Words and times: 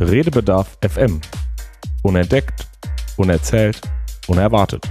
Redebedarf 0.00 0.78
FM. 0.80 1.20
Unentdeckt, 2.02 2.66
unerzählt, 3.18 3.82
unerwartet. 4.28 4.90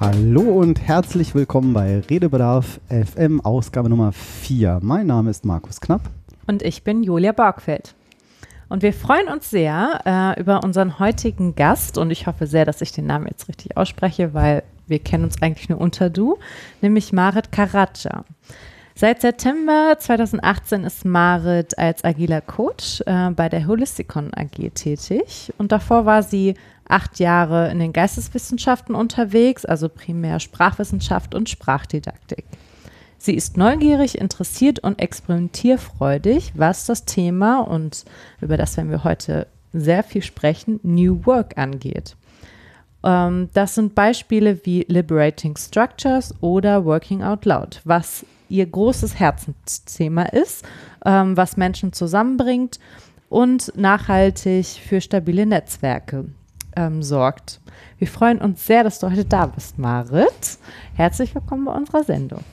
Hallo 0.00 0.40
und 0.40 0.80
herzlich 0.80 1.34
willkommen 1.34 1.74
bei 1.74 2.00
Redebedarf 2.08 2.80
FM 2.88 3.42
Ausgabe 3.42 3.90
Nummer 3.90 4.12
4. 4.12 4.78
Mein 4.80 5.06
Name 5.06 5.28
ist 5.28 5.44
Markus 5.44 5.82
Knapp. 5.82 6.00
Und 6.46 6.62
ich 6.62 6.82
bin 6.82 7.02
Julia 7.02 7.32
Borgfeld. 7.32 7.94
Und 8.70 8.82
wir 8.82 8.94
freuen 8.94 9.28
uns 9.28 9.50
sehr 9.50 10.00
äh, 10.06 10.40
über 10.40 10.64
unseren 10.64 10.98
heutigen 10.98 11.56
Gast 11.56 11.98
und 11.98 12.10
ich 12.10 12.26
hoffe 12.26 12.46
sehr, 12.46 12.64
dass 12.64 12.80
ich 12.80 12.92
den 12.92 13.04
Namen 13.04 13.26
jetzt 13.26 13.48
richtig 13.48 13.76
ausspreche, 13.76 14.32
weil 14.32 14.62
wir 14.86 14.98
kennen 14.98 15.24
uns 15.24 15.42
eigentlich 15.42 15.68
nur 15.68 15.78
unter 15.78 16.08
Du, 16.08 16.38
nämlich 16.80 17.12
Marit 17.12 17.52
Karaca. 17.52 18.24
Seit 19.00 19.22
September 19.22 19.96
2018 19.98 20.84
ist 20.84 21.06
Marit 21.06 21.78
als 21.78 22.04
agiler 22.04 22.42
Coach 22.42 23.02
äh, 23.06 23.30
bei 23.30 23.48
der 23.48 23.66
Holisticon 23.66 24.30
AG 24.34 24.74
tätig 24.74 25.54
und 25.56 25.72
davor 25.72 26.04
war 26.04 26.22
sie 26.22 26.52
acht 26.86 27.18
Jahre 27.18 27.70
in 27.70 27.78
den 27.78 27.94
Geisteswissenschaften 27.94 28.94
unterwegs, 28.94 29.64
also 29.64 29.88
primär 29.88 30.38
Sprachwissenschaft 30.38 31.34
und 31.34 31.48
Sprachdidaktik. 31.48 32.44
Sie 33.16 33.32
ist 33.32 33.56
neugierig, 33.56 34.18
interessiert 34.18 34.80
und 34.80 35.00
experimentierfreudig, 35.00 36.52
was 36.54 36.84
das 36.84 37.06
Thema 37.06 37.60
und 37.60 38.04
über 38.42 38.58
das 38.58 38.76
werden 38.76 38.90
wir 38.90 39.02
heute 39.02 39.46
sehr 39.72 40.02
viel 40.02 40.20
sprechen, 40.20 40.78
New 40.82 41.24
Work 41.24 41.56
angeht. 41.56 42.16
Ähm, 43.02 43.48
das 43.54 43.76
sind 43.76 43.94
Beispiele 43.94 44.60
wie 44.66 44.84
Liberating 44.88 45.56
Structures 45.56 46.34
oder 46.42 46.84
Working 46.84 47.22
Out 47.22 47.46
Loud, 47.46 47.80
was 47.84 48.26
ihr 48.50 48.66
großes 48.66 49.18
Herzensthema 49.18 50.24
ist, 50.24 50.64
ähm, 51.04 51.36
was 51.36 51.56
Menschen 51.56 51.92
zusammenbringt 51.92 52.78
und 53.28 53.72
nachhaltig 53.76 54.66
für 54.66 55.00
stabile 55.00 55.46
Netzwerke 55.46 56.26
ähm, 56.76 57.02
sorgt. 57.02 57.60
Wir 57.98 58.08
freuen 58.08 58.38
uns 58.38 58.66
sehr, 58.66 58.84
dass 58.84 58.98
du 58.98 59.10
heute 59.10 59.24
da 59.24 59.46
bist, 59.46 59.78
Marit. 59.78 60.58
Herzlich 60.94 61.34
willkommen 61.34 61.64
bei 61.64 61.72
unserer 61.72 62.04
Sendung. 62.04 62.44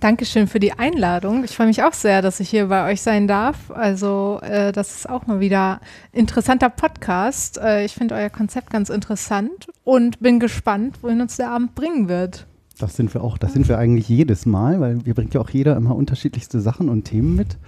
Dankeschön 0.00 0.48
für 0.48 0.58
die 0.58 0.72
Einladung. 0.72 1.44
Ich 1.44 1.54
freue 1.54 1.68
mich 1.68 1.84
auch 1.84 1.92
sehr, 1.92 2.22
dass 2.22 2.40
ich 2.40 2.50
hier 2.50 2.66
bei 2.66 2.90
euch 2.90 3.02
sein 3.02 3.28
darf. 3.28 3.70
Also, 3.70 4.40
äh, 4.42 4.72
das 4.72 4.96
ist 4.96 5.08
auch 5.08 5.28
mal 5.28 5.38
wieder 5.38 5.80
interessanter 6.10 6.70
Podcast. 6.70 7.58
Äh, 7.58 7.84
ich 7.84 7.94
finde 7.94 8.16
euer 8.16 8.30
Konzept 8.30 8.70
ganz 8.70 8.90
interessant 8.90 9.68
und 9.84 10.18
bin 10.18 10.40
gespannt, 10.40 10.98
wohin 11.02 11.20
uns 11.20 11.36
der 11.36 11.50
Abend 11.50 11.76
bringen 11.76 12.08
wird. 12.08 12.46
Das 12.82 12.96
sind 12.96 13.14
wir 13.14 13.22
auch. 13.22 13.38
Das 13.38 13.52
sind 13.52 13.68
wir 13.68 13.78
eigentlich 13.78 14.08
jedes 14.08 14.46
Mal, 14.46 14.80
weil 14.80 15.04
wir 15.06 15.14
bringt 15.14 15.34
ja 15.34 15.40
auch 15.40 15.50
jeder 15.50 15.76
immer 15.76 15.94
unterschiedlichste 15.96 16.60
Sachen 16.60 16.88
und 16.88 17.04
Themen 17.04 17.36
mit. 17.36 17.58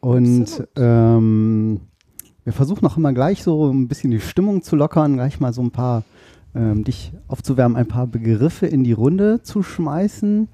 Und 0.00 0.68
ähm, 0.76 1.80
wir 2.44 2.52
versuchen 2.52 2.86
auch 2.86 2.96
immer 2.96 3.12
gleich 3.12 3.42
so 3.42 3.70
ein 3.70 3.88
bisschen 3.88 4.10
die 4.10 4.20
Stimmung 4.20 4.62
zu 4.62 4.76
lockern, 4.76 5.14
gleich 5.14 5.40
mal 5.40 5.52
so 5.52 5.62
ein 5.62 5.70
paar, 5.70 6.04
ähm, 6.54 6.84
dich 6.84 7.12
aufzuwärmen, 7.28 7.76
ein 7.76 7.88
paar 7.88 8.06
Begriffe 8.06 8.66
in 8.66 8.84
die 8.84 8.92
Runde 8.92 9.42
zu 9.42 9.62
schmeißen 9.62 10.48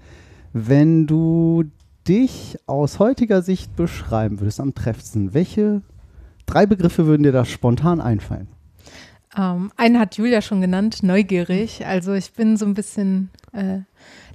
wenn 0.53 1.07
du 1.07 1.65
dich 2.07 2.59
aus 2.67 2.99
heutiger 2.99 3.43
Sicht 3.43 3.75
beschreiben 3.77 4.41
würdest 4.41 4.61
am 4.61 4.75
treffendsten, 4.75 5.35
welche 5.35 5.83
drei 6.47 6.67
Begriffe 6.67 7.07
würden 7.07 7.23
dir 7.23 7.33
da 7.33 7.45
spontan 7.45 8.01
einfallen? 8.01 8.49
Ähm, 9.37 9.73
einen 9.77 9.99
hat 9.99 10.17
Julia 10.17 10.43
schon 10.43 10.61
genannt, 10.61 11.03
neugierig. 11.03 11.87
Also 11.87 12.13
ich 12.13 12.33
bin 12.33 12.57
so 12.57 12.67
ein 12.67 12.75
bisschen 12.75 13.31
äh, 13.53 13.79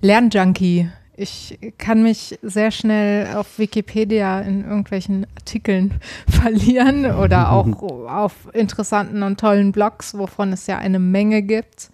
Lernjunkie. 0.02 0.90
Ich 1.16 1.58
kann 1.78 2.04
mich 2.04 2.38
sehr 2.44 2.70
schnell 2.70 3.36
auf 3.36 3.58
Wikipedia 3.58 4.40
in 4.42 4.64
irgendwelchen 4.64 5.26
Artikeln 5.36 6.00
verlieren 6.30 7.06
oder 7.16 7.52
auch 7.52 7.68
auf 8.08 8.34
interessanten 8.54 9.24
und 9.24 9.40
tollen 9.40 9.72
Blogs, 9.72 10.18
wovon 10.18 10.54
es 10.54 10.68
ja 10.68 10.78
eine 10.78 11.00
Menge 11.00 11.42
gibt. 11.42 11.90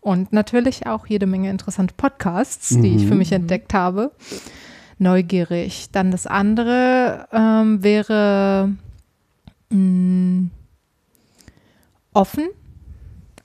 Und 0.00 0.32
natürlich 0.32 0.86
auch 0.86 1.06
jede 1.06 1.26
Menge 1.26 1.48
interessante 1.48 1.94
Podcasts, 1.96 2.72
mhm. 2.72 2.82
die 2.82 2.96
ich 2.96 3.06
für 3.06 3.14
mich 3.14 3.30
mhm. 3.30 3.36
entdeckt 3.36 3.72
habe. 3.72 4.10
Neugierig. 4.98 5.88
Dann 5.92 6.10
das 6.10 6.26
andere 6.26 7.28
ähm, 7.32 7.82
wäre 7.82 8.72
mh, 9.70 9.78
mm, 9.78 10.50
offen. 12.12 12.48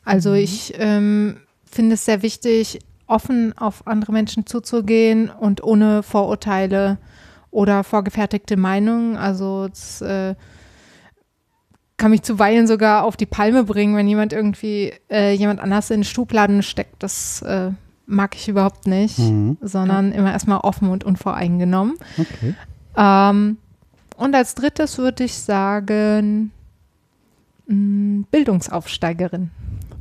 Also 0.04 0.32
mhm. 0.32 0.36
ich 0.36 0.74
ähm, 0.78 1.38
finde 1.66 1.96
es 1.96 2.06
sehr 2.06 2.22
wichtig, 2.22 2.80
offen 3.08 3.58
auf 3.58 3.88
andere 3.88 4.12
Menschen 4.12 4.46
zuzugehen 4.46 5.30
und 5.30 5.64
ohne 5.64 6.04
Vorurteile 6.04 6.98
oder 7.52 7.84
vorgefertigte 7.84 8.58
Meinungen. 8.58 9.16
Also 9.16 9.68
das, 9.68 10.02
äh, 10.02 10.36
kann 11.98 12.12
mich 12.12 12.22
zuweilen 12.22 12.68
sogar 12.68 13.04
auf 13.04 13.18
die 13.18 13.26
Palme 13.26 13.64
bringen, 13.64 13.96
wenn 13.96 14.08
jemand 14.08 14.32
irgendwie 14.32 14.94
äh, 15.10 15.34
jemand 15.34 15.60
anders 15.60 15.90
in 15.90 16.04
Schubladen 16.04 16.62
steckt. 16.62 17.02
Das 17.02 17.42
äh, 17.42 17.72
mag 18.06 18.36
ich 18.36 18.48
überhaupt 18.48 18.86
nicht, 18.86 19.18
mhm. 19.18 19.58
sondern 19.62 20.12
immer 20.12 20.32
erstmal 20.32 20.60
offen 20.60 20.90
und 20.90 21.04
unvoreingenommen. 21.04 21.98
Okay. 22.18 22.54
Ähm, 22.96 23.58
und 24.16 24.36
als 24.36 24.56
drittes 24.56 24.98
würde 25.00 25.24
ich 25.24 25.34
sagen, 25.34 26.52
Bildungsaufsteigerin. 27.68 29.52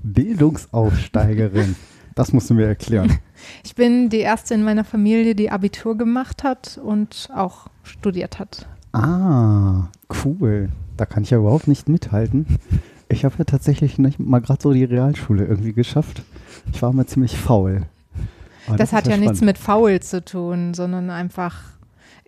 Bildungsaufsteigerin. 0.03 1.77
das 2.15 2.33
musst 2.33 2.51
du 2.51 2.55
mir 2.55 2.67
erklären. 2.67 3.19
Ich 3.65 3.75
bin 3.75 4.09
die 4.09 4.21
erste 4.21 4.55
in 4.55 4.63
meiner 4.63 4.85
Familie, 4.85 5.35
die 5.35 5.51
Abitur 5.51 5.99
gemacht 5.99 6.45
hat 6.45 6.81
und 6.83 7.29
auch 7.35 7.67
studiert 7.83 8.39
hat. 8.39 8.67
Ah, 8.93 9.89
cool. 10.25 10.71
Da 10.97 11.05
kann 11.05 11.23
ich 11.23 11.31
ja 11.31 11.39
überhaupt 11.39 11.69
nicht 11.69 11.89
mithalten. 11.89 12.47
Ich 13.09 13.25
habe 13.25 13.35
ja 13.39 13.45
tatsächlich 13.45 13.99
nicht 13.99 14.19
mal 14.19 14.41
gerade 14.41 14.63
so 14.63 14.73
die 14.73 14.85
Realschule 14.85 15.45
irgendwie 15.45 15.75
geschafft. 15.75 16.23
Ich 16.73 16.81
war 16.83 16.93
mal 16.93 17.07
ziemlich 17.07 17.37
faul. 17.37 17.83
Das, 18.67 18.77
das, 18.77 18.93
hat 18.93 19.07
ja, 19.07 19.13
ja 19.13 19.19
nichts 19.19 19.43
mit 19.43 19.59
faul 19.59 20.01
zu 20.01 20.25
tun, 20.25 20.75
sondern 20.75 21.11
einfach. 21.11 21.76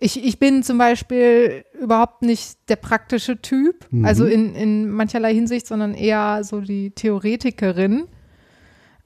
Ich, 0.01 0.23
ich 0.23 0.39
bin 0.39 0.63
zum 0.63 0.77
Beispiel 0.77 1.65
überhaupt 1.79 2.21
nicht 2.21 2.57
der 2.69 2.77
praktische 2.77 3.41
Typ, 3.41 3.85
mhm. 3.91 4.05
also 4.05 4.25
in, 4.25 4.55
in 4.55 4.89
mancherlei 4.89 5.33
Hinsicht, 5.33 5.67
sondern 5.67 5.93
eher 5.93 6.43
so 6.43 6.61
die 6.61 6.91
Theoretikerin. 6.91 8.05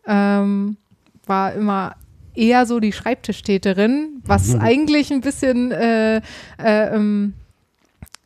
Ähm, 0.05 0.77
war 1.25 1.53
immer 1.53 1.95
eher 2.35 2.65
so 2.65 2.79
die 2.79 2.93
Schreibtischtäterin, 2.93 4.21
was 4.23 4.49
mhm. 4.49 4.61
eigentlich 4.61 5.11
ein 5.11 5.21
bisschen 5.21 5.71
äh, 5.71 6.17
äh, 6.17 6.21
ähm, 6.95 7.33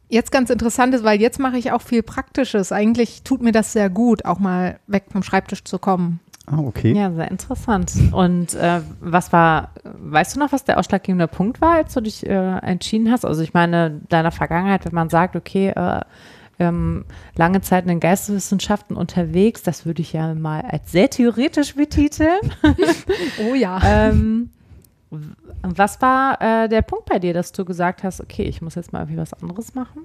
jetzt 0.10 0.32
ganz 0.32 0.50
interessant 0.50 0.94
ist, 0.96 1.04
weil 1.04 1.20
jetzt 1.20 1.40
mache 1.40 1.58
ich 1.58 1.72
auch 1.72 1.82
viel 1.82 2.04
Praktisches. 2.04 2.72
Eigentlich 2.72 3.24
tut 3.24 3.42
mir 3.42 3.52
das 3.52 3.74
sehr 3.74 3.90
gut, 3.90 4.26
auch 4.26 4.40
mal 4.40 4.80
weg 4.88 5.06
vom 5.12 5.24
Schreibtisch 5.24 5.64
zu 5.64 5.80
kommen. 5.80 6.20
Ah, 6.50 6.60
okay. 6.60 6.94
Ja, 6.94 7.12
sehr 7.12 7.30
interessant. 7.30 7.92
Und 8.14 8.54
äh, 8.54 8.80
was 9.02 9.34
war, 9.34 9.72
weißt 9.84 10.36
du 10.36 10.40
noch, 10.40 10.54
was 10.54 10.64
der 10.64 10.80
ausschlaggebende 10.80 11.28
Punkt 11.28 11.60
war, 11.60 11.76
als 11.76 11.94
du 11.94 12.00
dich 12.00 12.26
äh, 12.26 12.58
entschieden 12.60 13.12
hast? 13.12 13.26
Also 13.26 13.42
ich 13.44 13.54
meine, 13.54 14.00
deiner 14.08 14.32
Vergangenheit, 14.32 14.86
wenn 14.86 14.94
man 14.94 15.10
sagt, 15.10 15.36
okay, 15.36 15.70
äh, 15.70 16.00
ähm, 16.60 17.04
lange 17.36 17.60
Zeit 17.62 17.84
in 17.84 17.90
den 17.90 18.00
Geisteswissenschaften 18.00 18.96
unterwegs, 18.96 19.62
das 19.62 19.86
würde 19.86 20.02
ich 20.02 20.14
ja 20.14 20.34
mal 20.36 20.62
als 20.62 20.92
sehr 20.92 21.10
theoretisch 21.10 21.76
betiteln. 21.76 22.40
oh 23.52 23.54
ja. 23.54 23.82
ähm, 23.84 24.50
was 25.10 26.02
war 26.02 26.42
äh, 26.42 26.68
der 26.68 26.82
Punkt 26.82 27.06
bei 27.06 27.20
dir, 27.20 27.34
dass 27.34 27.52
du 27.52 27.64
gesagt 27.64 28.04
hast, 28.04 28.20
okay, 28.20 28.44
ich 28.44 28.62
muss 28.62 28.76
jetzt 28.76 28.92
mal 28.92 29.00
irgendwie 29.00 29.18
was 29.18 29.34
anderes 29.34 29.74
machen? 29.74 30.04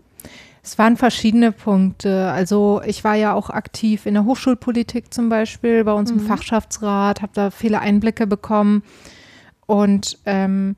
Es 0.62 0.78
waren 0.78 0.96
verschiedene 0.96 1.50
Punkte. 1.50 2.30
Also 2.30 2.80
ich 2.86 3.02
war 3.02 3.16
ja 3.16 3.34
auch 3.34 3.50
aktiv 3.50 4.06
in 4.06 4.14
der 4.14 4.24
Hochschulpolitik 4.24 5.12
zum 5.12 5.28
Beispiel, 5.28 5.82
bei 5.82 5.92
uns 5.92 6.12
mhm. 6.12 6.20
im 6.20 6.26
Fachschaftsrat, 6.26 7.20
habe 7.20 7.32
da 7.34 7.50
viele 7.50 7.81
Einblicke 7.81 8.28
bekommen. 8.28 8.84
Und 9.66 10.19
ähm, 10.25 10.76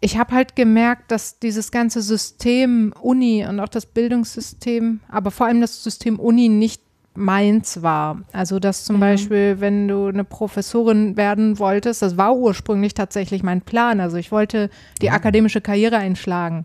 ich 0.00 0.16
habe 0.16 0.34
halt 0.34 0.56
gemerkt, 0.56 1.10
dass 1.10 1.38
dieses 1.38 1.70
ganze 1.70 2.00
System 2.00 2.94
Uni 3.00 3.46
und 3.46 3.60
auch 3.60 3.68
das 3.68 3.84
Bildungssystem, 3.84 5.00
aber 5.08 5.30
vor 5.30 5.46
allem 5.46 5.60
das 5.60 5.84
System 5.84 6.18
Uni 6.18 6.48
nicht 6.48 6.82
meins 7.14 7.82
war. 7.82 8.20
Also 8.32 8.58
dass 8.58 8.84
zum 8.84 8.96
mhm. 8.96 9.00
Beispiel, 9.00 9.60
wenn 9.60 9.88
du 9.88 10.06
eine 10.06 10.24
Professorin 10.24 11.16
werden 11.16 11.58
wolltest, 11.58 12.02
das 12.02 12.16
war 12.16 12.36
ursprünglich 12.36 12.94
tatsächlich 12.94 13.42
mein 13.42 13.62
Plan. 13.62 14.00
Also 14.00 14.16
ich 14.16 14.32
wollte 14.32 14.70
die 15.00 15.06
ja. 15.06 15.12
akademische 15.12 15.60
Karriere 15.60 15.96
einschlagen. 15.96 16.64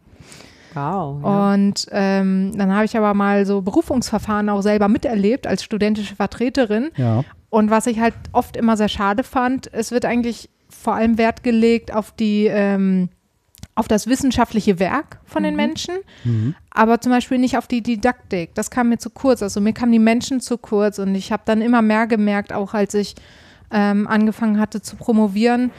Wow. 0.74 1.22
Ja. 1.24 1.54
Und 1.54 1.88
ähm, 1.92 2.52
dann 2.58 2.74
habe 2.74 2.86
ich 2.86 2.98
aber 2.98 3.14
mal 3.14 3.46
so 3.46 3.62
Berufungsverfahren 3.62 4.50
auch 4.50 4.62
selber 4.62 4.88
miterlebt 4.88 5.48
als 5.48 5.64
studentische 5.64 6.16
Vertreterin. 6.16 6.92
Ja. 6.98 7.24
Und 7.50 7.70
was 7.70 7.88
ich 7.88 8.00
halt 8.00 8.14
oft 8.34 8.58
immer 8.58 8.76
sehr 8.76 8.90
schade 8.90 9.24
fand, 9.24 9.72
es 9.74 9.92
wird 9.92 10.06
eigentlich 10.06 10.50
vor 10.68 10.96
allem 10.96 11.18
Wert 11.18 11.44
gelegt 11.44 11.94
auf 11.94 12.12
die 12.12 12.48
ähm, 12.48 13.10
auf 13.76 13.88
das 13.88 14.08
wissenschaftliche 14.08 14.80
Werk 14.80 15.20
von 15.26 15.42
mhm. 15.42 15.46
den 15.46 15.56
Menschen, 15.58 15.96
mhm. 16.24 16.56
aber 16.72 17.02
zum 17.02 17.12
Beispiel 17.12 17.38
nicht 17.38 17.58
auf 17.58 17.68
die 17.68 17.84
Didaktik. 17.84 18.56
Das 18.56 18.72
kam 18.72 18.90
mir 18.90 18.98
zu 18.98 19.10
kurz. 19.10 19.44
Also 19.44 19.60
mir 19.62 19.74
kamen 19.74 19.92
die 19.92 20.00
Menschen 20.00 20.40
zu 20.40 20.58
kurz 20.58 20.98
und 20.98 21.14
ich 21.14 21.32
habe 21.32 21.44
dann 21.46 21.62
immer 21.62 21.82
mehr 21.82 22.08
gemerkt, 22.08 22.54
auch 22.54 22.74
als 22.74 22.94
ich 22.94 23.16
ähm, 23.72 24.08
angefangen 24.08 24.60
hatte 24.60 24.82
zu 24.82 24.96
promovieren, 24.96 25.72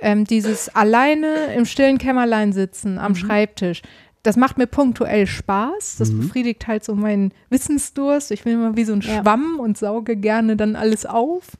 ähm, 0.00 0.24
dieses 0.24 0.74
alleine 0.74 1.54
im 1.54 1.64
stillen 1.64 1.98
Kämmerlein 1.98 2.52
sitzen 2.52 2.98
am 2.98 3.12
mhm. 3.12 3.16
Schreibtisch, 3.16 3.82
das 4.24 4.36
macht 4.36 4.56
mir 4.56 4.66
punktuell 4.66 5.26
Spaß. 5.26 5.96
Das 5.98 6.10
mhm. 6.10 6.20
befriedigt 6.20 6.66
halt 6.66 6.82
so 6.82 6.94
meinen 6.94 7.32
Wissensdurst. 7.50 8.30
Ich 8.30 8.42
bin 8.42 8.54
immer 8.54 8.74
wie 8.74 8.84
so 8.84 8.94
ein 8.94 9.02
ja. 9.02 9.20
Schwamm 9.20 9.60
und 9.60 9.76
sauge 9.76 10.16
gerne 10.16 10.56
dann 10.56 10.76
alles 10.76 11.04
auf. 11.04 11.50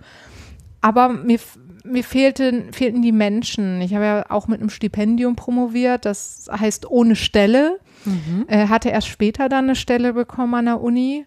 Aber 0.80 1.10
mir, 1.10 1.38
mir 1.84 2.02
fehlten, 2.02 2.72
fehlten 2.72 3.02
die 3.02 3.12
Menschen. 3.12 3.80
Ich 3.80 3.94
habe 3.94 4.04
ja 4.04 4.24
auch 4.30 4.48
mit 4.48 4.60
einem 4.60 4.70
Stipendium 4.70 5.36
promoviert, 5.36 6.04
das 6.04 6.46
heißt 6.50 6.90
ohne 6.90 7.14
Stelle. 7.14 7.78
Mhm. 8.04 8.46
Äh, 8.48 8.68
hatte 8.68 8.88
erst 8.88 9.08
später 9.08 9.48
dann 9.48 9.64
eine 9.64 9.76
Stelle 9.76 10.14
bekommen 10.14 10.54
an 10.54 10.64
der 10.66 10.80
Uni. 10.80 11.26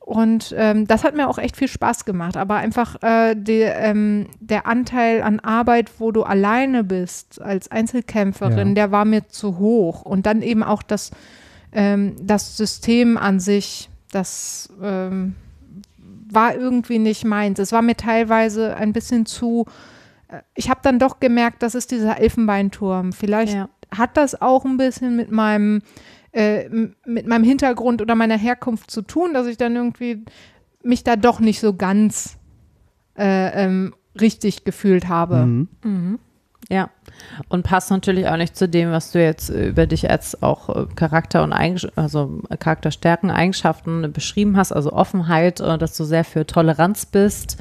Und 0.00 0.52
ähm, 0.58 0.88
das 0.88 1.04
hat 1.04 1.14
mir 1.14 1.28
auch 1.28 1.38
echt 1.38 1.56
viel 1.56 1.68
Spaß 1.68 2.04
gemacht. 2.04 2.36
Aber 2.36 2.56
einfach 2.56 3.00
äh, 3.02 3.36
die, 3.36 3.60
ähm, 3.60 4.26
der 4.40 4.66
Anteil 4.66 5.22
an 5.22 5.38
Arbeit, 5.38 5.92
wo 5.98 6.10
du 6.10 6.24
alleine 6.24 6.82
bist 6.82 7.40
als 7.40 7.70
Einzelkämpferin, 7.70 8.68
ja. 8.68 8.74
der 8.74 8.92
war 8.92 9.04
mir 9.04 9.28
zu 9.28 9.58
hoch. 9.58 10.02
Und 10.02 10.26
dann 10.26 10.42
eben 10.42 10.64
auch 10.64 10.82
das, 10.82 11.12
ähm, 11.72 12.16
das 12.20 12.56
System 12.56 13.16
an 13.16 13.38
sich, 13.38 13.88
das 14.10 14.70
ähm, 14.82 15.36
war 16.32 16.56
irgendwie 16.56 16.98
nicht 16.98 17.24
meins. 17.24 17.60
Es 17.60 17.70
war 17.70 17.82
mir 17.82 17.96
teilweise 17.96 18.76
ein 18.76 18.92
bisschen 18.92 19.26
zu. 19.26 19.66
Äh, 20.32 20.42
ich 20.54 20.70
habe 20.70 20.80
dann 20.82 20.98
doch 20.98 21.20
gemerkt, 21.20 21.62
das 21.62 21.74
ist 21.74 21.90
dieser 21.90 22.18
Elfenbeinturm. 22.18 23.12
Vielleicht 23.12 23.54
ja. 23.54 23.68
hat 23.96 24.16
das 24.16 24.40
auch 24.40 24.64
ein 24.64 24.76
bisschen 24.76 25.16
mit 25.16 25.30
meinem 25.30 25.82
äh, 26.32 26.68
mit 27.04 27.26
meinem 27.26 27.44
Hintergrund 27.44 28.00
oder 28.00 28.14
meiner 28.14 28.38
Herkunft 28.38 28.90
zu 28.90 29.02
tun, 29.02 29.34
dass 29.34 29.46
ich 29.46 29.58
dann 29.58 29.76
irgendwie 29.76 30.24
mich 30.82 31.04
da 31.04 31.16
doch 31.16 31.40
nicht 31.40 31.60
so 31.60 31.74
ganz 31.74 32.38
äh, 33.16 33.64
ähm, 33.64 33.94
richtig 34.18 34.64
gefühlt 34.64 35.08
habe. 35.08 35.36
Mhm. 35.36 35.68
Mhm. 35.84 36.18
Ja, 36.70 36.88
und 37.48 37.64
passt 37.64 37.90
natürlich 37.90 38.28
auch 38.28 38.36
nicht 38.36 38.56
zu 38.56 38.66
dem, 38.66 38.92
was 38.92 39.12
du 39.12 39.22
jetzt 39.22 39.50
über 39.50 39.86
dich 39.86 40.08
als 40.08 40.42
auch 40.42 40.68
äh, 40.74 40.86
Charakter 40.94 41.42
und 41.42 41.52
Eigen 41.52 41.78
also 41.96 42.40
Charakterstärken, 42.58 43.30
Eigenschaften 43.30 44.10
beschrieben 44.12 44.56
hast, 44.56 44.72
also 44.72 44.92
Offenheit, 44.92 45.60
äh, 45.60 45.76
dass 45.76 45.96
du 45.96 46.04
sehr 46.04 46.24
für 46.24 46.46
Toleranz 46.46 47.04
bist. 47.04 47.58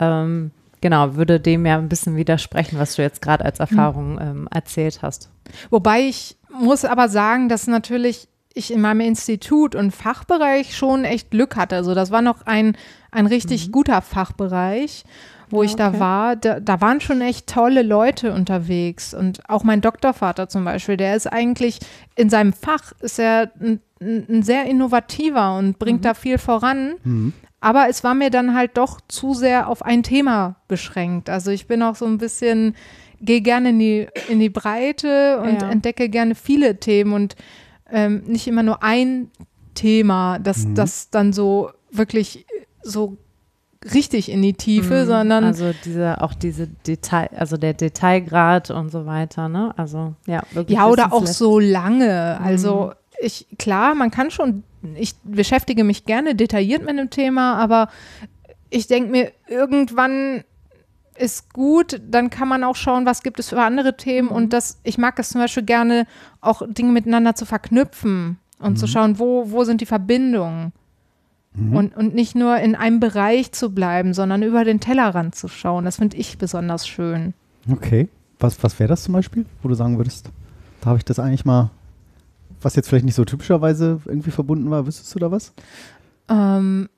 Ähm, 0.00 0.52
genau, 0.80 1.16
würde 1.16 1.40
dem 1.40 1.66
ja 1.66 1.78
ein 1.78 1.88
bisschen 1.88 2.16
widersprechen, 2.16 2.78
was 2.78 2.96
du 2.96 3.02
jetzt 3.02 3.22
gerade 3.22 3.44
als 3.44 3.60
Erfahrung 3.60 4.14
mhm. 4.14 4.20
ähm, 4.20 4.48
erzählt 4.50 5.00
hast. 5.02 5.30
Wobei 5.70 6.02
ich 6.02 6.36
muss 6.50 6.84
aber 6.84 7.08
sagen, 7.08 7.48
dass 7.48 7.66
natürlich 7.66 8.28
ich 8.56 8.72
in 8.72 8.80
meinem 8.80 9.00
Institut 9.00 9.74
und 9.74 9.90
Fachbereich 9.90 10.74
schon 10.74 11.04
echt 11.04 11.30
Glück 11.30 11.56
hatte. 11.56 11.76
Also 11.76 11.94
das 11.94 12.10
war 12.10 12.22
noch 12.22 12.46
ein, 12.46 12.76
ein 13.10 13.26
richtig 13.26 13.68
mhm. 13.68 13.72
guter 13.72 14.00
Fachbereich, 14.00 15.04
wo 15.50 15.62
ja, 15.62 15.68
ich 15.68 15.76
da 15.76 16.00
war. 16.00 16.36
Da, 16.36 16.58
da, 16.58 16.80
waren 16.80 17.02
schon 17.02 17.20
echt 17.20 17.48
tolle 17.48 17.82
Leute 17.82 18.32
unterwegs. 18.32 19.12
Und 19.12 19.48
auch 19.50 19.62
mein 19.62 19.82
Doktorvater 19.82 20.48
zum 20.48 20.64
Beispiel, 20.64 20.96
der 20.96 21.16
ist 21.16 21.26
eigentlich 21.26 21.80
in 22.14 22.30
seinem 22.30 22.54
Fach, 22.54 22.92
ist 23.00 23.18
er 23.18 23.52
ein, 23.60 23.80
ein 24.00 24.42
sehr 24.42 24.64
innovativer 24.64 25.58
und 25.58 25.78
bringt 25.78 26.00
mhm. 26.00 26.04
da 26.04 26.14
viel 26.14 26.38
voran. 26.38 26.94
Mhm. 27.04 27.34
Aber 27.66 27.88
es 27.88 28.04
war 28.04 28.14
mir 28.14 28.30
dann 28.30 28.54
halt 28.54 28.76
doch 28.76 29.00
zu 29.08 29.34
sehr 29.34 29.68
auf 29.68 29.82
ein 29.82 30.04
Thema 30.04 30.54
beschränkt. 30.68 31.28
Also 31.28 31.50
ich 31.50 31.66
bin 31.66 31.82
auch 31.82 31.96
so 31.96 32.04
ein 32.04 32.16
bisschen 32.16 32.76
gehe 33.20 33.40
gerne 33.40 33.70
in 33.70 33.78
die, 33.80 34.06
in 34.28 34.38
die 34.38 34.50
Breite 34.50 35.40
und 35.40 35.62
ja. 35.62 35.70
entdecke 35.70 36.08
gerne 36.08 36.36
viele 36.36 36.78
Themen 36.78 37.12
und 37.12 37.34
ähm, 37.90 38.22
nicht 38.28 38.46
immer 38.46 38.62
nur 38.62 38.84
ein 38.84 39.32
Thema, 39.74 40.38
das, 40.38 40.64
mhm. 40.64 40.76
das 40.76 41.10
dann 41.10 41.32
so 41.32 41.70
wirklich 41.90 42.46
so 42.82 43.16
richtig 43.94 44.30
in 44.30 44.42
die 44.42 44.54
Tiefe, 44.54 45.02
mhm. 45.02 45.06
sondern 45.06 45.44
also 45.44 45.72
diese 45.84 46.22
auch 46.22 46.34
diese 46.34 46.68
Detail, 46.68 47.30
also 47.36 47.56
der 47.56 47.74
Detailgrad 47.74 48.70
und 48.70 48.90
so 48.90 49.06
weiter, 49.06 49.48
ne? 49.48 49.74
Also 49.76 50.14
ja, 50.26 50.44
wirklich. 50.52 50.78
Ja, 50.78 50.86
oder 50.86 51.12
auch 51.12 51.26
so 51.26 51.58
lange. 51.58 52.40
Also 52.40 52.92
mhm. 52.92 52.92
ich 53.18 53.46
klar, 53.58 53.96
man 53.96 54.12
kann 54.12 54.30
schon, 54.30 54.62
ich 54.94 55.14
beschäftige 55.24 55.84
mich 55.84 56.04
gerne 56.04 56.34
detailliert 56.34 56.82
mit 56.82 56.90
einem 56.90 57.10
Thema, 57.10 57.54
aber 57.56 57.88
ich 58.70 58.86
denke 58.86 59.10
mir 59.10 59.32
irgendwann 59.48 60.44
ist 61.18 61.52
gut, 61.52 62.00
dann 62.06 62.30
kann 62.30 62.48
man 62.48 62.62
auch 62.62 62.76
schauen, 62.76 63.06
was 63.06 63.22
gibt 63.22 63.40
es 63.40 63.48
für 63.48 63.60
andere 63.60 63.96
Themen. 63.96 64.28
Mhm. 64.28 64.34
Und 64.34 64.52
das, 64.52 64.80
ich 64.84 64.98
mag 64.98 65.18
es 65.18 65.30
zum 65.30 65.40
Beispiel 65.40 65.62
gerne, 65.62 66.06
auch 66.40 66.62
Dinge 66.66 66.92
miteinander 66.92 67.34
zu 67.34 67.46
verknüpfen 67.46 68.38
und 68.58 68.72
mhm. 68.72 68.76
zu 68.76 68.86
schauen, 68.86 69.18
wo, 69.18 69.50
wo 69.50 69.64
sind 69.64 69.80
die 69.80 69.86
Verbindungen. 69.86 70.72
Mhm. 71.54 71.76
Und, 71.76 71.96
und 71.96 72.14
nicht 72.14 72.34
nur 72.34 72.58
in 72.58 72.74
einem 72.74 73.00
Bereich 73.00 73.52
zu 73.52 73.70
bleiben, 73.70 74.14
sondern 74.14 74.42
über 74.42 74.64
den 74.64 74.80
Tellerrand 74.80 75.34
zu 75.34 75.48
schauen. 75.48 75.84
Das 75.84 75.96
finde 75.96 76.16
ich 76.16 76.38
besonders 76.38 76.86
schön. 76.86 77.34
Okay. 77.70 78.08
Was, 78.38 78.62
was 78.62 78.78
wäre 78.78 78.88
das 78.88 79.04
zum 79.04 79.14
Beispiel, 79.14 79.46
wo 79.62 79.68
du 79.68 79.74
sagen 79.74 79.96
würdest, 79.96 80.28
da 80.82 80.90
habe 80.90 80.98
ich 80.98 81.04
das 81.06 81.18
eigentlich 81.18 81.46
mal, 81.46 81.70
was 82.60 82.76
jetzt 82.76 82.88
vielleicht 82.88 83.04
nicht 83.04 83.14
so 83.14 83.24
typischerweise 83.24 84.00
irgendwie 84.04 84.30
verbunden 84.30 84.70
war, 84.70 84.86
wüsstest 84.86 85.14
du 85.14 85.18
da 85.18 85.30
was? 85.30 85.52
Ähm, 86.28 86.88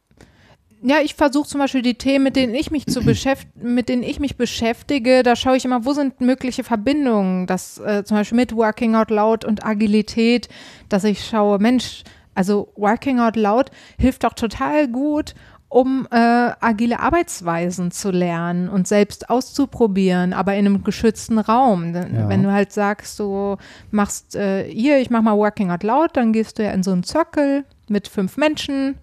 ja, 0.83 1.01
ich 1.03 1.15
versuche 1.15 1.49
zum 1.49 1.59
Beispiel 1.59 1.83
die 1.83 1.95
Themen, 1.95 2.25
mit 2.25 2.37
denen 2.37 2.55
ich 2.55 2.71
mich 2.71 2.87
zu 2.87 3.01
mit 3.03 3.89
denen 3.89 4.03
ich 4.03 4.21
mich 4.21 4.37
beschäftige, 4.37 5.23
da 5.23 5.35
schaue 5.35 5.57
ich 5.57 5.65
immer, 5.65 5.85
wo 5.85 5.93
sind 5.93 6.21
mögliche 6.21 6.63
Verbindungen, 6.63 7.47
das 7.47 7.79
äh, 7.79 8.05
zum 8.05 8.17
Beispiel 8.17 8.37
mit 8.37 8.55
Working 8.55 8.95
Out 8.95 9.11
Loud 9.11 9.45
und 9.45 9.65
Agilität, 9.65 10.49
dass 10.89 11.03
ich 11.05 11.25
schaue, 11.25 11.59
Mensch, 11.59 12.05
also 12.35 12.73
Working 12.77 13.19
Out 13.19 13.35
Loud 13.35 13.71
hilft 13.99 14.23
doch 14.23 14.35
total 14.35 14.87
gut, 14.87 15.35
um 15.69 16.07
äh, 16.11 16.17
agile 16.17 17.01
Arbeitsweisen 17.01 17.91
zu 17.91 18.11
lernen 18.11 18.69
und 18.69 18.89
selbst 18.89 19.29
auszuprobieren, 19.29 20.33
aber 20.33 20.55
in 20.55 20.67
einem 20.67 20.85
geschützten 20.85 21.39
Raum. 21.39 21.95
Ja. 21.95 22.29
Wenn 22.29 22.43
du 22.43 22.53
halt 22.53 22.73
sagst, 22.73 23.19
du 23.19 23.57
machst 23.91 24.35
äh, 24.35 24.65
hier, 24.65 24.99
ich 24.99 25.11
mach 25.11 25.23
mal 25.23 25.37
Working 25.37 25.71
Out 25.71 25.83
Loud, 25.83 26.17
dann 26.17 26.33
gehst 26.33 26.59
du 26.59 26.65
ja 26.65 26.71
in 26.71 26.83
so 26.83 26.93
einen 26.93 27.03
Zirkel 27.03 27.65
mit 27.89 28.09
fünf 28.09 28.37
Menschen 28.37 28.97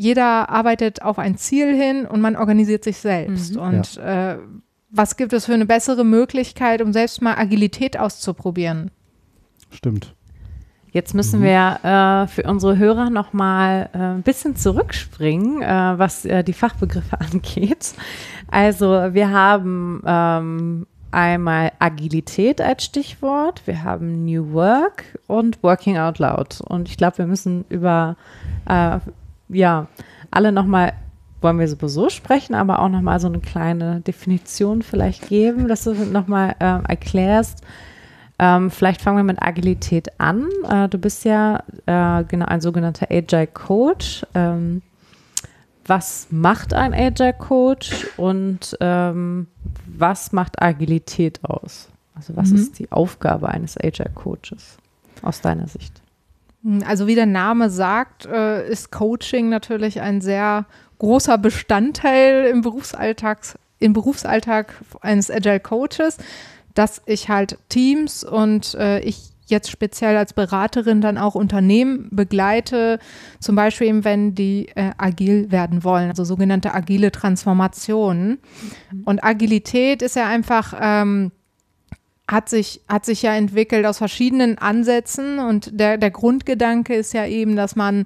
jeder 0.00 0.48
arbeitet 0.48 1.02
auf 1.02 1.18
ein 1.18 1.36
Ziel 1.36 1.76
hin 1.76 2.06
und 2.06 2.22
man 2.22 2.34
organisiert 2.34 2.84
sich 2.84 2.96
selbst. 2.96 3.56
Mhm. 3.56 3.60
Und 3.60 3.94
ja. 3.96 4.32
äh, 4.32 4.38
was 4.88 5.18
gibt 5.18 5.34
es 5.34 5.44
für 5.44 5.52
eine 5.52 5.66
bessere 5.66 6.04
Möglichkeit, 6.04 6.80
um 6.80 6.94
selbst 6.94 7.20
mal 7.20 7.34
Agilität 7.34 7.98
auszuprobieren? 7.98 8.90
Stimmt. 9.68 10.14
Jetzt 10.92 11.14
müssen 11.14 11.40
mhm. 11.40 11.44
wir 11.44 11.78
äh, 11.82 12.26
für 12.26 12.42
unsere 12.44 12.76
Hörer 12.76 13.10
noch 13.10 13.32
mal 13.32 13.88
äh, 13.92 13.98
ein 13.98 14.22
bisschen 14.22 14.56
zurückspringen, 14.56 15.62
äh, 15.62 15.98
was 15.98 16.24
äh, 16.24 16.42
die 16.42 16.52
Fachbegriffe 16.52 17.20
angeht. 17.32 17.94
Also 18.50 18.88
wir 19.12 19.30
haben 19.30 20.02
ähm, 20.04 20.86
einmal 21.12 21.72
Agilität 21.78 22.60
als 22.60 22.84
Stichwort, 22.84 23.62
wir 23.66 23.84
haben 23.84 24.24
New 24.24 24.52
Work 24.52 25.18
und 25.26 25.62
Working 25.62 25.98
Out 25.98 26.18
Loud. 26.18 26.60
Und 26.62 26.88
ich 26.88 26.96
glaube, 26.96 27.18
wir 27.18 27.26
müssen 27.26 27.64
über 27.68 28.16
äh, 28.68 28.98
ja, 29.48 29.86
alle 30.30 30.52
nochmal, 30.52 30.92
wollen 31.40 31.58
wir 31.58 31.68
sowieso 31.68 32.08
sprechen, 32.10 32.54
aber 32.54 32.80
auch 32.80 32.88
nochmal 32.88 33.20
so 33.20 33.28
eine 33.28 33.40
kleine 33.40 34.00
Definition 34.00 34.82
vielleicht 34.82 35.28
geben, 35.28 35.68
dass 35.68 35.84
du 35.84 35.94
nochmal 35.94 36.54
äh, 36.58 36.82
erklärst. 36.88 37.62
Ähm, 38.42 38.70
vielleicht 38.70 39.02
fangen 39.02 39.18
wir 39.18 39.24
mit 39.24 39.42
Agilität 39.42 40.18
an. 40.18 40.48
Äh, 40.66 40.88
du 40.88 40.96
bist 40.96 41.26
ja 41.26 41.62
äh, 41.84 42.24
genau 42.24 42.46
ein 42.46 42.62
sogenannter 42.62 43.08
Agile 43.10 43.46
Coach. 43.46 44.24
Ähm, 44.34 44.80
was 45.84 46.28
macht 46.30 46.72
ein 46.72 46.94
Agile 46.94 47.34
Coach 47.34 48.06
und 48.16 48.78
ähm, 48.80 49.46
was 49.86 50.32
macht 50.32 50.62
Agilität 50.62 51.44
aus? 51.44 51.88
Also 52.14 52.34
was 52.34 52.48
mhm. 52.48 52.56
ist 52.56 52.78
die 52.78 52.90
Aufgabe 52.90 53.50
eines 53.50 53.76
Agile 53.76 54.10
Coaches 54.14 54.78
aus 55.20 55.42
deiner 55.42 55.68
Sicht? 55.68 56.00
Hm, 56.62 56.82
also 56.86 57.06
wie 57.06 57.16
der 57.16 57.26
Name 57.26 57.68
sagt, 57.68 58.24
äh, 58.24 58.66
ist 58.70 58.90
Coaching 58.90 59.50
natürlich 59.50 60.00
ein 60.00 60.22
sehr 60.22 60.64
großer 60.98 61.36
Bestandteil 61.36 62.46
im 62.46 62.62
Berufsalltag, 62.62 63.58
im 63.80 63.92
Berufsalltag 63.92 64.74
eines 65.02 65.30
Agile 65.30 65.60
Coaches, 65.60 66.16
dass 66.74 67.02
ich 67.06 67.28
halt 67.28 67.58
Teams 67.68 68.24
und 68.24 68.74
äh, 68.74 69.00
ich 69.00 69.30
jetzt 69.50 69.70
speziell 69.70 70.16
als 70.16 70.32
Beraterin 70.32 71.00
dann 71.00 71.18
auch 71.18 71.34
Unternehmen 71.34 72.08
begleite, 72.10 72.98
zum 73.40 73.56
Beispiel 73.56 73.88
eben, 73.88 74.04
wenn 74.04 74.34
die 74.34 74.68
äh, 74.76 74.92
agil 74.96 75.50
werden 75.50 75.84
wollen, 75.84 76.08
also 76.08 76.24
sogenannte 76.24 76.72
agile 76.72 77.12
Transformationen. 77.12 78.38
Mhm. 78.92 79.02
Und 79.04 79.24
Agilität 79.24 80.02
ist 80.02 80.16
ja 80.16 80.26
einfach 80.26 80.72
ähm, 80.80 81.32
hat 82.30 82.48
sich, 82.48 82.80
hat 82.88 83.04
sich 83.04 83.22
ja 83.22 83.34
entwickelt 83.34 83.84
aus 83.84 83.98
verschiedenen 83.98 84.56
Ansätzen 84.56 85.40
und 85.40 85.78
der, 85.78 85.98
der 85.98 86.12
Grundgedanke 86.12 86.94
ist 86.94 87.12
ja 87.12 87.26
eben, 87.26 87.56
dass 87.56 87.74
man 87.74 88.04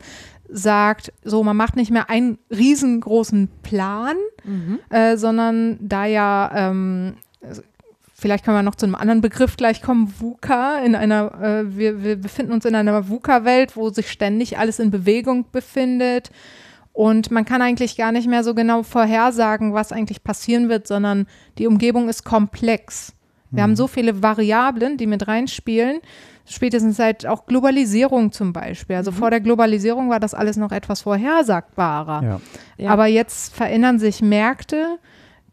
sagt, 0.49 1.12
so 1.25 1.42
man 1.42 1.56
macht 1.56 1.76
nicht 1.76 1.90
mehr 1.90 2.09
einen 2.09 2.38
riesengroßen 2.50 3.49
Plan, 3.62 4.16
mhm. 4.44 4.78
äh, 4.88 5.16
sondern 5.16 5.78
da 5.80 6.06
ja 6.06 6.50
ähm, 6.54 7.16
vielleicht 8.24 8.46
können 8.46 8.56
wir 8.56 8.62
noch 8.62 8.74
zu 8.74 8.86
einem 8.86 8.94
anderen 8.94 9.20
Begriff 9.20 9.58
gleich 9.58 9.82
kommen, 9.82 10.10
VUCA, 10.18 10.78
in 10.78 10.94
einer, 10.94 11.34
äh, 11.42 11.76
wir, 11.76 12.02
wir 12.02 12.16
befinden 12.16 12.52
uns 12.52 12.64
in 12.64 12.74
einer 12.74 13.06
VUCA-Welt, 13.10 13.76
wo 13.76 13.90
sich 13.90 14.10
ständig 14.10 14.56
alles 14.56 14.78
in 14.78 14.90
Bewegung 14.90 15.44
befindet. 15.52 16.30
Und 16.94 17.30
man 17.30 17.44
kann 17.44 17.60
eigentlich 17.60 17.98
gar 17.98 18.12
nicht 18.12 18.26
mehr 18.26 18.42
so 18.42 18.54
genau 18.54 18.82
vorhersagen, 18.82 19.74
was 19.74 19.92
eigentlich 19.92 20.24
passieren 20.24 20.70
wird, 20.70 20.86
sondern 20.86 21.26
die 21.58 21.66
Umgebung 21.66 22.08
ist 22.08 22.24
komplex. 22.24 23.12
Wir 23.50 23.62
haben 23.62 23.76
so 23.76 23.86
viele 23.86 24.22
Variablen, 24.22 24.96
die 24.96 25.06
mit 25.06 25.28
reinspielen. 25.28 26.00
Spätestens 26.46 26.96
seit 26.96 27.26
auch 27.26 27.44
Globalisierung 27.44 28.32
zum 28.32 28.54
Beispiel. 28.54 28.96
Also 28.96 29.12
vor 29.12 29.30
der 29.30 29.40
Globalisierung 29.40 30.08
war 30.08 30.18
das 30.18 30.32
alles 30.32 30.56
noch 30.56 30.72
etwas 30.72 31.02
vorhersagbarer. 31.02 32.22
Ja. 32.22 32.40
Ja. 32.78 32.90
Aber 32.90 33.06
jetzt 33.06 33.54
verändern 33.54 33.98
sich 33.98 34.22
Märkte, 34.22 34.98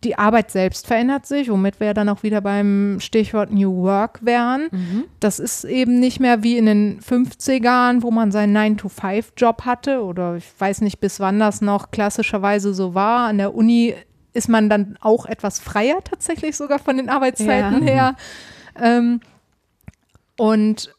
die 0.03 0.17
Arbeit 0.17 0.49
selbst 0.51 0.87
verändert 0.87 1.25
sich, 1.27 1.49
womit 1.49 1.79
wir 1.79 1.93
dann 1.93 2.09
auch 2.09 2.23
wieder 2.23 2.41
beim 2.41 2.97
Stichwort 2.99 3.51
New 3.51 3.83
Work 3.83 4.19
wären. 4.23 4.67
Mhm. 4.71 5.03
Das 5.19 5.37
ist 5.39 5.63
eben 5.63 5.99
nicht 5.99 6.19
mehr 6.19 6.41
wie 6.43 6.57
in 6.57 6.65
den 6.65 6.99
50ern, 7.01 8.01
wo 8.01 8.09
man 8.09 8.31
seinen 8.31 8.57
9-to-5-Job 8.57 9.63
hatte 9.65 10.01
oder 10.03 10.35
ich 10.37 10.45
weiß 10.57 10.81
nicht, 10.81 10.99
bis 10.99 11.19
wann 11.19 11.39
das 11.39 11.61
noch 11.61 11.91
klassischerweise 11.91 12.73
so 12.73 12.95
war. 12.95 13.27
An 13.27 13.37
der 13.37 13.53
Uni 13.53 13.93
ist 14.33 14.49
man 14.49 14.69
dann 14.69 14.97
auch 15.01 15.25
etwas 15.25 15.59
freier 15.59 16.03
tatsächlich 16.03 16.57
sogar 16.57 16.79
von 16.79 16.97
den 16.97 17.09
Arbeitszeiten 17.09 17.85
Ja. 17.85 17.93
her. 17.93 18.15
Ähm, 18.81 19.19
und 20.37 20.93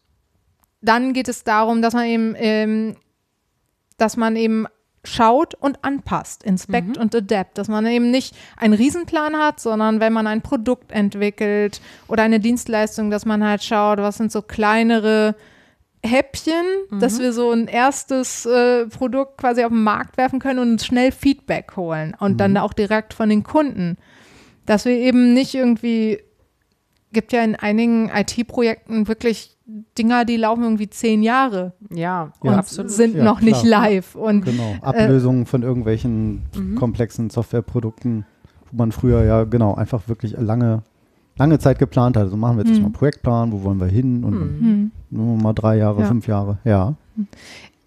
dann 0.80 1.12
geht 1.12 1.28
es 1.28 1.42
darum, 1.42 1.82
dass 1.82 1.94
man 1.94 2.04
eben, 2.06 2.34
ähm, 2.36 2.96
dass 3.98 4.16
man 4.16 4.36
eben 4.36 4.66
schaut 5.04 5.54
und 5.54 5.84
anpasst, 5.84 6.44
inspect 6.44 6.96
und 6.96 7.14
adapt, 7.14 7.58
dass 7.58 7.68
man 7.68 7.84
eben 7.86 8.10
nicht 8.10 8.36
einen 8.56 8.74
Riesenplan 8.74 9.36
hat, 9.36 9.58
sondern 9.58 9.98
wenn 9.98 10.12
man 10.12 10.28
ein 10.28 10.42
Produkt 10.42 10.92
entwickelt 10.92 11.80
oder 12.06 12.22
eine 12.22 12.38
Dienstleistung, 12.38 13.10
dass 13.10 13.26
man 13.26 13.44
halt 13.44 13.64
schaut, 13.64 13.98
was 13.98 14.18
sind 14.18 14.30
so 14.30 14.42
kleinere 14.42 15.34
Häppchen, 16.04 16.64
dass 17.00 17.20
wir 17.20 17.32
so 17.32 17.52
ein 17.52 17.68
erstes 17.68 18.44
äh, 18.44 18.86
Produkt 18.86 19.38
quasi 19.38 19.62
auf 19.62 19.70
den 19.70 19.84
Markt 19.84 20.16
werfen 20.16 20.40
können 20.40 20.58
und 20.58 20.72
uns 20.72 20.86
schnell 20.86 21.12
Feedback 21.12 21.76
holen 21.76 22.16
und 22.18 22.38
dann 22.38 22.56
auch 22.56 22.72
direkt 22.72 23.14
von 23.14 23.28
den 23.28 23.44
Kunden. 23.44 23.96
Dass 24.66 24.84
wir 24.84 24.94
eben 24.94 25.32
nicht 25.32 25.54
irgendwie, 25.54 26.20
gibt 27.12 27.32
ja 27.32 27.42
in 27.42 27.54
einigen 27.54 28.08
IT-Projekten 28.08 29.06
wirklich 29.06 29.56
Dinger, 29.98 30.24
die 30.24 30.36
laufen 30.36 30.62
irgendwie 30.64 30.88
zehn 30.90 31.22
Jahre 31.22 31.72
Ja, 31.90 31.96
Ja. 31.96 32.32
und 32.40 32.54
absolut. 32.58 32.90
sind 32.90 33.16
Ja, 33.16 33.24
noch 33.24 33.40
nicht 33.40 33.62
klar. 33.64 33.88
live. 33.90 34.14
Und 34.14 34.44
Genau, 34.44 34.76
Ablösungen 34.82 35.46
von 35.46 35.62
irgendwelchen 35.62 36.42
komplexen 36.76 37.30
Softwareprodukten, 37.30 38.24
wo 38.70 38.76
man 38.76 38.92
früher 38.92 39.24
ja 39.24 39.44
genau 39.44 39.74
einfach 39.74 40.08
wirklich 40.08 40.36
lange, 40.38 40.82
lange 41.36 41.58
Zeit 41.58 41.78
geplant 41.78 42.16
hat. 42.16 42.28
So 42.30 42.36
machen 42.36 42.56
wir 42.58 42.64
jetzt 42.64 42.74
Mhm. 42.76 42.80
mal 42.82 42.86
einen 42.86 42.92
Projektplan, 42.94 43.52
wo 43.52 43.62
wollen 43.64 43.80
wir 43.80 43.86
hin 43.86 44.24
und 44.24 44.32
hm. 44.34 44.90
nur 45.10 45.36
mal 45.36 45.52
drei 45.52 45.76
Jahre, 45.78 46.00
Ja. 46.02 46.06
fünf 46.06 46.26
Jahre, 46.26 46.58
ja. 46.64 46.94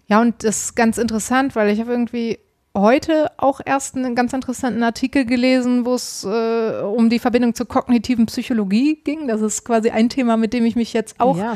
Ja, 0.08 0.20
und 0.20 0.44
das 0.44 0.64
ist 0.66 0.76
ganz 0.76 0.98
interessant, 0.98 1.56
weil 1.56 1.68
ich 1.72 1.80
habe 1.80 1.90
irgendwie 1.92 2.38
heute 2.76 3.30
auch 3.38 3.60
erst 3.64 3.96
einen 3.96 4.14
ganz 4.14 4.32
interessanten 4.32 4.82
Artikel 4.82 5.24
gelesen, 5.24 5.84
wo 5.84 5.94
es 5.94 6.24
äh, 6.24 6.82
um 6.82 7.08
die 7.10 7.18
Verbindung 7.18 7.54
zur 7.54 7.66
kognitiven 7.66 8.26
Psychologie 8.26 9.00
ging. 9.02 9.26
Das 9.26 9.40
ist 9.40 9.64
quasi 9.64 9.90
ein 9.90 10.08
Thema, 10.08 10.36
mit 10.36 10.52
dem 10.52 10.64
ich 10.64 10.76
mich 10.76 10.92
jetzt 10.92 11.18
auch 11.18 11.36
ja, 11.36 11.54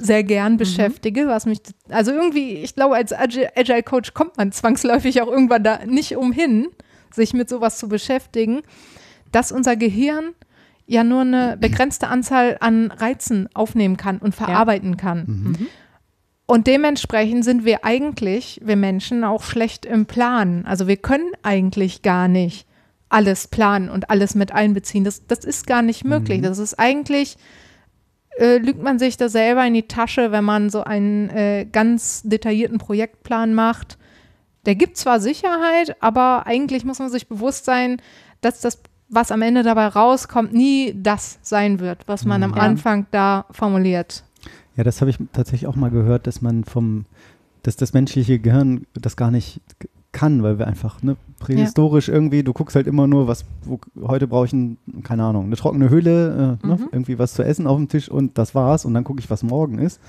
sehr 0.00 0.24
gern 0.24 0.56
beschäftige, 0.56 1.28
was 1.28 1.46
mich, 1.46 1.60
also 1.88 2.10
irgendwie, 2.10 2.54
ich 2.54 2.74
glaube, 2.74 2.96
als 2.96 3.14
Agi- 3.14 3.48
Agile 3.54 3.82
Coach 3.82 4.14
kommt 4.14 4.36
man 4.38 4.50
zwangsläufig 4.50 5.22
auch 5.22 5.28
irgendwann 5.28 5.62
da 5.62 5.80
nicht 5.86 6.16
umhin, 6.16 6.68
sich 7.12 7.34
mit 7.34 7.48
sowas 7.48 7.78
zu 7.78 7.88
beschäftigen, 7.88 8.62
dass 9.30 9.52
unser 9.52 9.76
Gehirn 9.76 10.32
ja 10.86 11.04
nur 11.04 11.20
eine 11.20 11.56
begrenzte 11.60 12.08
Anzahl 12.08 12.56
an 12.60 12.90
Reizen 12.90 13.48
aufnehmen 13.54 13.96
kann 13.96 14.18
und 14.18 14.34
verarbeiten 14.34 14.96
kann. 14.96 15.24
Mhm. 15.26 15.66
Und 16.46 16.66
dementsprechend 16.66 17.44
sind 17.44 17.64
wir 17.64 17.84
eigentlich, 17.84 18.60
wir 18.62 18.76
Menschen, 18.76 19.24
auch 19.24 19.42
schlecht 19.42 19.86
im 19.86 20.06
Planen. 20.06 20.66
Also 20.66 20.86
wir 20.86 20.96
können 20.96 21.32
eigentlich 21.42 22.02
gar 22.02 22.28
nicht 22.28 22.66
alles 23.08 23.46
planen 23.48 23.88
und 23.88 24.10
alles 24.10 24.34
mit 24.34 24.52
einbeziehen. 24.52 25.04
Das, 25.04 25.26
das 25.26 25.44
ist 25.44 25.66
gar 25.66 25.82
nicht 25.82 26.04
möglich. 26.04 26.40
Das 26.42 26.58
ist 26.58 26.78
eigentlich, 26.78 27.36
äh, 28.38 28.56
lügt 28.56 28.82
man 28.82 28.98
sich 28.98 29.16
da 29.16 29.28
selber 29.28 29.64
in 29.66 29.74
die 29.74 29.86
Tasche, 29.86 30.32
wenn 30.32 30.44
man 30.44 30.70
so 30.70 30.82
einen 30.82 31.28
äh, 31.30 31.66
ganz 31.70 32.22
detaillierten 32.24 32.78
Projektplan 32.78 33.54
macht. 33.54 33.98
Der 34.64 34.74
gibt 34.74 34.96
zwar 34.96 35.20
Sicherheit, 35.20 35.96
aber 36.00 36.46
eigentlich 36.46 36.84
muss 36.84 36.98
man 36.98 37.10
sich 37.10 37.28
bewusst 37.28 37.64
sein, 37.64 38.00
dass 38.40 38.60
das, 38.60 38.80
was 39.08 39.30
am 39.30 39.42
Ende 39.42 39.62
dabei 39.62 39.88
rauskommt, 39.88 40.52
nie 40.52 40.94
das 40.96 41.38
sein 41.42 41.80
wird, 41.80 42.08
was 42.08 42.24
man 42.24 42.42
am 42.42 42.54
Ja. 42.54 42.62
Anfang 42.62 43.06
da 43.10 43.44
formuliert. 43.50 44.24
Ja, 44.76 44.84
das 44.84 45.00
habe 45.00 45.10
ich 45.10 45.18
tatsächlich 45.32 45.66
auch 45.66 45.76
mal 45.76 45.90
gehört, 45.90 46.26
dass 46.26 46.40
man 46.42 46.64
vom, 46.64 47.04
dass 47.62 47.76
das 47.76 47.92
menschliche 47.92 48.38
Gehirn 48.38 48.86
das 48.94 49.16
gar 49.16 49.30
nicht 49.30 49.60
kann, 50.12 50.42
weil 50.42 50.58
wir 50.58 50.66
einfach, 50.66 51.02
ne, 51.02 51.16
prähistorisch 51.38 52.08
irgendwie, 52.08 52.42
du 52.42 52.52
guckst 52.52 52.76
halt 52.76 52.86
immer 52.86 53.06
nur, 53.06 53.28
was, 53.28 53.44
wo, 53.64 53.80
heute 54.02 54.26
brauche 54.28 54.44
ich, 54.46 54.52
ein, 54.52 54.76
keine 55.02 55.24
Ahnung, 55.24 55.46
eine 55.46 55.56
trockene 55.56 55.88
Hülle, 55.90 56.58
äh, 56.62 56.66
ne, 56.66 56.76
Mhm. 56.76 56.88
irgendwie 56.92 57.18
was 57.18 57.32
zu 57.34 57.42
essen 57.42 57.66
auf 57.66 57.76
dem 57.78 57.88
Tisch 57.88 58.10
und 58.10 58.36
das 58.36 58.54
war's 58.54 58.84
und 58.84 58.92
dann 58.94 59.04
gucke 59.04 59.20
ich, 59.20 59.30
was 59.30 59.42
morgen 59.42 59.78
ist. 59.78 60.00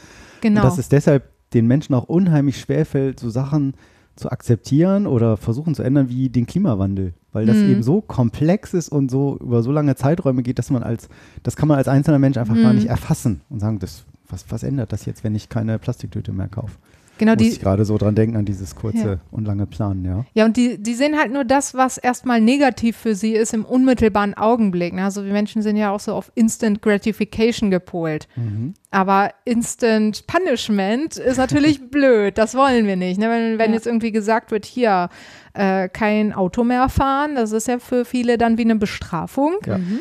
Genau. 0.42 0.60
Und 0.62 0.66
dass 0.66 0.78
es 0.78 0.90
deshalb 0.90 1.24
den 1.54 1.68
Menschen 1.68 1.94
auch 1.96 2.04
unheimlich 2.06 2.60
schwerfällt, 2.60 3.20
so 3.20 3.30
Sachen 3.30 3.76
zu 4.16 4.30
akzeptieren 4.30 5.08
oder 5.08 5.38
versuchen 5.38 5.74
zu 5.74 5.84
ändern 5.84 6.10
wie 6.10 6.30
den 6.30 6.46
Klimawandel, 6.48 7.14
weil 7.32 7.46
das 7.46 7.60
Mhm. 7.64 7.70
eben 7.70 7.84
so 7.84 8.02
komplex 8.02 8.74
ist 8.74 8.90
und 8.90 9.10
so 9.10 9.38
über 9.40 9.64
so 9.64 9.72
lange 9.72 9.96
Zeiträume 9.96 10.44
geht, 10.44 10.60
dass 10.60 10.70
man 10.70 10.84
als, 10.84 11.08
das 11.44 11.56
kann 11.56 11.68
man 11.70 11.78
als 11.78 11.88
einzelner 11.88 12.20
Mensch 12.20 12.38
einfach 12.38 12.56
gar 12.56 12.70
Mhm. 12.74 12.80
nicht 12.80 12.90
erfassen 12.90 13.42
und 13.50 13.60
sagen, 13.62 13.80
das, 13.80 14.04
was, 14.34 14.46
was 14.50 14.64
ändert 14.64 14.92
das 14.92 15.06
jetzt, 15.06 15.24
wenn 15.24 15.36
ich 15.36 15.48
keine 15.50 15.80
Plastiktüte 15.80 16.32
mehr 16.34 16.48
kaufe? 16.50 16.74
genau 17.20 17.34
Muss 17.34 17.44
die, 17.44 17.50
ich 17.50 17.60
gerade 17.62 17.86
so 17.86 17.96
dran 18.00 18.16
denken, 18.16 18.36
an 18.36 18.44
dieses 18.46 18.76
kurze 18.76 18.98
Ja. 19.08 19.18
und 19.30 19.46
lange 19.46 19.68
Planen, 19.68 20.04
ja. 20.04 20.26
Ja, 20.34 20.46
und 20.46 20.58
die, 20.58 20.82
die 20.82 20.96
sehen 20.96 21.16
halt 21.18 21.32
nur 21.32 21.46
das, 21.46 21.76
was 21.76 22.00
erstmal 22.00 22.42
negativ 22.42 22.98
für 22.98 23.14
sie 23.14 23.34
ist 23.34 23.54
im 23.54 23.66
unmittelbaren 23.66 24.34
Augenblick. 24.34 24.94
ne? 24.96 25.04
Also 25.04 25.24
wir 25.24 25.32
Menschen 25.32 25.62
sind 25.62 25.78
ja 25.78 25.92
auch 25.92 26.00
so 26.00 26.16
auf 26.16 26.32
Instant 26.34 26.82
Gratification 26.82 27.70
gepolt. 27.70 28.28
Mhm. 28.36 28.74
Aber 28.90 29.30
Instant 29.46 30.26
Punishment 30.26 31.18
ist 31.18 31.38
natürlich 31.38 31.88
blöd. 31.92 32.40
Das 32.40 32.56
wollen 32.56 32.88
wir 32.88 32.96
nicht. 32.96 33.20
Ne? 33.20 33.30
Wenn, 33.30 33.60
wenn 33.60 33.70
Ja. 33.70 33.76
jetzt 33.76 33.86
irgendwie 33.86 34.12
gesagt 34.12 34.50
wird, 34.50 34.66
hier 34.66 35.10
äh, 35.54 35.90
kein 35.90 36.34
Auto 36.34 36.64
mehr 36.64 36.90
fahren, 36.90 37.36
das 37.36 37.52
ist 37.52 37.68
ja 37.68 37.78
für 37.78 38.06
viele 38.06 38.40
dann 38.40 38.58
wie 38.58 38.64
eine 38.64 38.76
Bestrafung. 38.76 39.54
Ja. 39.68 39.78
Mhm. 39.78 40.00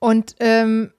Und 0.00 0.34
ähm, 0.40 0.90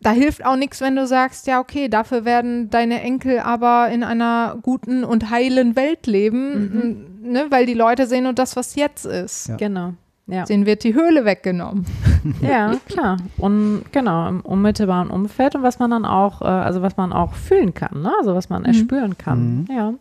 da 0.00 0.10
hilft 0.10 0.44
auch 0.44 0.56
nichts, 0.56 0.80
wenn 0.80 0.94
du 0.96 1.06
sagst, 1.06 1.46
ja, 1.46 1.58
okay, 1.60 1.88
dafür 1.88 2.24
werden 2.24 2.70
deine 2.70 3.00
Enkel 3.00 3.38
aber 3.40 3.88
in 3.90 4.04
einer 4.04 4.56
guten 4.62 5.04
und 5.04 5.30
heilen 5.30 5.74
Welt 5.76 6.06
leben, 6.06 7.06
n- 7.22 7.32
ne? 7.32 7.46
weil 7.50 7.66
die 7.66 7.74
Leute 7.74 8.06
sehen 8.06 8.24
nur 8.24 8.32
das, 8.34 8.56
was 8.56 8.74
jetzt 8.76 9.06
ist. 9.06 9.48
Ja. 9.48 9.56
Genau. 9.56 9.94
Ja. 10.28 10.44
Denen 10.44 10.66
wird 10.66 10.82
die 10.82 10.92
Höhle 10.94 11.24
weggenommen. 11.24 11.86
ja, 12.42 12.72
klar. 12.88 13.16
Und 13.38 13.84
genau, 13.92 14.28
im 14.28 14.40
unmittelbaren 14.40 15.08
Umfeld 15.08 15.54
und 15.54 15.62
was 15.62 15.78
man 15.78 15.90
dann 15.92 16.04
auch, 16.04 16.42
äh, 16.42 16.46
also 16.46 16.82
was 16.82 16.96
man 16.96 17.12
auch 17.12 17.34
fühlen 17.34 17.74
kann, 17.74 18.02
ne? 18.02 18.12
also 18.18 18.34
was 18.34 18.48
man 18.48 18.64
erspüren 18.64 19.16
kann. 19.16 19.66
Mhm. 19.68 19.74
Ja. 19.74 19.94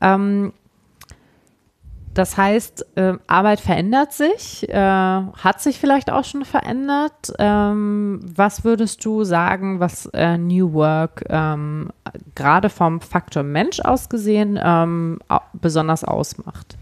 Ähm, 0.00 0.52
das 2.14 2.36
heißt, 2.36 2.86
äh, 2.96 3.14
Arbeit 3.26 3.60
verändert 3.60 4.12
sich, 4.12 4.68
äh, 4.68 4.74
hat 4.76 5.60
sich 5.60 5.78
vielleicht 5.78 6.10
auch 6.10 6.24
schon 6.24 6.44
verändert. 6.44 7.32
Ähm, 7.38 8.20
was 8.22 8.64
würdest 8.64 9.04
du 9.04 9.24
sagen, 9.24 9.80
was 9.80 10.06
äh, 10.12 10.36
New 10.36 10.72
Work 10.74 11.24
ähm, 11.28 11.90
gerade 12.34 12.68
vom 12.68 13.00
Faktor 13.00 13.42
Mensch 13.42 13.80
aus 13.80 14.08
gesehen 14.08 14.58
ähm, 14.62 15.20
besonders 15.54 16.04
ausmacht? 16.04 16.76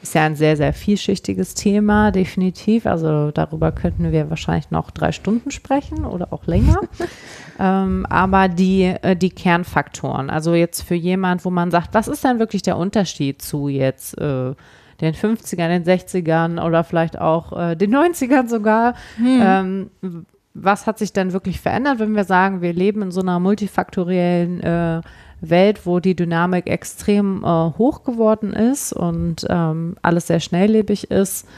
Ist 0.00 0.14
ja 0.14 0.24
ein 0.24 0.36
sehr, 0.36 0.56
sehr 0.56 0.72
vielschichtiges 0.72 1.54
Thema, 1.54 2.10
definitiv. 2.10 2.86
Also 2.86 3.30
darüber 3.30 3.72
könnten 3.72 4.10
wir 4.10 4.30
wahrscheinlich 4.30 4.70
noch 4.70 4.90
drei 4.90 5.12
Stunden 5.12 5.50
sprechen 5.50 6.06
oder 6.06 6.32
auch 6.32 6.46
länger. 6.46 6.80
ähm, 7.58 8.06
aber 8.08 8.48
die, 8.48 8.84
äh, 8.84 9.16
die 9.16 9.30
Kernfaktoren, 9.30 10.30
also 10.30 10.54
jetzt 10.54 10.82
für 10.82 10.94
jemand, 10.94 11.44
wo 11.44 11.50
man 11.50 11.70
sagt, 11.70 11.94
was 11.94 12.08
ist 12.08 12.24
denn 12.24 12.38
wirklich 12.38 12.62
der 12.62 12.76
Unterschied 12.76 13.42
zu 13.42 13.68
jetzt 13.68 14.16
äh, 14.18 14.54
den 15.00 15.14
50ern, 15.14 15.68
den 15.68 15.84
60ern 15.84 16.64
oder 16.64 16.84
vielleicht 16.84 17.18
auch 17.18 17.52
äh, 17.58 17.76
den 17.76 17.94
90ern 17.94 18.48
sogar? 18.48 18.94
Ähm, 19.42 19.90
w- 20.00 20.20
was 20.54 20.86
hat 20.86 20.98
sich 20.98 21.12
denn 21.14 21.32
wirklich 21.32 21.60
verändert, 21.60 21.98
wenn 21.98 22.14
wir 22.14 22.24
sagen, 22.24 22.60
wir 22.60 22.74
leben 22.74 23.00
in 23.00 23.10
so 23.10 23.22
einer 23.22 23.40
multifaktoriellen 23.40 24.60
äh, 24.60 25.00
Welt, 25.40 25.86
wo 25.86 25.98
die 25.98 26.14
Dynamik 26.14 26.68
extrem 26.68 27.42
äh, 27.42 27.46
hoch 27.46 28.04
geworden 28.04 28.52
ist 28.52 28.92
und 28.92 29.46
ähm, 29.48 29.96
alles 30.02 30.26
sehr 30.26 30.40
schnelllebig 30.40 31.10
ist. 31.10 31.48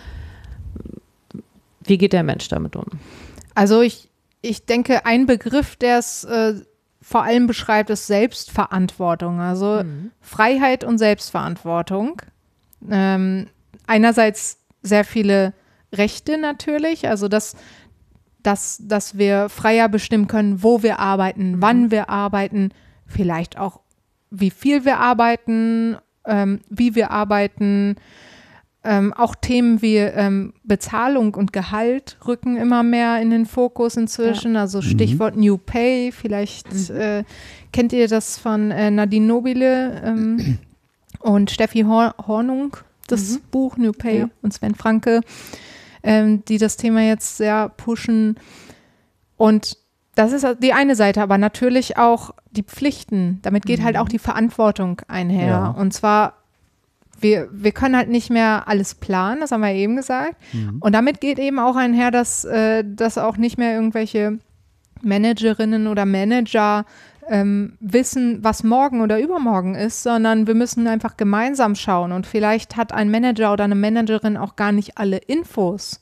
Wie 1.84 1.98
geht 1.98 2.12
der 2.12 2.22
Mensch 2.22 2.48
damit 2.48 2.76
um? 2.76 2.86
Also 3.54 3.82
ich, 3.82 4.08
ich 4.44 4.66
denke, 4.66 5.06
ein 5.06 5.26
Begriff, 5.26 5.76
der 5.76 5.98
es 5.98 6.24
äh, 6.24 6.54
vor 7.00 7.22
allem 7.22 7.46
beschreibt, 7.46 7.90
ist 7.90 8.06
Selbstverantwortung. 8.06 9.40
Also 9.40 9.82
Freiheit 10.20 10.84
und 10.84 10.98
Selbstverantwortung. 10.98 12.22
Ähm, 12.90 13.48
einerseits 13.86 14.58
sehr 14.82 15.04
viele 15.04 15.52
Rechte 15.92 16.38
natürlich, 16.38 17.08
also 17.08 17.28
dass, 17.28 17.56
dass, 18.42 18.78
dass 18.82 19.16
wir 19.16 19.48
freier 19.48 19.88
bestimmen 19.88 20.28
können, 20.28 20.62
wo 20.62 20.82
wir 20.82 20.98
arbeiten, 20.98 21.56
wann 21.60 21.90
wir 21.90 22.10
arbeiten, 22.10 22.70
vielleicht 23.06 23.58
auch 23.58 23.80
wie 24.30 24.50
viel 24.50 24.84
wir 24.84 24.98
arbeiten, 24.98 25.96
ähm, 26.26 26.60
wie 26.68 26.94
wir 26.94 27.10
arbeiten 27.10 27.96
ähm, 28.84 29.12
auch 29.14 29.34
Themen 29.34 29.80
wie 29.82 29.96
ähm, 29.96 30.52
Bezahlung 30.62 31.34
und 31.34 31.52
Gehalt 31.52 32.18
rücken 32.26 32.56
immer 32.56 32.82
mehr 32.82 33.20
in 33.20 33.30
den 33.30 33.46
Fokus 33.46 33.96
inzwischen. 33.96 34.56
Also 34.56 34.82
Stichwort 34.82 35.36
New 35.36 35.58
Pay. 35.58 36.12
Vielleicht 36.12 36.90
äh, 36.90 37.24
kennt 37.72 37.92
ihr 37.92 38.08
das 38.08 38.38
von 38.38 38.70
äh, 38.70 38.90
Nadine 38.90 39.26
Nobile 39.26 40.02
ähm, 40.04 40.58
und 41.20 41.50
Steffi 41.50 41.82
Hor 41.82 42.14
Hornung, 42.26 42.76
das 43.08 43.38
Buch 43.50 43.76
New 43.76 43.92
Pay 43.92 44.18
Ja. 44.20 44.28
und 44.42 44.52
Sven 44.52 44.74
Franke, 44.74 45.22
ähm, 46.02 46.44
die 46.44 46.58
das 46.58 46.76
Thema 46.76 47.00
jetzt 47.02 47.38
sehr 47.38 47.70
pushen. 47.70 48.36
Und 49.36 49.78
das 50.14 50.32
ist 50.32 50.46
die 50.62 50.72
eine 50.72 50.94
Seite, 50.94 51.22
aber 51.22 51.38
natürlich 51.38 51.96
auch 51.96 52.30
die 52.52 52.62
Pflichten. 52.62 53.40
Damit 53.42 53.66
geht 53.66 53.82
halt 53.82 53.96
auch 53.96 54.08
die 54.08 54.18
Verantwortung 54.20 55.00
einher. 55.08 55.46
Ja. 55.48 55.68
Und 55.70 55.92
zwar, 55.92 56.34
wir, 57.24 57.48
wir 57.50 57.72
können 57.72 57.96
halt 57.96 58.08
nicht 58.08 58.30
mehr 58.30 58.68
alles 58.68 58.94
planen, 58.94 59.40
das 59.40 59.50
haben 59.50 59.62
wir 59.62 59.72
eben 59.72 59.96
gesagt. 59.96 60.36
Und 60.78 60.92
damit 60.94 61.20
geht 61.20 61.40
eben 61.40 61.58
auch 61.58 61.74
einher, 61.74 62.12
dass, 62.12 62.44
äh, 62.44 62.84
dass 62.86 63.18
auch 63.18 63.36
nicht 63.36 63.58
mehr 63.58 63.74
irgendwelche 63.74 64.38
Managerinnen 65.02 65.86
oder 65.88 66.06
Manager 66.06 66.84
ähm, 67.28 67.76
wissen, 67.80 68.44
was 68.44 68.62
morgen 68.64 69.00
oder 69.00 69.18
übermorgen 69.20 69.74
ist, 69.74 70.02
sondern 70.02 70.46
wir 70.46 70.54
müssen 70.54 70.86
einfach 70.86 71.16
gemeinsam 71.16 71.74
schauen. 71.74 72.12
Und 72.12 72.26
vielleicht 72.26 72.76
hat 72.76 72.92
ein 72.92 73.10
Manager 73.10 73.52
oder 73.52 73.64
eine 73.64 73.74
Managerin 73.74 74.36
auch 74.36 74.56
gar 74.56 74.72
nicht 74.72 74.98
alle 74.98 75.16
Infos 75.18 76.00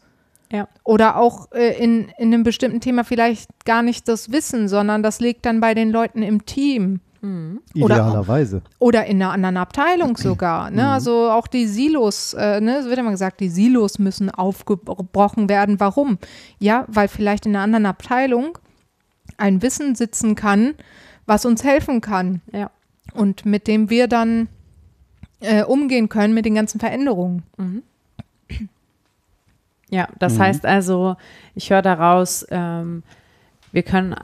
Ja. 0.53 0.67
oder 0.85 1.17
auch 1.17 1.51
äh, 1.53 1.83
in, 1.83 2.09
in 2.19 2.35
einem 2.35 2.43
bestimmten 2.43 2.81
Thema 2.81 3.05
vielleicht 3.05 3.49
gar 3.65 3.83
nicht 3.83 4.09
das 4.09 4.33
Wissen, 4.33 4.69
sondern 4.69 5.03
das 5.03 5.21
liegt 5.21 5.47
dann 5.47 5.61
bei 5.61 5.75
den 5.75 5.91
Leuten 5.91 6.23
im 6.23 6.45
Team 6.45 7.01
Oder- 7.23 7.95
Idealerweise. 7.95 8.63
oder 8.81 9.07
in 9.07 9.23
einer 9.23 9.31
anderen 9.33 9.57
Abteilung 9.57 10.17
sogar. 10.17 10.71
Ne? 10.71 10.89
Also 10.89 11.31
auch 11.31 11.47
die 11.47 11.67
Silos, 11.67 12.35
äh, 12.35 12.61
ne? 12.61 12.79
es 12.79 12.87
wird 12.87 12.99
immer 12.99 13.13
gesagt, 13.13 13.39
die 13.41 13.49
Silos 13.49 13.99
müssen 14.01 14.29
aufgebrochen 14.31 15.49
werden. 15.49 15.79
Warum? 15.79 16.19
Ja, 16.59 16.85
weil 16.89 17.07
vielleicht 17.09 17.47
in 17.47 17.55
einer 17.55 17.63
anderen 17.65 17.87
Abteilung 17.87 18.59
ein 19.39 19.63
Wissen 19.63 19.95
sitzen 19.95 20.35
kann, 20.35 20.75
was 21.27 21.45
uns 21.47 21.63
helfen 21.63 22.01
kann 22.01 22.41
Ja. 22.53 22.71
und 23.15 23.47
mit 23.47 23.69
dem 23.69 23.89
wir 23.89 24.09
dann 24.09 24.49
äh, 25.41 25.63
umgehen 25.63 26.09
können 26.09 26.35
mit 26.35 26.45
den 26.45 26.55
ganzen 26.57 26.81
Veränderungen. 26.81 27.45
Ja, 29.91 30.09
das 30.19 30.39
heißt 30.39 30.65
also, 30.65 31.17
ich 31.55 31.71
höre 31.71 31.83
daraus, 31.83 32.47
ähm, 32.51 33.03
wir 33.73 33.83
können, 33.83 34.15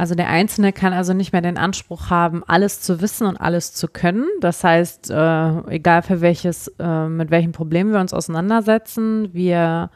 also 0.00 0.14
der 0.14 0.30
Einzelne 0.30 0.72
kann 0.72 0.94
also 0.94 1.12
nicht 1.12 1.34
mehr 1.34 1.42
den 1.42 1.58
Anspruch 1.58 2.08
haben, 2.08 2.42
alles 2.46 2.80
zu 2.80 3.02
wissen 3.02 3.26
und 3.26 3.36
alles 3.36 3.74
zu 3.74 3.86
können. 3.86 4.24
Das 4.40 4.64
heißt, 4.64 5.10
äh, 5.10 5.58
egal 5.68 6.00
für 6.00 6.22
welches, 6.22 6.68
äh, 6.78 7.06
mit 7.06 7.30
welchem 7.30 7.52
Problem 7.52 7.92
wir 7.92 8.00
uns 8.00 8.14
auseinandersetzen, 8.14 9.28
wir 9.34 9.90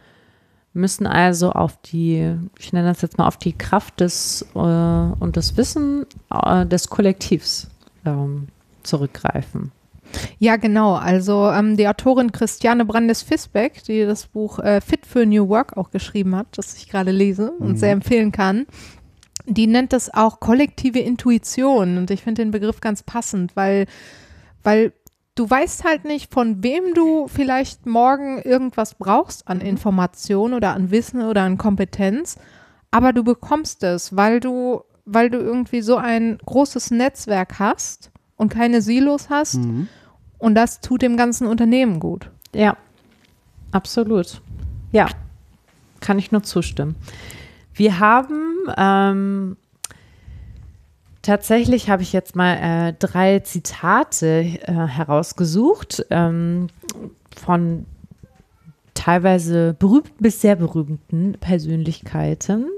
müssen 0.74 1.06
also 1.06 1.52
auf 1.52 1.78
die, 1.80 2.36
ich 2.58 2.74
nenne 2.74 2.88
das 2.88 3.00
jetzt 3.00 3.16
mal 3.16 3.26
auf 3.26 3.38
die 3.38 3.54
Kraft 3.54 4.00
des 4.00 4.46
äh, 4.54 4.58
und 4.58 5.38
das 5.38 5.56
Wissen 5.56 6.04
äh, 6.30 6.66
des 6.66 6.90
Kollektivs 6.90 7.70
ähm, 8.04 8.48
zurückgreifen. 8.82 9.72
Ja, 10.38 10.56
genau. 10.56 10.94
Also 10.94 11.50
ähm, 11.50 11.76
die 11.76 11.88
Autorin 11.88 12.32
Christiane 12.32 12.84
Brandes-Fisbeck, 12.84 13.84
die 13.84 14.04
das 14.04 14.26
Buch 14.26 14.58
äh, 14.58 14.80
Fit 14.80 15.06
für 15.06 15.26
New 15.26 15.48
Work 15.48 15.76
auch 15.76 15.90
geschrieben 15.90 16.36
hat, 16.36 16.46
das 16.52 16.76
ich 16.76 16.88
gerade 16.88 17.10
lese 17.10 17.52
und 17.52 17.78
sehr 17.78 17.92
empfehlen 17.92 18.32
kann, 18.32 18.66
die 19.46 19.66
nennt 19.66 19.92
das 19.92 20.12
auch 20.12 20.40
kollektive 20.40 21.00
Intuition. 21.00 21.98
Und 21.98 22.10
ich 22.10 22.22
finde 22.22 22.42
den 22.42 22.50
Begriff 22.50 22.80
ganz 22.80 23.02
passend, 23.02 23.56
weil, 23.56 23.86
weil 24.62 24.92
du 25.34 25.48
weißt 25.48 25.84
halt 25.84 26.04
nicht, 26.04 26.32
von 26.32 26.62
wem 26.62 26.94
du 26.94 27.28
vielleicht 27.28 27.86
morgen 27.86 28.40
irgendwas 28.42 28.94
brauchst 28.94 29.48
an 29.48 29.60
Information 29.60 30.54
oder 30.54 30.74
an 30.74 30.90
Wissen 30.90 31.22
oder 31.22 31.42
an 31.42 31.58
Kompetenz, 31.58 32.36
aber 32.90 33.12
du 33.12 33.24
bekommst 33.24 33.82
es, 33.82 34.16
weil 34.16 34.40
du, 34.40 34.82
weil 35.04 35.28
du 35.28 35.38
irgendwie 35.38 35.82
so 35.82 35.96
ein 35.96 36.38
großes 36.38 36.90
Netzwerk 36.92 37.58
hast 37.58 38.10
und 38.36 38.50
keine 38.50 38.80
Silos 38.82 39.30
hast. 39.30 39.56
Und 40.38 40.54
das 40.54 40.80
tut 40.80 41.02
dem 41.02 41.16
ganzen 41.16 41.46
Unternehmen 41.46 42.00
gut. 42.00 42.30
Ja, 42.54 42.76
absolut. 43.72 44.40
Ja, 44.92 45.08
kann 46.00 46.18
ich 46.18 46.30
nur 46.30 46.42
zustimmen. 46.44 46.94
Wir 47.74 47.98
haben 47.98 48.68
ähm, 48.76 49.56
tatsächlich 51.22 51.90
habe 51.90 52.02
ich 52.02 52.12
jetzt 52.12 52.36
mal 52.36 52.54
äh, 52.54 52.92
drei 52.98 53.40
Zitate 53.40 54.26
äh, 54.26 54.72
herausgesucht 54.72 56.06
ähm, 56.10 56.68
von 57.36 57.86
teilweise 58.94 59.74
berühmten 59.74 60.22
bis 60.22 60.40
sehr 60.40 60.56
berühmten 60.56 61.32
Persönlichkeiten. 61.40 62.70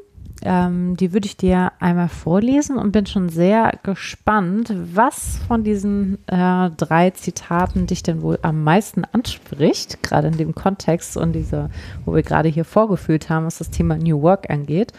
Ähm, 0.42 0.96
die 0.96 1.12
würde 1.12 1.27
ich 1.27 1.37
dir 1.37 1.72
einmal 1.81 2.09
vorlesen 2.09 2.77
und 2.77 2.92
bin 2.92 3.07
schon 3.07 3.31
sehr 3.31 3.79
gespannt, 3.83 4.72
was 4.94 5.38
von 5.49 5.64
diesen 5.64 6.18
äh, 6.27 6.70
drei 6.77 7.11
Zitaten 7.11 7.87
dich 7.87 8.03
denn 8.03 8.20
wohl 8.20 8.38
am 8.42 8.62
meisten 8.62 9.05
anspricht, 9.05 10.03
gerade 10.03 10.29
in 10.29 10.37
dem 10.37 10.55
Kontext 10.55 11.16
und 11.16 11.33
dieser, 11.33 11.70
wo 12.05 12.14
wir 12.14 12.22
gerade 12.22 12.51
hier 12.51 12.66
vorgefühlt 12.66 13.31
haben, 13.31 13.46
was 13.46 13.59
das 13.59 13.70
Thema 13.70 13.96
New 13.96 14.20
Work 14.20 14.51
angeht. 14.51 14.92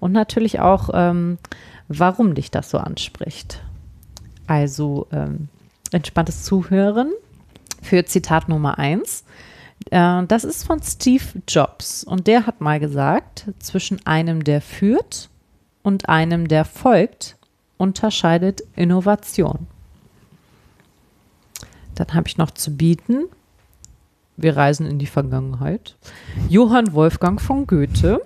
Und 0.00 0.12
natürlich 0.12 0.58
auch, 0.58 0.90
ähm, 0.92 1.38
warum 1.88 2.34
dich 2.34 2.50
das 2.50 2.70
so 2.70 2.78
anspricht. 2.78 3.62
Also 4.46 5.06
ähm, 5.12 5.48
entspanntes 5.92 6.42
Zuhören 6.42 7.12
für 7.80 8.04
Zitat 8.04 8.48
Nummer 8.48 8.78
eins. 8.78 9.24
Äh, 9.90 10.26
das 10.26 10.44
ist 10.44 10.64
von 10.64 10.82
Steve 10.82 11.24
Jobs 11.48 12.04
und 12.04 12.26
der 12.26 12.46
hat 12.46 12.60
mal 12.60 12.80
gesagt, 12.80 13.46
zwischen 13.58 14.04
einem, 14.06 14.44
der 14.44 14.60
führt 14.60 15.30
und 15.82 16.08
einem, 16.08 16.48
der 16.48 16.64
folgt, 16.64 17.36
unterscheidet 17.78 18.62
Innovation. 18.76 19.66
Dann 21.94 22.14
habe 22.14 22.28
ich 22.28 22.38
noch 22.38 22.50
zu 22.50 22.76
bieten, 22.76 23.24
wir 24.36 24.56
reisen 24.56 24.86
in 24.86 24.98
die 24.98 25.06
Vergangenheit, 25.06 25.96
Johann 26.48 26.92
Wolfgang 26.92 27.40
von 27.40 27.66
Goethe, 27.66 28.20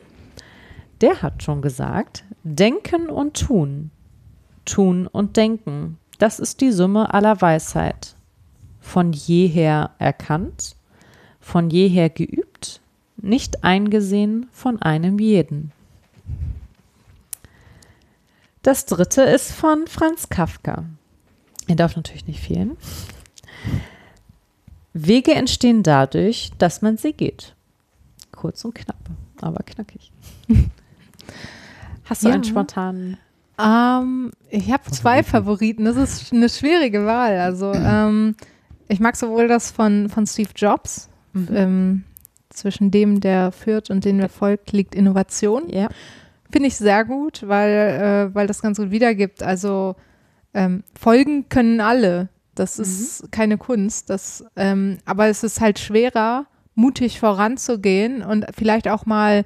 der 1.00 1.22
hat 1.22 1.42
schon 1.42 1.62
gesagt, 1.62 2.24
denken 2.42 3.08
und 3.08 3.38
tun, 3.38 3.90
tun 4.64 5.06
und 5.06 5.36
denken, 5.36 5.98
das 6.18 6.38
ist 6.38 6.60
die 6.60 6.72
Summe 6.72 7.12
aller 7.12 7.40
Weisheit, 7.40 8.14
von 8.80 9.12
jeher 9.12 9.90
erkannt, 9.98 10.73
von 11.44 11.70
jeher 11.70 12.09
geübt, 12.11 12.80
nicht 13.16 13.62
eingesehen 13.64 14.46
von 14.50 14.80
einem 14.83 15.18
jeden. 15.18 15.72
Das 18.62 18.87
dritte 18.87 19.22
ist 19.22 19.52
von 19.52 19.87
Franz 19.87 20.30
Kafka. 20.30 20.85
Er 21.68 21.76
darf 21.76 21.96
natürlich 21.96 22.26
nicht 22.26 22.40
fehlen. 22.40 22.76
Wege 24.94 25.35
entstehen 25.35 25.83
dadurch, 25.83 26.50
dass 26.59 26.80
man 26.83 26.96
sie 26.96 27.12
geht. 27.12 27.54
Kurz 28.33 28.64
und 28.64 28.74
knapp, 28.74 28.96
aber 29.40 29.62
knackig. 29.64 30.12
Hast 32.04 32.24
du 32.24 32.28
Ja. 32.28 32.35
einen 32.35 32.44
spontanen? 32.44 33.18
Ähm, 33.59 34.33
ich 34.50 34.72
habe 34.72 34.90
zwei 34.90 35.22
Favoriten. 35.22 35.85
Das 35.85 35.96
ist 35.96 36.33
eine 36.33 36.48
schwierige 36.48 37.07
Wahl. 37.07 37.38
Also 37.38 37.72
ähm, 37.72 38.35
ich 38.88 38.98
mag 39.00 39.16
sowohl 39.16 39.46
das 39.48 39.70
von, 39.70 40.09
von 40.09 40.26
Steve 40.26 40.50
Jobs. 40.57 41.09
Ähm, 41.34 42.04
zwischen 42.50 42.90
dem, 42.90 43.20
der 43.20 43.52
führt 43.52 43.90
und 43.90 44.04
dem, 44.04 44.18
der 44.18 44.28
folgt, 44.28 44.72
liegt 44.72 44.94
Innovation. 44.94 45.68
Ja. 45.68 45.88
Finde 46.50 46.68
ich 46.68 46.76
sehr 46.76 47.04
gut, 47.04 47.42
weil, 47.46 48.30
äh, 48.30 48.34
weil 48.34 48.46
das 48.46 48.62
ganz 48.62 48.78
gut 48.78 48.90
wiedergibt. 48.90 49.42
Also 49.42 49.96
ähm, 50.54 50.84
folgen 50.98 51.48
können 51.48 51.80
alle. 51.80 52.28
Das 52.54 52.78
ist 52.78 53.32
keine 53.32 53.58
Kunst. 53.58 54.08
Das, 54.10 54.44
ähm, 54.54 54.98
aber 55.04 55.26
es 55.26 55.42
ist 55.42 55.60
halt 55.60 55.80
schwerer, 55.80 56.46
mutig 56.76 57.18
voranzugehen 57.18 58.22
und 58.22 58.46
vielleicht 58.56 58.88
auch 58.88 59.06
mal 59.06 59.44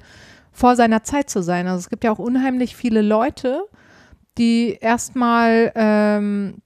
vor 0.51 0.75
seiner 0.75 1.03
Zeit 1.03 1.29
zu 1.29 1.41
sein. 1.41 1.67
Also 1.67 1.79
es 1.79 1.89
gibt 1.89 2.03
ja 2.03 2.11
auch 2.11 2.19
unheimlich 2.19 2.75
viele 2.75 3.01
Leute, 3.01 3.63
die 4.37 4.77
erstmal, 4.79 5.71
ähm, 5.75 6.61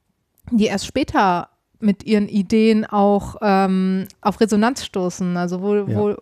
die 0.51 0.65
erst 0.65 0.85
später 0.85 1.49
mit 1.83 2.03
ihren 2.05 2.27
Ideen 2.27 2.85
auch 2.85 3.35
ähm, 3.41 4.07
auf 4.21 4.39
Resonanz 4.41 4.83
stoßen. 4.85 5.37
Also 5.37 5.61
wo, 5.61 5.75
Ja. 5.75 5.87
wo, 5.87 6.15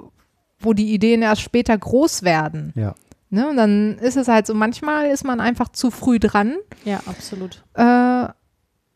wo 0.60 0.74
die 0.74 0.94
Ideen 0.94 1.22
erst 1.22 1.42
später 1.42 1.78
groß 1.78 2.24
werden. 2.24 2.74
Ja. 2.76 2.96
Ne? 3.30 3.50
Und 3.50 3.56
dann 3.58 3.98
ist 4.00 4.18
es 4.18 4.28
halt 4.28 4.46
so, 4.48 4.54
manchmal 4.54 5.08
ist 5.08 5.24
man 5.24 5.40
einfach 5.40 5.70
zu 5.70 5.90
früh 5.92 6.20
dran 6.20 6.56
Ja, 6.84 7.00
absolut. 7.06 7.64
äh, 7.76 8.28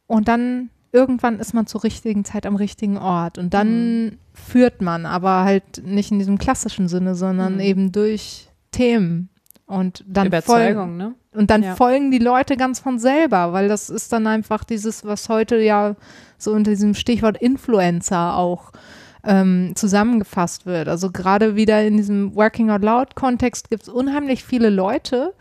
und 0.07 0.27
dann 0.27 0.69
irgendwann 0.91 1.39
ist 1.39 1.53
man 1.53 1.67
zur 1.67 1.83
richtigen 1.83 2.23
Zeit 2.25 2.45
am 2.45 2.55
richtigen 2.55 2.97
Ort 2.97 3.37
und 3.37 3.53
dann 3.53 4.17
führt 4.33 4.81
man, 4.81 5.05
aber 5.05 5.43
halt 5.43 5.81
nicht 5.85 6.11
in 6.11 6.19
diesem 6.19 6.37
klassischen 6.37 6.87
Sinne, 6.87 7.15
sondern 7.15 7.55
Mhm. 7.55 7.59
eben 7.61 7.91
durch 7.91 8.49
Themen 8.71 9.29
und 9.67 10.03
dann 10.07 10.31
folgen, 10.31 10.71
Überzeugung, 10.71 10.97
ne? 10.97 11.15
und 11.33 11.49
dann 11.49 11.63
Ja. 11.63 11.75
folgen 11.75 12.11
die 12.11 12.19
Leute 12.19 12.55
ganz 12.57 12.79
von 12.79 12.99
selber, 12.99 13.51
weil 13.53 13.67
das 13.67 13.89
ist 13.89 14.11
dann 14.13 14.27
einfach 14.27 14.63
dieses, 14.63 15.03
was 15.05 15.27
heute 15.29 15.57
ja 15.57 15.95
so 16.37 16.51
unter 16.51 16.71
diesem 16.71 16.93
Stichwort 16.93 17.37
Influencer 17.37 18.37
auch 18.37 18.71
ähm, 19.23 19.71
zusammengefasst 19.75 20.65
wird. 20.67 20.87
Also 20.87 21.11
gerade 21.11 21.55
wieder 21.55 21.83
in 21.83 21.97
diesem 21.97 22.35
Working 22.35 22.69
Out 22.69 22.83
Loud 22.83 23.15
Kontext 23.15 23.69
gibt 23.71 23.83
es 23.83 23.89
unheimlich 23.89 24.43
viele 24.43 24.69
Leute, 24.69 25.33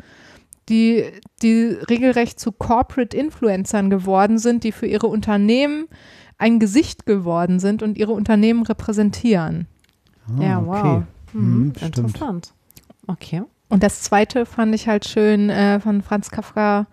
die, 0.70 1.04
die 1.42 1.76
regelrecht 1.90 2.40
zu 2.40 2.50
Corporate 2.50 3.14
Influencern 3.14 3.90
geworden 3.90 4.38
sind, 4.38 4.64
die 4.64 4.72
für 4.72 4.86
ihre 4.86 5.06
Unternehmen 5.08 5.86
ein 6.38 6.58
Gesicht 6.58 7.04
geworden 7.04 7.60
sind 7.60 7.82
und 7.82 7.98
ihre 7.98 8.12
Unternehmen 8.12 8.62
repräsentieren. 8.62 9.66
Ah, 10.38 10.42
ja, 10.42 10.58
okay. 10.60 10.66
wow. 10.82 11.02
Mhm, 11.34 11.42
Mhm, 11.42 11.72
stimmt. 11.76 11.98
interessant. 11.98 12.54
Okay. 13.06 13.42
Und 13.74 13.82
das 13.82 14.02
zweite 14.02 14.46
fand 14.46 14.72
ich 14.72 14.86
halt 14.86 15.04
schön 15.04 15.50
äh, 15.50 15.80
von 15.80 16.00
Franz 16.00 16.30
Kafka. 16.30 16.86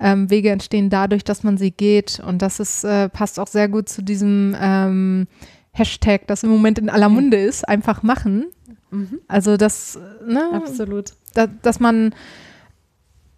Ähm, 0.00 0.30
Wege 0.30 0.48
entstehen 0.48 0.88
dadurch, 0.88 1.22
dass 1.22 1.42
man 1.42 1.58
sie 1.58 1.70
geht. 1.70 2.18
Und 2.26 2.40
das 2.40 2.60
ist, 2.60 2.82
äh, 2.82 3.10
passt 3.10 3.38
auch 3.38 3.46
sehr 3.46 3.68
gut 3.68 3.90
zu 3.90 4.02
diesem 4.02 4.56
ähm, 4.58 5.26
Hashtag, 5.72 6.26
das 6.26 6.42
im 6.42 6.48
Moment 6.48 6.78
in 6.78 6.88
aller 6.88 7.10
Munde 7.10 7.36
ist, 7.36 7.68
einfach 7.68 8.02
machen. 8.02 8.46
Mhm. 8.90 9.20
Also 9.28 9.58
das, 9.58 9.98
ne, 10.26 10.48
Absolut. 10.54 11.12
da, 11.34 11.46
dass 11.46 11.78
man 11.78 12.14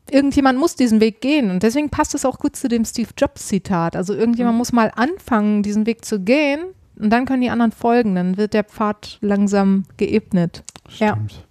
irgendjemand 0.09 0.57
muss 0.57 0.77
diesen 0.77 1.01
Weg 1.01 1.21
gehen 1.21 1.51
und 1.51 1.65
deswegen 1.65 1.91
passt 1.91 2.15
es 2.15 2.25
auch 2.25 2.39
gut 2.39 2.55
zu 2.55 2.69
dem 2.69 2.85
Steve 2.85 3.09
Jobs 3.19 3.49
Zitat. 3.49 3.97
Also 3.97 4.15
irgendjemand 4.15 4.55
Mhm. 4.55 4.59
muss 4.59 4.73
mal 4.73 4.93
anfangen, 4.95 5.65
diesen 5.65 5.87
Weg 5.87 6.05
zu 6.05 6.21
gehen 6.21 6.61
und 6.95 7.11
dann 7.11 7.25
können 7.27 7.43
die 7.43 7.51
anderen 7.51 7.73
folgen. 7.73 8.15
Dann 8.15 8.37
wird 8.37 8.55
der 8.55 8.63
Pfad 8.63 9.19
langsam 9.23 9.87
geebnet. 9.97 10.63
Ja. 11.01 11.15
Stimmt. 11.17 11.45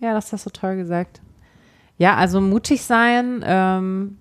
Ja, 0.00 0.14
das 0.14 0.32
hast 0.32 0.46
du 0.46 0.50
toll 0.50 0.76
gesagt. 0.76 1.20
Ja, 1.98 2.16
also 2.16 2.40
mutig 2.40 2.82
sein 2.82 3.44
ähm, 3.44 4.16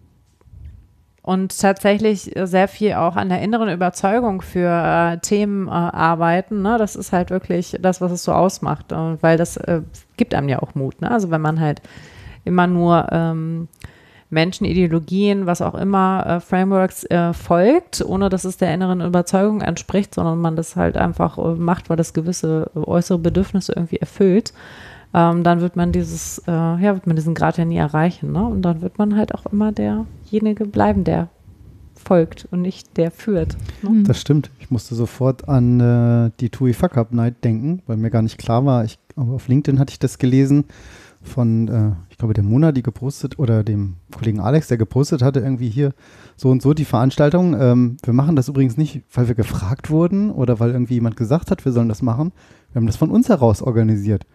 und 1.22 1.58
tatsächlich 1.58 2.32
sehr 2.36 2.68
viel 2.68 2.94
auch 2.94 3.16
an 3.16 3.30
der 3.30 3.42
inneren 3.42 3.70
Überzeugung 3.70 4.42
für 4.42 4.68
äh, 4.68 5.18
Themen 5.20 5.68
äh, 5.68 5.72
arbeiten. 5.72 6.62
Ne? 6.62 6.78
Das 6.78 6.98
ist 6.98 7.14
halt 7.14 7.30
wirklich 7.30 7.78
das, 7.80 8.02
was 8.02 8.12
es 8.12 8.24
so 8.24 8.34
ausmacht, 8.34 8.92
äh, 8.92 9.22
weil 9.22 9.38
das 9.38 9.56
äh, 9.56 9.82
gibt 10.18 10.34
einem 10.34 10.50
ja 10.50 10.62
auch 10.62 10.76
Mut. 10.76 11.00
Ne? 11.02 11.10
Also 11.10 11.32
wenn 11.32 11.40
man 11.40 11.62
halt 11.62 11.82
immer 12.44 12.68
nur 12.68 13.08
ähm, 13.12 13.70
Menschen, 14.30 14.66
Ideologien, 14.66 15.46
was 15.46 15.62
auch 15.62 15.76
immer, 15.76 16.26
äh, 16.28 16.40
Frameworks 16.42 17.06
äh, 17.06 17.32
folgt, 17.34 18.04
ohne 18.06 18.28
dass 18.30 18.44
es 18.44 18.58
der 18.58 18.74
inneren 18.74 19.00
Überzeugung 19.00 19.62
entspricht, 19.62 20.16
sondern 20.16 20.40
man 20.40 20.56
das 20.58 20.76
halt 20.76 20.98
einfach 20.98 21.38
macht, 21.56 21.90
weil 21.90 21.98
das 21.98 22.14
gewisse 22.14 22.70
äußere 22.76 23.20
Bedürfnisse 23.20 23.74
irgendwie 23.76 23.98
erfüllt, 23.98 24.54
ähm, 25.14 25.44
dann 25.44 25.62
wird 25.62 25.76
man 25.76 25.92
dieses, 25.92 26.40
äh, 26.48 26.52
ja, 26.52 26.94
wird 26.94 27.08
man 27.08 27.16
diesen 27.16 27.34
Grad 27.34 27.58
ja 27.58 27.66
nie 27.66 27.78
erreichen, 27.78 28.32
ne? 28.32 28.46
Und 28.46 28.62
dann 28.62 28.82
wird 28.82 28.98
man 28.98 29.16
halt 29.16 29.34
auch 29.34 29.46
immer 29.48 29.72
derjenige 29.72 30.66
bleiben, 30.66 31.04
der 31.04 31.30
folgt 31.96 32.48
und 32.52 32.62
nicht 32.62 32.98
der 32.98 33.12
führt. 33.12 33.58
Ne? 33.82 34.04
Das 34.04 34.22
stimmt. 34.22 34.50
Ich 34.60 34.72
musste 34.72 34.96
sofort 34.96 35.50
an 35.50 35.80
äh, 35.80 36.32
die 36.40 36.50
TUI 36.50 36.74
Fuck 36.74 36.98
Up 36.98 37.12
Night 37.12 37.44
denken, 37.44 37.82
weil 37.88 37.98
mir 37.98 38.10
gar 38.10 38.22
nicht 38.22 38.38
klar 38.38 38.66
war. 38.66 38.86
Ich, 38.86 38.98
aber 39.16 39.34
auf 39.34 39.48
LinkedIn 39.48 39.80
hatte 39.80 39.92
ich 39.92 40.00
das 40.00 40.18
gelesen 40.18 40.66
von, 41.22 41.68
äh, 41.68 41.92
ich 42.10 42.18
glaube, 42.18 42.34
der 42.34 42.44
Mona, 42.44 42.72
die 42.72 42.84
gepostet, 42.84 43.38
oder 43.40 43.64
dem 43.64 43.96
Kollegen 44.16 44.40
Alex, 44.40 44.68
der 44.68 44.78
gepostet 44.78 45.22
hatte, 45.22 45.40
irgendwie 45.42 45.70
hier 45.70 45.94
so 46.38 46.50
und 46.50 46.62
so 46.62 46.74
die 46.74 46.86
Veranstaltung. 46.86 47.60
Ähm, 47.60 47.98
wir 48.04 48.14
machen 48.14 48.36
das 48.36 48.48
übrigens 48.48 48.78
nicht, 48.78 49.04
weil 49.14 49.28
wir 49.28 49.36
gefragt 49.36 49.90
wurden 49.90 50.32
oder 50.32 50.60
weil 50.60 50.72
irgendwie 50.72 50.96
jemand 50.96 51.18
gesagt 51.18 51.52
hat, 51.52 51.66
wir 51.66 51.72
sollen 51.72 51.90
das 51.90 52.02
machen. 52.02 52.32
Wir 52.72 52.80
haben 52.80 52.88
das 52.88 52.96
von 52.96 53.12
uns 53.12 53.28
heraus 53.28 53.62
organisiert. 53.62 54.26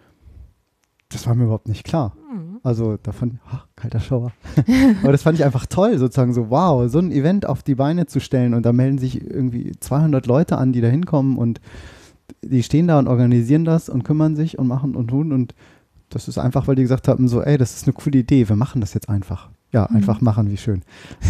Das 1.15 1.27
war 1.27 1.35
mir 1.35 1.45
überhaupt 1.45 1.69
nicht 1.69 1.85
klar. 1.85 2.15
Mhm. 2.33 2.59
Also 2.63 2.97
davon, 3.03 3.39
ach, 3.51 3.67
kalter 3.77 4.01
Schauer. 4.01 4.33
Aber 5.03 5.13
das 5.13 5.23
fand 5.23 5.39
ich 5.39 5.45
einfach 5.45 5.67
toll, 5.67 5.99
sozusagen 5.99 6.33
so, 6.35 6.51
wow, 6.51 6.91
so 6.91 6.99
ein 6.99 7.13
Event 7.13 7.47
auf 7.47 7.63
die 7.63 7.75
Beine 7.75 8.07
zu 8.07 8.21
stellen 8.21 8.53
und 8.55 8.65
da 8.67 8.73
melden 8.73 8.99
sich 8.99 9.21
irgendwie 9.23 9.73
200 9.79 10.27
Leute 10.27 10.59
an, 10.59 10.73
die 10.73 10.81
da 10.81 10.89
hinkommen 10.89 11.39
und 11.39 11.61
die 12.43 12.63
stehen 12.63 12.89
da 12.89 12.99
und 12.99 13.07
organisieren 13.09 13.65
das 13.65 13.89
und 13.89 14.03
kümmern 14.05 14.35
sich 14.37 14.59
und 14.59 14.67
machen 14.67 14.97
und 14.97 15.09
tun 15.09 15.33
und 15.33 15.55
das 16.11 16.29
ist 16.29 16.39
einfach, 16.39 16.67
weil 16.69 16.75
die 16.77 16.83
gesagt 16.83 17.09
haben, 17.09 17.29
so, 17.29 17.43
ey, 17.43 17.59
das 17.59 17.75
ist 17.75 17.87
eine 17.87 17.93
coole 17.95 18.19
Idee, 18.19 18.49
wir 18.49 18.57
machen 18.57 18.81
das 18.81 18.95
jetzt 18.95 19.09
einfach. 19.09 19.51
Ja, 19.73 19.87
Mhm. 19.91 19.97
einfach 19.97 20.21
machen, 20.21 20.51
wie 20.51 20.57
schön. 20.57 20.83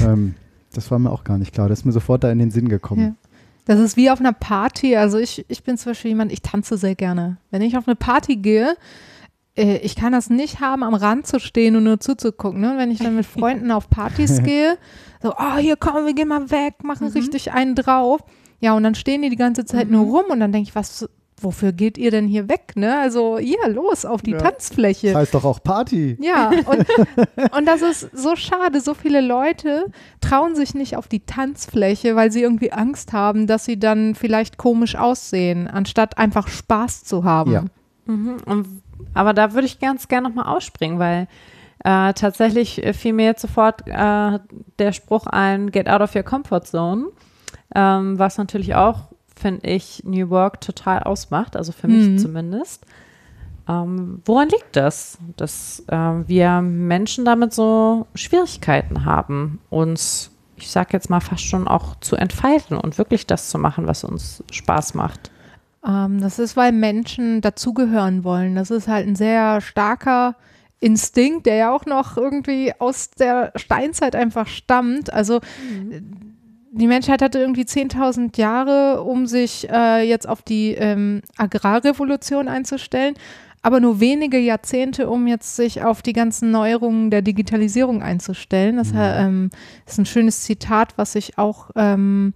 ähm, 0.04 0.34
das 0.72 0.90
war 0.90 0.98
mir 0.98 1.10
auch 1.10 1.24
gar 1.24 1.38
nicht 1.38 1.52
klar, 1.54 1.68
das 1.68 1.80
ist 1.80 1.84
mir 1.84 1.92
sofort 1.92 2.22
da 2.24 2.30
in 2.30 2.38
den 2.38 2.50
Sinn 2.50 2.68
gekommen. 2.68 3.00
Ja. 3.00 3.14
Das 3.66 3.80
ist 3.80 3.96
wie 3.96 4.10
auf 4.10 4.20
einer 4.20 4.34
Party. 4.34 4.94
Also 4.94 5.16
ich, 5.18 5.44
ich 5.48 5.62
bin 5.64 5.78
zum 5.78 5.90
Beispiel 5.92 6.10
jemand, 6.10 6.30
ich 6.32 6.42
tanze 6.42 6.76
sehr 6.76 6.94
gerne. 6.94 7.38
Wenn 7.50 7.62
ich 7.62 7.78
auf 7.78 7.88
eine 7.88 7.96
Party 7.96 8.36
gehe, 8.36 8.76
äh, 9.56 9.78
ich 9.78 9.96
kann 9.96 10.12
das 10.12 10.30
nicht 10.30 10.60
haben, 10.60 10.82
am 10.82 10.94
Rand 10.94 11.26
zu 11.26 11.38
stehen 11.38 11.76
und 11.76 11.84
nur 11.84 12.00
zuzugucken. 12.00 12.60
Ne? 12.60 12.72
Und 12.72 12.78
wenn 12.78 12.90
ich 12.90 12.98
dann 12.98 13.16
mit 13.16 13.26
Freunden 13.26 13.70
auf 13.70 13.88
Partys 13.90 14.42
gehe, 14.44 14.78
so, 15.22 15.32
oh, 15.38 15.56
hier 15.56 15.76
komm, 15.76 16.06
wir 16.06 16.14
gehen 16.14 16.28
mal 16.28 16.50
weg, 16.50 16.82
machen 16.82 17.08
richtig 17.08 17.52
einen 17.52 17.74
drauf. 17.74 18.20
Ja, 18.60 18.74
und 18.74 18.82
dann 18.82 18.94
stehen 18.94 19.22
die 19.22 19.30
die 19.30 19.36
ganze 19.36 19.64
Zeit 19.64 19.90
nur 19.90 20.04
rum 20.04 20.24
und 20.30 20.40
dann 20.40 20.52
denke 20.52 20.68
ich, 20.68 20.74
was, 20.74 21.06
wofür 21.38 21.72
geht 21.72 21.98
ihr 21.98 22.10
denn 22.10 22.26
hier 22.26 22.48
weg? 22.48 22.72
Ne? 22.76 22.98
Also, 22.98 23.38
ja, 23.38 23.66
los, 23.68 24.04
auf 24.04 24.22
die 24.22 24.32
Ja. 24.32 24.38
Tanzfläche. 24.38 25.08
Das 25.08 25.16
heißt 25.16 25.34
doch 25.34 25.44
auch 25.44 25.62
Party. 25.62 26.16
Ja, 26.20 26.50
und, 26.50 26.86
und 27.56 27.66
das 27.66 27.82
ist 27.82 28.10
so 28.16 28.36
schade. 28.36 28.80
So 28.80 28.94
viele 28.94 29.20
Leute 29.20 29.86
trauen 30.20 30.56
sich 30.56 30.74
nicht 30.74 30.96
auf 30.96 31.08
die 31.08 31.20
Tanzfläche, 31.20 32.16
weil 32.16 32.32
sie 32.32 32.42
irgendwie 32.42 32.72
Angst 32.72 33.12
haben, 33.12 33.46
dass 33.46 33.64
sie 33.64 33.78
dann 33.78 34.14
vielleicht 34.14 34.56
komisch 34.56 34.96
aussehen, 34.96 35.68
anstatt 35.68 36.18
einfach 36.18 36.48
Spaß 36.48 37.04
zu 37.04 37.24
haben. 37.24 37.52
Ja. 37.52 37.64
Mhm. 38.06 38.36
Und, 38.46 38.82
aber 39.12 39.34
da 39.34 39.52
würde 39.52 39.66
ich 39.66 39.78
ganz 39.78 40.08
gerne 40.08 40.28
nochmal 40.28 40.54
ausspringen, 40.54 40.98
weil 40.98 41.28
äh, 41.84 42.14
tatsächlich 42.14 42.82
fiel 42.94 43.12
mir 43.12 43.26
jetzt 43.26 43.42
sofort 43.42 43.86
äh, 43.86 44.38
der 44.78 44.92
Spruch 44.92 45.26
ein, 45.26 45.70
get 45.70 45.88
out 45.88 46.00
of 46.00 46.14
your 46.14 46.22
comfort 46.22 46.62
zone, 46.64 47.06
ähm, 47.74 48.18
was 48.18 48.38
natürlich 48.38 48.74
auch, 48.74 49.08
finde 49.36 49.68
ich, 49.68 50.02
New 50.04 50.30
Work 50.30 50.60
total 50.60 51.02
ausmacht, 51.02 51.56
also 51.56 51.72
für 51.72 51.88
mich 51.88 52.08
Mhm. 52.08 52.18
zumindest. 52.18 52.86
Ähm, 53.68 54.20
woran 54.24 54.48
liegt 54.48 54.76
das, 54.76 55.18
dass 55.36 55.82
äh, 55.88 55.96
wir 55.96 56.60
Menschen 56.60 57.24
damit 57.24 57.54
so 57.54 58.06
Schwierigkeiten 58.14 59.04
haben, 59.04 59.58
uns, 59.70 60.30
ich 60.56 60.70
sage 60.70 60.90
jetzt 60.92 61.08
mal 61.10 61.20
fast 61.20 61.44
schon 61.44 61.66
auch 61.66 61.96
zu 62.00 62.16
entfalten 62.16 62.76
und 62.76 62.98
wirklich 62.98 63.26
das 63.26 63.48
zu 63.48 63.58
machen, 63.58 63.86
was 63.86 64.04
uns 64.04 64.44
Spaß 64.52 64.94
macht? 64.94 65.30
Ähm, 65.86 66.20
das 66.20 66.38
ist, 66.38 66.56
weil 66.56 66.72
Menschen 66.72 67.40
dazugehören 67.40 68.24
wollen. 68.24 68.54
Das 68.54 68.70
ist 68.70 68.88
halt 68.88 69.06
ein 69.06 69.16
sehr 69.16 69.60
starker 69.60 70.36
Instinkt, 70.80 71.46
der 71.46 71.56
ja 71.56 71.72
auch 71.72 71.86
noch 71.86 72.16
irgendwie 72.16 72.72
aus 72.78 73.10
der 73.10 73.52
Steinzeit 73.56 74.14
einfach 74.14 74.46
stammt. 74.46 75.12
Also 75.12 75.40
die 76.76 76.86
Menschheit 76.88 77.22
hatte 77.22 77.38
irgendwie 77.38 77.62
10.000 77.62 78.36
Jahre, 78.36 79.02
um 79.02 79.26
sich 79.26 79.68
äh, 79.70 80.02
jetzt 80.02 80.28
auf 80.28 80.42
die 80.42 80.72
ähm, 80.72 81.22
Agrarrevolution 81.36 82.48
einzustellen, 82.48 83.14
aber 83.62 83.80
nur 83.80 84.00
wenige 84.00 84.38
Jahrzehnte, 84.38 85.08
um 85.08 85.26
jetzt 85.26 85.56
sich 85.56 85.84
auf 85.84 86.02
die 86.02 86.12
ganzen 86.12 86.50
Neuerungen 86.50 87.10
der 87.10 87.22
Digitalisierung 87.22 88.02
einzustellen. 88.02 88.76
Das 88.76 88.92
äh, 88.92 89.24
ähm, 89.24 89.50
ist 89.86 89.98
ein 89.98 90.04
schönes 90.04 90.42
Zitat, 90.42 90.98
was 90.98 91.14
ich 91.14 91.38
auch 91.38 91.70
ähm, 91.76 92.34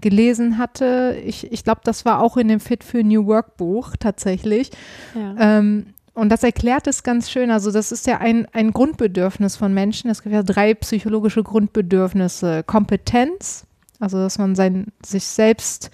gelesen 0.00 0.58
hatte. 0.58 1.20
Ich, 1.24 1.50
ich 1.52 1.64
glaube, 1.64 1.80
das 1.84 2.04
war 2.04 2.20
auch 2.20 2.36
in 2.36 2.48
dem 2.48 2.60
Fit 2.60 2.84
für 2.84 3.02
New 3.02 3.26
Work 3.26 3.56
Buch 3.56 3.96
tatsächlich. 3.98 4.70
Ja. 5.14 5.58
Ähm, 5.58 5.86
und 6.14 6.30
das 6.30 6.42
erklärt 6.42 6.88
es 6.88 7.04
ganz 7.04 7.30
schön. 7.30 7.50
Also 7.50 7.70
das 7.70 7.92
ist 7.92 8.06
ja 8.06 8.18
ein, 8.18 8.46
ein 8.52 8.72
Grundbedürfnis 8.72 9.56
von 9.56 9.72
Menschen. 9.72 10.10
Es 10.10 10.22
gibt 10.22 10.34
ja 10.34 10.42
drei 10.42 10.74
psychologische 10.74 11.44
Grundbedürfnisse. 11.44 12.64
Kompetenz, 12.64 13.66
also 14.00 14.18
dass 14.18 14.38
man 14.38 14.56
sein, 14.56 14.88
sich 15.04 15.24
selbst 15.24 15.90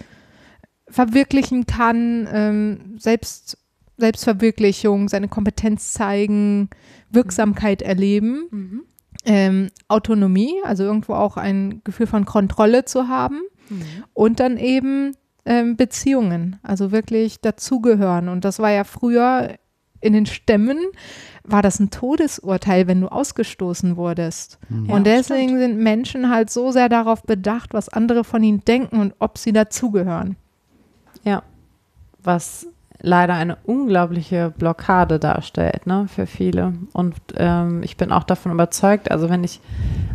verwirklichen 0.87 1.67
kann, 1.67 2.27
ähm, 2.31 2.95
selbst, 2.97 3.57
Selbstverwirklichung, 3.97 5.09
seine 5.09 5.27
Kompetenz 5.27 5.93
zeigen, 5.93 6.69
Wirksamkeit 7.11 7.81
erleben. 7.81 8.47
Mhm. 8.49 8.81
Ähm, 9.25 9.67
Autonomie, 9.87 10.55
also 10.63 10.83
irgendwo 10.83 11.13
auch 11.13 11.37
ein 11.37 11.81
Gefühl 11.83 12.07
von 12.07 12.25
Kontrolle 12.25 12.85
zu 12.85 13.07
haben 13.07 13.41
Mhm. 13.69 14.03
und 14.13 14.39
dann 14.39 14.57
eben 14.57 15.15
ähm, 15.45 15.75
Beziehungen, 15.75 16.59
also 16.63 16.91
wirklich 16.91 17.39
dazugehören. 17.41 18.29
Und 18.29 18.45
das 18.45 18.59
war 18.59 18.71
ja 18.71 18.83
früher 18.83 19.57
in 20.01 20.13
den 20.13 20.25
Stämmen, 20.25 20.77
war 21.43 21.61
das 21.61 21.79
ein 21.79 21.89
Todesurteil, 21.89 22.87
wenn 22.87 23.01
du 23.01 23.07
ausgestoßen 23.07 23.97
wurdest. 23.97 24.59
Mhm. 24.69 24.85
Ja, 24.85 24.95
und 24.95 25.07
deswegen 25.07 25.49
stimmt. 25.49 25.61
sind 25.61 25.77
Menschen 25.77 26.29
halt 26.29 26.49
so 26.49 26.71
sehr 26.71 26.89
darauf 26.89 27.23
bedacht, 27.23 27.73
was 27.73 27.89
andere 27.89 28.23
von 28.23 28.43
ihnen 28.43 28.63
denken 28.65 28.99
und 28.99 29.13
ob 29.19 29.37
sie 29.37 29.53
dazugehören. 29.53 30.35
Ja, 31.23 31.43
was 32.21 32.67
leider 33.05 33.35
eine 33.35 33.57
unglaubliche 33.65 34.51
Blockade 34.57 35.19
darstellt, 35.19 35.85
ne, 35.85 36.07
für 36.07 36.25
viele. 36.25 36.73
Und 36.91 37.15
ähm, 37.37 37.83
ich 37.83 37.97
bin 37.97 38.11
auch 38.11 38.23
davon 38.23 38.51
überzeugt, 38.51 39.11
also 39.11 39.29
wenn 39.29 39.43
ich 39.43 39.61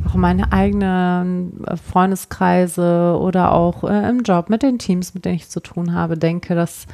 auch 0.06 0.14
meine 0.14 0.52
eigenen 0.52 1.64
Freundeskreise 1.88 3.16
oder 3.18 3.52
auch 3.52 3.84
äh, 3.84 4.08
im 4.08 4.22
Job 4.22 4.50
mit 4.50 4.62
den 4.62 4.78
Teams, 4.78 5.14
mit 5.14 5.24
denen 5.24 5.36
ich 5.36 5.48
zu 5.48 5.60
tun 5.60 5.94
habe, 5.94 6.18
denke, 6.18 6.54
dass 6.54 6.86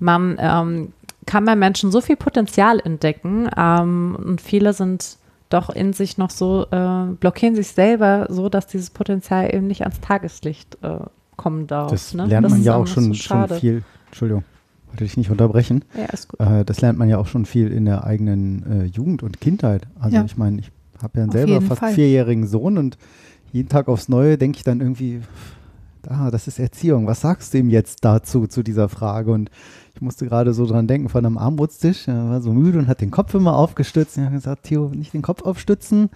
man 0.00 0.36
ähm, 0.40 0.92
kann 1.26 1.44
bei 1.44 1.54
Menschen 1.54 1.92
so 1.92 2.00
viel 2.00 2.16
Potenzial 2.16 2.80
entdecken 2.80 3.48
ähm, 3.56 4.16
und 4.18 4.40
viele 4.40 4.72
sind 4.72 5.16
doch 5.48 5.70
in 5.70 5.92
sich 5.92 6.18
noch 6.18 6.30
so, 6.30 6.66
äh, 6.70 7.12
blockieren 7.18 7.54
sich 7.54 7.68
selber 7.68 8.26
so, 8.30 8.48
dass 8.48 8.66
dieses 8.66 8.90
Potenzial 8.90 9.54
eben 9.54 9.66
nicht 9.66 9.82
ans 9.82 10.00
Tageslicht 10.00 10.78
äh, 10.82 11.00
kommen 11.36 11.66
darf. 11.66 11.90
Das 11.90 12.14
ne? 12.14 12.26
lernt 12.26 12.46
Das 12.46 12.50
man 12.50 12.60
ist 12.60 12.66
ja 12.66 12.74
auch 12.76 12.86
schon, 12.86 13.04
so 13.04 13.14
schon 13.14 13.48
viel 13.48 13.82
Entschuldigung, 14.06 14.44
wollte 14.90 15.04
ich 15.04 15.16
nicht 15.16 15.30
unterbrechen. 15.30 15.84
Ja, 15.96 16.04
ist 16.06 16.28
gut. 16.28 16.40
Äh, 16.40 16.64
das 16.64 16.80
lernt 16.80 16.98
man 16.98 17.08
ja 17.08 17.18
auch 17.18 17.26
schon 17.26 17.46
viel 17.46 17.70
in 17.72 17.84
der 17.84 18.04
eigenen 18.04 18.64
äh, 18.70 18.84
Jugend 18.84 19.22
und 19.22 19.40
Kindheit. 19.40 19.86
Also 19.98 20.16
Ja. 20.16 20.24
ich 20.24 20.36
meine, 20.36 20.60
ich 20.60 20.70
habe 21.02 21.18
ja 21.20 21.26
Auf 21.26 21.32
selber 21.32 21.60
fast 21.62 21.80
Fall. 21.80 21.92
vierjährigen 21.94 22.46
Sohn 22.46 22.76
und 22.78 22.98
jeden 23.52 23.68
Tag 23.68 23.88
aufs 23.88 24.08
Neue 24.08 24.38
denke 24.38 24.58
ich 24.58 24.64
dann 24.64 24.80
irgendwie, 24.80 25.20
ah, 26.08 26.30
das 26.30 26.46
ist 26.46 26.58
Erziehung. 26.58 27.06
Was 27.06 27.20
sagst 27.22 27.52
du 27.54 27.58
ihm 27.58 27.70
jetzt 27.70 28.04
dazu, 28.04 28.46
zu 28.46 28.62
dieser 28.62 28.88
Frage? 28.88 29.32
Und 29.32 29.50
ich 29.94 30.00
musste 30.02 30.26
gerade 30.26 30.52
so 30.54 30.66
dran 30.66 30.86
denken, 30.86 31.08
von 31.08 31.24
einem 31.26 31.36
Armutstisch. 31.38 32.06
Er 32.08 32.28
war 32.30 32.40
so 32.42 32.52
müde 32.52 32.78
und 32.78 32.86
hat 32.88 33.00
den 33.00 33.10
Kopf 33.10 33.34
immer 33.34 33.56
aufgestützt. 33.56 34.16
Und 34.16 34.22
ich 34.22 34.26
habe 34.26 34.36
gesagt, 34.36 34.64
Theo, 34.64 34.88
nicht 34.90 35.14
den 35.14 35.22
Kopf 35.22 35.42
aufstützen. 35.42 36.10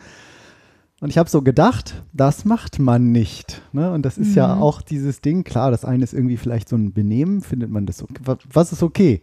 Und 1.05 1.11
ich 1.11 1.19
habe 1.19 1.29
so 1.29 1.43
gedacht, 1.43 2.03
das 2.14 2.47
macht 2.47 2.79
man 2.79 3.12
nicht. 3.12 3.61
Ne? 3.75 3.93
Und 3.93 4.07
das 4.07 4.17
ist 4.17 4.35
ja 4.35 4.55
Mhm. 4.55 4.62
auch 4.62 4.81
dieses 4.81 5.21
Ding, 5.21 5.45
klar, 5.45 5.71
das 5.71 5.85
eine 5.85 6.03
ist 6.03 6.14
irgendwie 6.14 6.38
vielleicht 6.38 6.67
so 6.67 6.77
ein 6.77 6.95
Benehmen, 6.95 7.43
findet 7.43 7.69
man 7.71 7.85
das, 7.85 8.03
okay, 8.03 8.14
wa- 8.25 8.38
was 8.51 8.73
ist 8.73 8.83
okay? 8.83 9.21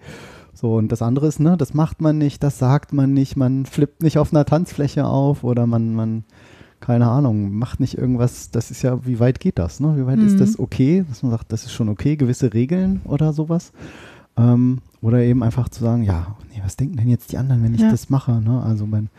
So, 0.54 0.76
und 0.76 0.91
das 0.91 1.02
andere 1.02 1.26
ist, 1.26 1.39
ne, 1.39 1.58
das 1.58 1.74
macht 1.74 2.00
man 2.00 2.20
nicht, 2.20 2.44
das 2.44 2.60
sagt 2.60 2.94
man 2.94 3.13
nicht, 3.15 3.36
man 3.36 3.65
flippt 3.65 4.04
nicht 4.04 4.20
auf 4.20 4.32
einer 4.32 4.46
Tanzfläche 4.46 5.08
auf 5.08 5.44
oder 5.44 5.65
man, 5.65 5.96
man, 5.96 6.24
keine 6.82 7.08
Ahnung, 7.08 7.52
macht 7.56 7.80
nicht 7.80 7.98
irgendwas, 7.98 8.52
das 8.52 8.70
ist 8.70 8.84
ja, 8.84 9.04
wie 9.08 9.20
weit 9.20 9.39
geht 9.39 9.58
das, 9.58 9.80
ne? 9.80 9.98
Wie 9.98 10.06
weit 10.06 10.20
Mhm. 10.20 10.28
ist 10.28 10.39
das 10.39 10.60
okay, 10.60 11.04
dass 11.10 11.24
man 11.24 11.32
sagt, 11.32 11.52
das 11.52 11.63
ist 11.63 11.72
schon 11.72 11.89
okay, 11.89 12.15
gewisse 12.15 12.54
Regeln 12.54 13.02
oder 13.06 13.34
sowas. 13.34 13.72
Ähm, 14.38 14.82
oder 15.02 15.17
eben 15.24 15.41
einfach 15.41 15.67
zu 15.67 15.84
sagen, 15.84 16.04
ja, 16.04 16.36
nee, 16.54 16.62
was 16.63 16.78
denken 16.78 16.98
denn 16.98 17.10
jetzt 17.10 17.32
die 17.32 17.39
anderen, 17.39 17.63
wenn 17.63 17.74
ich 17.74 17.82
Ja. 17.82 17.89
das 17.89 18.12
mache? 18.12 18.39
Ne? 18.39 18.62
Also 18.62 18.86
mein, 18.86 19.10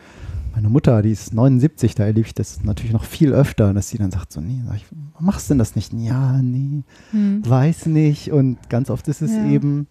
meine 0.53 0.69
Mutter, 0.69 1.01
die 1.01 1.11
ist 1.11 1.33
79, 1.33 1.95
da 1.95 2.03
erlebe 2.05 2.27
ich 2.27 2.33
das 2.33 2.63
natürlich 2.63 2.93
noch 2.93 3.03
viel 3.05 3.33
öfter, 3.33 3.73
dass 3.73 3.89
sie 3.89 3.97
dann 3.97 4.11
sagt 4.11 4.31
so, 4.31 4.39
nee, 4.41 4.59
sag 4.67 4.75
ich, 4.75 4.85
machst 5.19 5.49
du 5.49 5.53
denn 5.53 5.59
das 5.59 5.75
nicht? 5.75 5.93
Ja, 5.93 6.41
nee, 6.41 6.83
Hm. 7.11 7.41
weiß 7.47 7.87
nicht. 7.87 8.31
Und 8.31 8.69
ganz 8.69 8.89
oft 8.89 9.07
ist 9.07 9.21
es 9.21 9.31
Ja. 9.31 9.43
eben, 9.43 9.87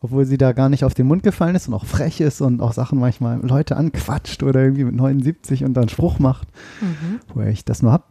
obwohl 0.00 0.24
sie 0.26 0.36
da 0.38 0.52
gar 0.52 0.68
nicht 0.68 0.84
auf 0.84 0.94
den 0.94 1.06
Mund 1.06 1.22
gefallen 1.22 1.54
ist 1.54 1.68
und 1.68 1.74
auch 1.74 1.86
frech 1.86 2.20
ist 2.20 2.40
und 2.40 2.60
auch 2.60 2.72
Sachen 2.72 2.98
manchmal 2.98 3.40
Leute 3.40 3.76
anquatscht 3.76 4.42
oder 4.42 4.60
irgendwie 4.62 4.84
mit 4.84 4.94
79 4.96 5.64
und 5.64 5.74
dann 5.74 5.88
Spruch 5.88 6.18
macht, 6.18 6.48
Mhm. 6.80 7.20
woher 7.34 7.50
ich 7.50 7.64
das 7.64 7.82
nur 7.82 7.92
hab. 7.92 8.10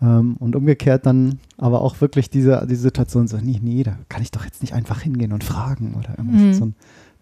Ähm, 0.00 0.36
und 0.38 0.56
umgekehrt 0.56 1.06
dann 1.06 1.38
aber 1.58 1.80
auch 1.80 2.00
wirklich 2.00 2.28
diese, 2.28 2.66
diese 2.68 2.82
Situation 2.82 3.28
so, 3.28 3.36
nee, 3.38 3.60
nee, 3.62 3.82
da 3.84 3.96
kann 4.08 4.20
ich 4.22 4.30
doch 4.32 4.44
jetzt 4.44 4.60
nicht 4.62 4.74
einfach 4.74 5.00
hingehen 5.00 5.32
und 5.32 5.44
fragen 5.44 5.94
oder 5.94 6.18
irgendwas. 6.18 6.40
Mhm. 6.42 6.52
So 6.54 6.64
ein, 6.66 6.74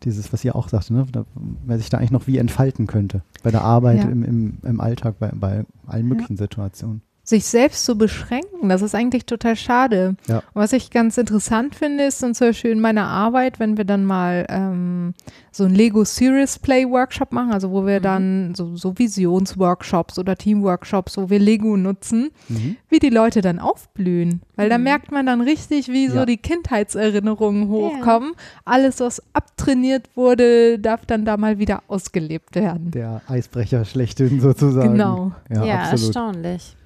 dieses, 0.02 0.32
was 0.32 0.44
ihr 0.44 0.56
auch 0.56 0.68
sagte, 0.68 0.94
ne? 0.94 1.06
da, 1.12 1.24
wer 1.66 1.78
sich 1.78 1.90
da 1.90 1.98
eigentlich 1.98 2.10
noch 2.10 2.26
wie 2.26 2.38
entfalten 2.38 2.86
könnte. 2.86 3.22
Bei 3.42 3.50
der 3.50 3.62
Arbeit, 3.62 3.98
Ja. 3.98 4.08
im, 4.08 4.22
im, 4.24 4.58
im 4.62 4.80
Alltag, 4.80 5.18
bei, 5.18 5.30
bei 5.34 5.64
allen 5.86 6.06
möglichen 6.06 6.36
Situationen. 6.36 7.02
Sich 7.22 7.44
selbst 7.44 7.84
zu 7.84 7.96
beschränken, 7.96 8.68
das 8.68 8.82
ist 8.82 8.94
eigentlich 8.94 9.24
total 9.26 9.54
schade. 9.54 10.16
Ja. 10.26 10.38
Und 10.38 10.42
Was 10.54 10.72
ich 10.72 10.90
ganz 10.90 11.16
interessant 11.18 11.74
finde, 11.74 12.04
ist 12.04 12.22
dann 12.22 12.34
zum 12.34 12.48
Beispiel 12.48 12.70
in 12.72 12.80
meiner 12.80 13.06
Arbeit, 13.06 13.60
wenn 13.60 13.76
wir 13.76 13.84
dann 13.84 14.04
mal 14.04 14.46
ähm, 14.48 15.14
so 15.52 15.64
einen 15.64 15.74
Lego 15.74 16.04
Serious 16.04 16.58
Play 16.58 16.88
Workshop 16.88 17.32
machen, 17.32 17.52
also 17.52 17.70
wo 17.70 17.86
wir 17.86 17.98
Mhm. 18.00 18.02
dann 18.02 18.54
so, 18.56 18.74
so 18.76 18.98
Visionsworkshops 18.98 20.18
oder 20.18 20.34
Teamworkshops, 20.36 21.16
wo 21.18 21.30
wir 21.30 21.38
Lego 21.38 21.76
nutzen, 21.76 22.30
Mhm. 22.48 22.76
wie 22.88 22.98
die 22.98 23.10
Leute 23.10 23.42
dann 23.42 23.58
aufblühen. 23.58 24.42
Weil 24.56 24.68
da 24.68 24.78
Mhm. 24.78 24.84
merkt 24.84 25.12
man 25.12 25.26
dann 25.26 25.40
richtig, 25.40 25.88
wie 25.88 26.08
so 26.08 26.16
Ja. 26.18 26.26
die 26.26 26.36
Kindheitserinnerungen 26.36 27.68
hochkommen. 27.68 28.32
Alles, 28.64 29.00
was 29.00 29.22
abtrainiert 29.32 30.08
wurde, 30.16 30.78
darf 30.78 31.06
dann 31.06 31.24
da 31.24 31.36
mal 31.36 31.58
wieder 31.58 31.82
ausgelebt 31.88 32.54
werden. 32.56 32.90
Der 32.90 33.22
Eisbrecher 33.28 33.84
schlechthin 33.84 34.40
sozusagen. 34.40 34.92
Genau. 34.92 35.32
Ja, 35.48 35.64
Ja, 35.64 35.74
absolut. 35.80 36.06
erstaunlich. 36.16 36.76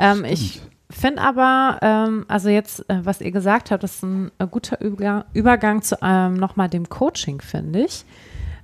Ähm, 0.00 0.24
ich 0.24 0.60
finde 0.90 1.22
aber, 1.22 1.78
ähm, 1.82 2.24
also 2.28 2.48
jetzt, 2.48 2.88
äh, 2.90 3.04
was 3.04 3.20
ihr 3.20 3.30
gesagt 3.30 3.70
habt, 3.70 3.82
das 3.82 3.96
ist 3.96 4.02
ein 4.02 4.30
äh, 4.38 4.46
guter 4.46 4.80
Übergang, 4.80 5.24
Übergang 5.32 5.82
zu 5.82 5.96
ähm, 6.02 6.34
nochmal 6.34 6.68
dem 6.68 6.88
Coaching, 6.88 7.40
finde 7.40 7.84
ich. 7.84 8.04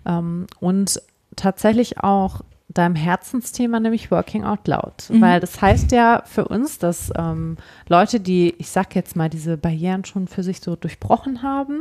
Ähm, 0.04 0.46
und 0.60 1.00
tatsächlich 1.36 2.00
auch 2.00 2.40
deinem 2.68 2.94
Herzensthema, 2.94 3.80
nämlich 3.80 4.10
Working 4.10 4.44
Out 4.44 4.66
Loud. 4.66 5.08
Mhm. 5.08 5.20
Weil 5.20 5.40
das 5.40 5.60
heißt 5.60 5.92
ja 5.92 6.22
für 6.26 6.46
uns, 6.48 6.78
dass 6.78 7.12
ähm, 7.16 7.56
Leute, 7.88 8.20
die, 8.20 8.54
ich 8.58 8.70
sag 8.70 8.94
jetzt 8.94 9.16
mal, 9.16 9.30
diese 9.30 9.56
Barrieren 9.56 10.04
schon 10.04 10.28
für 10.28 10.42
sich 10.42 10.60
so 10.60 10.76
durchbrochen 10.76 11.42
haben, 11.42 11.80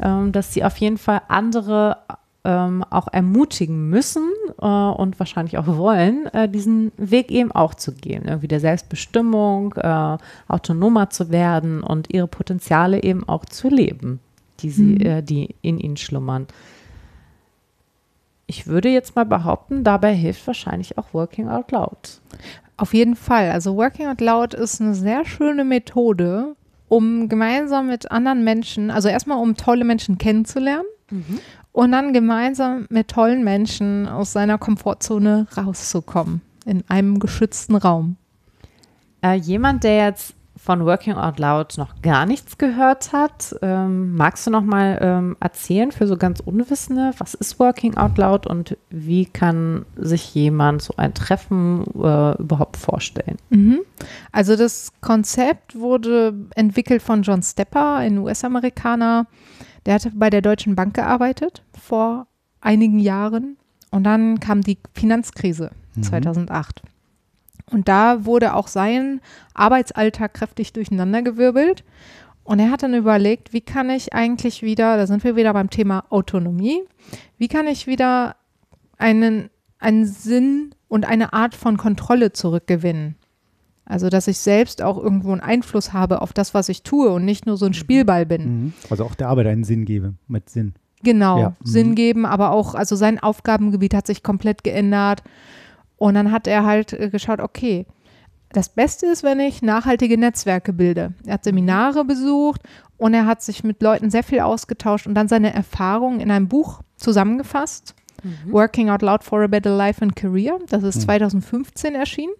ähm, 0.00 0.32
dass 0.32 0.52
sie 0.52 0.64
auf 0.64 0.76
jeden 0.78 0.98
Fall 0.98 1.22
andere 1.28 1.98
ähm, 2.44 2.84
auch 2.90 3.08
ermutigen 3.10 3.88
müssen 3.88 4.28
äh, 4.60 4.66
und 4.66 5.18
wahrscheinlich 5.18 5.56
auch 5.56 5.66
wollen, 5.66 6.26
äh, 6.32 6.48
diesen 6.48 6.92
Weg 6.98 7.30
eben 7.30 7.50
auch 7.52 7.74
zu 7.74 7.92
gehen. 7.92 8.24
Irgendwie 8.26 8.48
der 8.48 8.60
Selbstbestimmung, 8.60 9.74
äh, 9.76 10.18
autonomer 10.48 11.08
zu 11.10 11.30
werden 11.30 11.82
und 11.82 12.12
ihre 12.12 12.26
Potenziale 12.28 13.02
eben 13.02 13.26
auch 13.26 13.46
zu 13.46 13.68
leben, 13.68 14.20
die, 14.60 14.70
sie, 14.70 14.82
Mhm. 14.96 15.00
äh, 15.00 15.22
die 15.22 15.54
in 15.62 15.78
ihnen 15.78 15.96
schlummern. 15.96 16.46
Ich 18.46 18.66
würde 18.66 18.90
jetzt 18.90 19.16
mal 19.16 19.24
behaupten, 19.24 19.84
dabei 19.84 20.14
hilft 20.14 20.46
wahrscheinlich 20.46 20.98
auch 20.98 21.14
Working 21.14 21.48
Out 21.48 21.72
Loud. 21.72 22.20
Auf 22.76 22.92
jeden 22.92 23.16
Fall. 23.16 23.50
Also 23.50 23.76
Working 23.76 24.06
Out 24.08 24.20
Loud 24.20 24.52
ist 24.52 24.82
eine 24.82 24.94
sehr 24.94 25.24
schöne 25.24 25.64
Methode, 25.64 26.54
um 26.88 27.30
gemeinsam 27.30 27.86
mit 27.86 28.10
anderen 28.10 28.44
Menschen, 28.44 28.90
also 28.90 29.08
erstmal 29.08 29.38
um 29.38 29.56
tolle 29.56 29.84
Menschen 29.84 30.18
kennenzulernen 30.18 30.84
und 31.74 31.90
dann 31.90 32.12
gemeinsam 32.12 32.86
mit 32.88 33.08
tollen 33.08 33.42
Menschen 33.42 34.08
aus 34.08 34.32
seiner 34.32 34.58
Komfortzone 34.58 35.48
rauszukommen 35.56 36.40
in 36.64 36.84
einem 36.88 37.18
geschützten 37.18 37.74
Raum. 37.74 38.16
Äh, 39.22 39.34
jemand, 39.34 39.82
der 39.82 40.06
jetzt 40.06 40.34
von 40.56 40.86
Working 40.86 41.14
Out 41.14 41.40
Loud 41.40 41.76
noch 41.76 42.00
gar 42.00 42.26
nichts 42.26 42.58
gehört 42.58 43.12
hat, 43.12 43.56
ähm, 43.60 44.14
magst 44.14 44.46
du 44.46 44.52
noch 44.52 44.62
mal 44.62 44.98
ähm, 45.02 45.36
erzählen 45.40 45.90
für 45.90 46.06
so 46.06 46.16
ganz 46.16 46.38
Unwissende, 46.38 47.10
was 47.18 47.34
ist 47.34 47.58
Working 47.58 47.96
Out 47.96 48.18
Loud 48.18 48.46
und 48.46 48.78
wie 48.88 49.26
kann 49.26 49.84
sich 49.96 50.32
jemand 50.32 50.80
so 50.80 50.94
ein 50.96 51.12
Treffen 51.12 51.82
äh, 51.96 52.40
überhaupt 52.40 52.76
vorstellen? 52.76 53.36
Mhm. 53.50 53.80
Also 54.30 54.54
das 54.54 54.92
Konzept 55.00 55.76
wurde 55.76 56.34
entwickelt 56.54 57.02
von 57.02 57.22
John 57.22 57.42
Stepper, 57.42 57.96
ein 57.96 58.18
US-Amerikaner. 58.18 59.26
Der 59.86 59.94
hatte 59.94 60.10
bei 60.14 60.30
der 60.30 60.42
Deutschen 60.42 60.74
Bank 60.74 60.94
gearbeitet 60.94 61.62
vor 61.78 62.26
einigen 62.60 62.98
Jahren 62.98 63.56
und 63.90 64.04
dann 64.04 64.40
kam 64.40 64.62
die 64.62 64.78
Finanzkrise 64.94 65.70
Mhm. 65.96 66.02
2008. 66.02 66.82
Und 67.70 67.88
da 67.88 68.24
wurde 68.24 68.54
auch 68.54 68.68
sein 68.68 69.20
Arbeitsalltag 69.54 70.34
kräftig 70.34 70.72
durcheinandergewirbelt. 70.72 71.84
Und 72.42 72.58
er 72.58 72.70
hat 72.70 72.82
dann 72.82 72.94
überlegt, 72.94 73.52
wie 73.52 73.62
kann 73.62 73.88
ich 73.88 74.12
eigentlich 74.12 74.62
wieder, 74.62 74.98
da 74.98 75.06
sind 75.06 75.24
wir 75.24 75.34
wieder 75.34 75.52
beim 75.54 75.70
Thema 75.70 76.04
Autonomie, 76.10 76.82
wie 77.38 77.48
kann 77.48 77.66
ich 77.66 77.86
wieder 77.86 78.36
einen, 78.98 79.48
einen 79.78 80.04
Sinn 80.04 80.74
und 80.88 81.06
eine 81.06 81.32
Art 81.32 81.54
von 81.54 81.78
Kontrolle 81.78 82.32
zurückgewinnen? 82.32 83.16
Also, 83.86 84.08
dass 84.08 84.28
ich 84.28 84.38
selbst 84.38 84.80
auch 84.82 84.96
irgendwo 84.96 85.32
einen 85.32 85.42
Einfluss 85.42 85.92
habe 85.92 86.22
auf 86.22 86.32
das, 86.32 86.54
was 86.54 86.68
ich 86.70 86.82
tue 86.84 87.10
und 87.10 87.24
nicht 87.24 87.44
nur 87.46 87.56
so 87.58 87.66
ein 87.66 87.74
Spielball 87.74 88.24
bin. 88.24 88.42
Mhm. 88.64 88.72
Also 88.90 89.04
auch 89.04 89.14
der 89.14 89.28
Arbeit 89.28 89.46
einen 89.46 89.64
Sinn 89.64 89.84
gebe, 89.84 90.14
mit 90.26 90.48
Sinn. 90.48 90.74
Genau, 91.02 91.38
Ja, 91.38 91.48
mhm. 91.50 91.54
Sinn 91.66 91.94
geben, 91.94 92.24
aber 92.24 92.50
auch, 92.50 92.74
also 92.74 92.96
sein 92.96 93.18
Aufgabengebiet 93.18 93.92
hat 93.92 94.06
sich 94.06 94.22
komplett 94.22 94.64
geändert. 94.64 95.22
Und 95.96 96.14
dann 96.14 96.32
hat 96.32 96.46
er 96.46 96.64
halt 96.64 96.94
äh, 96.94 97.10
geschaut, 97.10 97.40
okay, 97.40 97.84
das 98.52 98.68
Beste 98.70 99.06
ist, 99.06 99.22
wenn 99.22 99.38
ich 99.40 99.60
nachhaltige 99.62 100.16
Netzwerke 100.16 100.72
bilde. 100.72 101.12
Er 101.26 101.34
hat 101.34 101.44
Seminare 101.44 102.04
besucht 102.04 102.62
und 102.96 103.12
er 103.12 103.26
hat 103.26 103.42
sich 103.42 103.64
mit 103.64 103.82
Leuten 103.82 104.10
sehr 104.10 104.22
viel 104.22 104.40
ausgetauscht 104.40 105.06
und 105.06 105.14
dann 105.14 105.28
seine 105.28 105.52
Erfahrungen 105.52 106.20
in 106.20 106.30
einem 106.30 106.48
Buch 106.48 106.80
zusammengefasst. 106.96 107.94
Working 108.46 108.88
Out 108.88 109.02
Loud 109.02 109.22
for 109.24 109.42
a 109.42 109.46
Better 109.46 109.76
Life 109.76 110.00
and 110.02 110.16
Career. 110.16 110.58
Das 110.70 110.82
ist 110.82 110.96
Mhm. 110.96 111.00
2015 111.00 111.94
erschienen. 111.94 112.32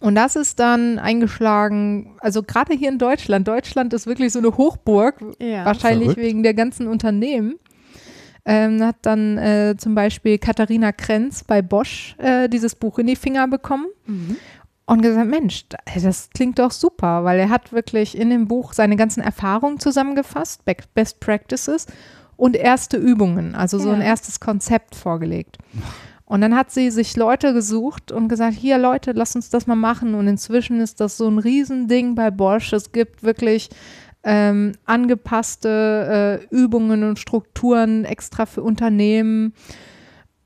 Und 0.00 0.14
das 0.14 0.34
ist 0.34 0.58
dann 0.58 0.98
eingeschlagen, 0.98 2.16
also 2.20 2.42
gerade 2.42 2.74
hier 2.74 2.88
in 2.88 2.98
Deutschland. 2.98 3.46
Deutschland 3.46 3.92
ist 3.92 4.06
wirklich 4.06 4.32
so 4.32 4.38
eine 4.38 4.56
Hochburg, 4.56 5.16
Ja. 5.38 5.64
wahrscheinlich 5.66 6.08
Verrückt. 6.12 6.22
wegen 6.26 6.42
der 6.42 6.54
ganzen 6.54 6.86
Unternehmen. 6.88 7.56
Ähm, 8.46 8.82
hat 8.82 8.96
dann 9.02 9.36
äh, 9.36 9.74
zum 9.76 9.94
Beispiel 9.94 10.38
Katharina 10.38 10.92
Krenz 10.92 11.44
bei 11.44 11.60
Bosch 11.60 12.14
äh, 12.18 12.48
dieses 12.48 12.74
Buch 12.74 12.98
in 12.98 13.06
die 13.06 13.14
Finger 13.16 13.46
bekommen 13.46 13.86
und 14.86 15.02
gesagt, 15.02 15.28
Mensch, 15.28 15.66
da- 15.68 15.76
das 16.02 16.30
klingt 16.34 16.58
doch 16.58 16.70
super, 16.70 17.22
weil 17.24 17.38
er 17.38 17.50
hat 17.50 17.70
wirklich 17.74 18.16
in 18.18 18.30
dem 18.30 18.48
Buch 18.48 18.72
seine 18.72 18.96
ganzen 18.96 19.20
Erfahrungen 19.22 19.78
zusammengefasst, 19.78 20.64
Be- 20.64 20.74
Best 20.94 21.20
Practices 21.20 21.86
und 22.36 22.56
erste 22.56 22.96
Übungen, 22.96 23.54
also 23.54 23.78
so 23.78 23.90
ein 23.90 24.00
Ja. 24.00 24.06
erstes 24.06 24.40
Konzept 24.40 24.94
vorgelegt. 24.94 25.58
Und 26.30 26.42
dann 26.42 26.54
hat 26.54 26.70
sie 26.70 26.92
sich 26.92 27.16
Leute 27.16 27.52
gesucht 27.52 28.12
und 28.12 28.28
gesagt, 28.28 28.54
hier 28.54 28.78
Leute, 28.78 29.10
lass 29.10 29.34
uns 29.34 29.50
das 29.50 29.66
mal 29.66 29.74
machen. 29.74 30.14
Und 30.14 30.28
inzwischen 30.28 30.80
ist 30.80 31.00
das 31.00 31.16
so 31.16 31.26
ein 31.28 31.40
Riesending 31.40 32.14
bei 32.14 32.30
Bosch. 32.30 32.72
Es 32.72 32.92
gibt 32.92 33.24
wirklich 33.24 33.68
ähm, 34.22 34.74
angepasste 34.84 36.38
äh, 36.48 36.54
Übungen 36.54 37.02
und 37.02 37.18
Strukturen 37.18 38.04
extra 38.04 38.46
für 38.46 38.62
Unternehmen. 38.62 39.54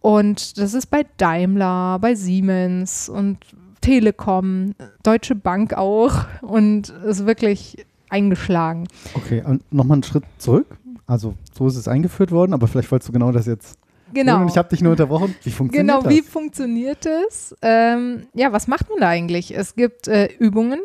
Und 0.01 0.57
das 0.57 0.73
ist 0.73 0.87
bei 0.87 1.05
Daimler, 1.19 1.99
bei 1.99 2.15
Siemens 2.15 3.11
und 3.11 3.37
Telekom, 3.83 4.75
Deutsche 5.03 5.35
Bank 5.35 5.75
auch. 5.75 6.25
Und 6.41 6.89
ist 6.89 7.27
wirklich 7.27 7.85
eingeschlagen. 8.09 8.89
Okay, 9.13 9.43
und 9.45 9.71
nochmal 9.71 9.97
einen 9.97 10.03
Schritt 10.03 10.25
zurück. 10.39 10.79
Also 11.07 11.35
so 11.53 11.69
ist 11.69 11.77
es 11.77 11.89
eingeführt 11.89 12.31
worden, 12.31 12.55
aber 12.55 12.69
vielleicht 12.69 12.91
wolltest 12.91 13.11
du 13.11 13.13
genau 13.13 13.33
das 13.33 13.45
jetzt. 13.45 13.79
Genau. 14.15 14.41
Und 14.43 14.49
ich 14.49 14.57
habe 14.57 14.69
dich 14.69 14.81
nur 14.81 14.93
unterbrochen. 14.93 15.35
Wie 15.43 15.51
funktioniert 15.51 15.89
Genau, 15.89 16.03
das? 16.03 16.13
wie 16.13 16.23
funktioniert 16.23 17.07
es? 17.07 17.55
Ähm, 17.63 18.27
ja, 18.35 18.53
was 18.53 18.67
macht 18.69 18.89
man 18.89 19.01
da 19.01 19.09
eigentlich? 19.09 19.55
Es 19.57 19.75
gibt 19.75 20.09
äh, 20.09 20.27
Übungen 20.39 20.81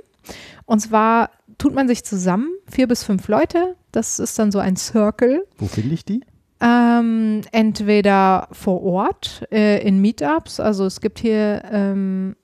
und 0.65 0.79
zwar 0.79 1.29
tut 1.57 1.73
man 1.73 1.87
sich 1.87 2.03
zusammen, 2.03 2.49
vier 2.69 2.87
bis 2.87 3.03
fünf 3.03 3.27
Leute. 3.27 3.75
Das 3.91 4.19
ist 4.19 4.37
dann 4.39 4.51
so 4.51 4.59
ein 4.59 4.75
Circle. 4.75 5.45
Wo 5.57 5.65
finde 5.67 5.93
ich 5.93 6.05
die? 6.05 6.21
Ähm, 6.61 7.41
entweder 7.51 8.49
vor 8.51 8.83
Ort 8.83 9.47
äh, 9.51 9.81
in 9.87 10.01
Meetups, 10.01 10.59
also 10.59 10.85
es 10.85 10.99
gibt 10.99 11.19
hier 11.19 11.63
ähm, 11.71 12.35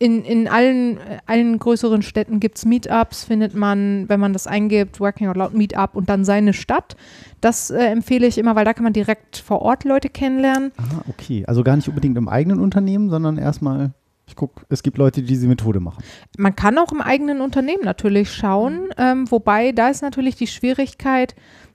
in, 0.00 0.24
in 0.24 0.46
allen, 0.46 0.98
allen 1.26 1.58
größeren 1.58 2.02
Städten 2.02 2.38
gibt 2.38 2.58
es 2.58 2.64
Meetups, 2.64 3.24
findet 3.24 3.54
man, 3.54 4.08
wenn 4.08 4.20
man 4.20 4.32
das 4.32 4.46
eingibt, 4.46 5.00
Working 5.00 5.26
Out 5.28 5.36
Loud 5.36 5.54
Meetup 5.54 5.96
und 5.96 6.08
dann 6.08 6.24
seine 6.24 6.52
Stadt. 6.52 6.96
Das 7.40 7.70
äh, 7.70 7.78
empfehle 7.86 8.26
ich 8.26 8.38
immer, 8.38 8.54
weil 8.54 8.64
da 8.64 8.74
kann 8.74 8.84
man 8.84 8.92
direkt 8.92 9.38
vor 9.38 9.60
Ort 9.62 9.82
Leute 9.84 10.08
kennenlernen. 10.08 10.70
Ah, 10.76 11.02
okay. 11.08 11.44
Also 11.46 11.64
gar 11.64 11.74
nicht 11.74 11.88
unbedingt 11.88 12.16
im 12.16 12.28
eigenen 12.28 12.60
Unternehmen, 12.60 13.10
sondern 13.10 13.38
erstmal, 13.38 13.90
ich 14.28 14.36
gucke, 14.36 14.64
es 14.68 14.84
gibt 14.84 14.98
Leute, 14.98 15.20
die 15.22 15.26
diese 15.28 15.48
Methode 15.48 15.80
machen. 15.80 16.04
Man 16.36 16.54
kann 16.54 16.78
auch 16.78 16.92
im 16.92 17.00
eigenen 17.00 17.40
Unternehmen 17.40 17.82
natürlich 17.84 18.32
schauen, 18.32 18.90
ähm, 18.98 19.28
wobei 19.30 19.72
da 19.72 19.88
ist 19.88 20.02
natürlich 20.02 20.36
die 20.36 20.46
Schwierigkeit, 20.46 21.34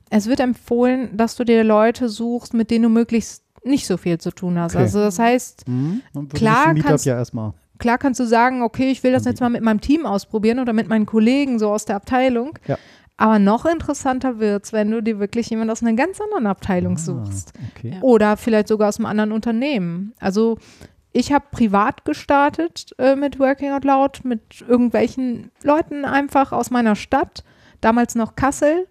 es 0.10 0.28
wird 0.28 0.40
empfohlen, 0.40 1.18
dass 1.18 1.36
du 1.36 1.44
dir 1.44 1.64
Leute 1.66 2.08
suchst, 2.08 2.54
mit 2.54 2.72
denen 2.72 2.84
du 2.84 2.90
möglichst 2.90 3.44
nicht 3.66 3.86
so 3.88 3.98
viel 3.98 4.18
zu 4.18 4.32
tun 4.32 4.60
hast. 4.60 4.76
Okay. 4.76 4.84
Also 4.84 5.00
das 5.00 5.20
heißt, 5.20 5.68
Mhm. 5.68 6.02
Klar 6.34 6.74
kannst- 6.76 7.06
ja 7.06 7.16
erstmal. 7.18 7.54
Klar 7.84 7.98
kannst 7.98 8.18
du 8.22 8.26
sagen, 8.26 8.62
okay, 8.62 8.92
ich 8.92 9.04
will 9.04 9.12
das 9.12 9.26
jetzt 9.26 9.42
mal 9.42 9.50
mit 9.50 9.62
meinem 9.62 9.82
Team 9.82 10.06
ausprobieren 10.06 10.60
oder 10.60 10.72
mit 10.72 10.88
meinen 10.88 11.06
Kollegen 11.06 11.60
so 11.60 11.70
aus 11.70 11.84
der 11.84 11.98
Abteilung. 11.98 12.58
Ja. 12.66 12.78
Aber 13.18 13.40
noch 13.40 13.66
interessanter 13.66 14.40
wird 14.40 14.64
es, 14.64 14.72
wenn 14.72 14.90
du 14.90 15.04
dir 15.04 15.20
wirklich 15.20 15.50
jemand 15.50 15.70
aus 15.70 15.82
einer 15.82 15.92
ganz 15.92 16.22
anderen 16.22 16.48
Abteilung 16.48 16.98
suchst. 16.98 17.52
Ah, 17.56 17.62
okay. 17.76 17.92
Ja. 17.96 18.02
Oder 18.02 18.38
vielleicht 18.38 18.70
sogar 18.70 18.88
aus 18.88 19.00
einem 19.00 19.08
anderen 19.08 19.34
Unternehmen. 19.34 20.14
Also 20.18 20.58
ich 21.12 21.34
habe 21.34 21.44
privat 21.52 22.06
gestartet 22.06 22.96
äh, 23.00 23.18
mit 23.18 23.38
Working 23.38 23.74
Out 23.74 23.84
Loud, 23.84 24.22
mit 24.24 24.64
irgendwelchen 24.66 25.52
Leuten 25.62 26.06
einfach 26.06 26.54
aus 26.54 26.72
meiner 26.72 26.96
Stadt, 26.96 27.44
damals 27.82 28.16
noch 28.16 28.38
Kassel. 28.38 28.88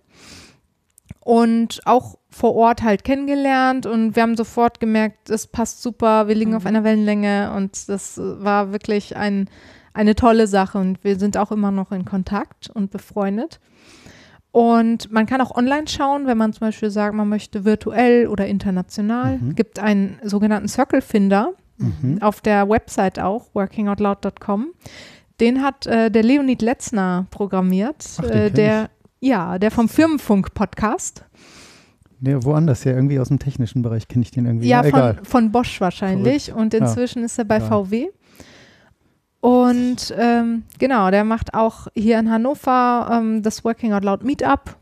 Und 1.20 1.80
auch 1.86 2.18
vor 2.32 2.54
Ort 2.56 2.82
halt 2.82 3.04
kennengelernt 3.04 3.86
und 3.86 4.16
wir 4.16 4.22
haben 4.22 4.36
sofort 4.36 4.80
gemerkt, 4.80 5.30
es 5.30 5.46
passt 5.46 5.82
super, 5.82 6.26
wir 6.28 6.34
liegen 6.34 6.54
auf 6.54 6.66
einer 6.66 6.82
Wellenlänge 6.82 7.52
und 7.54 7.88
das 7.88 8.18
war 8.18 8.72
wirklich 8.72 9.16
ein, 9.16 9.48
eine 9.94 10.14
tolle 10.14 10.46
Sache 10.46 10.78
und 10.78 11.04
wir 11.04 11.18
sind 11.18 11.36
auch 11.36 11.52
immer 11.52 11.70
noch 11.70 11.92
in 11.92 12.04
Kontakt 12.04 12.70
und 12.70 12.90
befreundet. 12.90 13.60
Und 14.50 15.10
man 15.10 15.24
kann 15.26 15.40
auch 15.40 15.54
online 15.54 15.88
schauen, 15.88 16.26
wenn 16.26 16.36
man 16.36 16.52
zum 16.52 16.66
Beispiel 16.66 16.90
sagt, 16.90 17.14
man 17.14 17.28
möchte 17.28 17.64
virtuell 17.64 18.26
oder 18.26 18.46
international. 18.46 19.38
Mhm. 19.38 19.54
Gibt 19.54 19.78
einen 19.78 20.18
sogenannten 20.24 20.68
Circle 20.68 21.00
Finder 21.00 21.52
Mhm. 21.78 22.18
auf 22.20 22.40
der 22.40 22.68
Website 22.68 23.18
auch, 23.18 23.46
workingoutloud.com. 23.54 24.68
Den 25.40 25.62
hat 25.62 25.86
äh, 25.86 26.10
der 26.10 26.22
Leonid 26.22 26.62
Letzner 26.62 27.26
programmiert, 27.30 28.04
Ach, 28.18 28.24
äh, 28.24 28.50
der 28.50 28.90
ja, 29.20 29.58
der 29.58 29.70
vom 29.70 29.88
Firmenfunk-Podcast. 29.88 31.24
Nee, 32.24 32.36
woanders, 32.44 32.84
ja, 32.84 32.92
irgendwie 32.92 33.18
aus 33.18 33.28
dem 33.28 33.40
technischen 33.40 33.82
Bereich 33.82 34.06
kenne 34.06 34.22
ich 34.22 34.30
den 34.30 34.46
irgendwie. 34.46 34.68
Ja, 34.68 34.84
egal. 34.84 35.14
von, 35.16 35.24
von 35.24 35.52
Bosch 35.52 35.80
wahrscheinlich. 35.80 36.52
Und 36.52 36.72
inzwischen 36.72 37.24
ist 37.24 37.36
er 37.38 37.44
bei 37.44 37.58
Ja. 37.58 37.64
VW. 37.66 38.08
Und 39.40 40.14
ähm, 40.16 40.62
genau, 40.78 41.10
der 41.10 41.24
macht 41.24 41.52
auch 41.54 41.88
hier 41.94 42.18
in 42.20 42.30
Hannover 42.30 43.08
ähm, 43.12 43.42
das 43.42 43.64
Working 43.64 43.92
Out 43.92 44.04
Loud 44.04 44.22
Meetup 44.24 44.76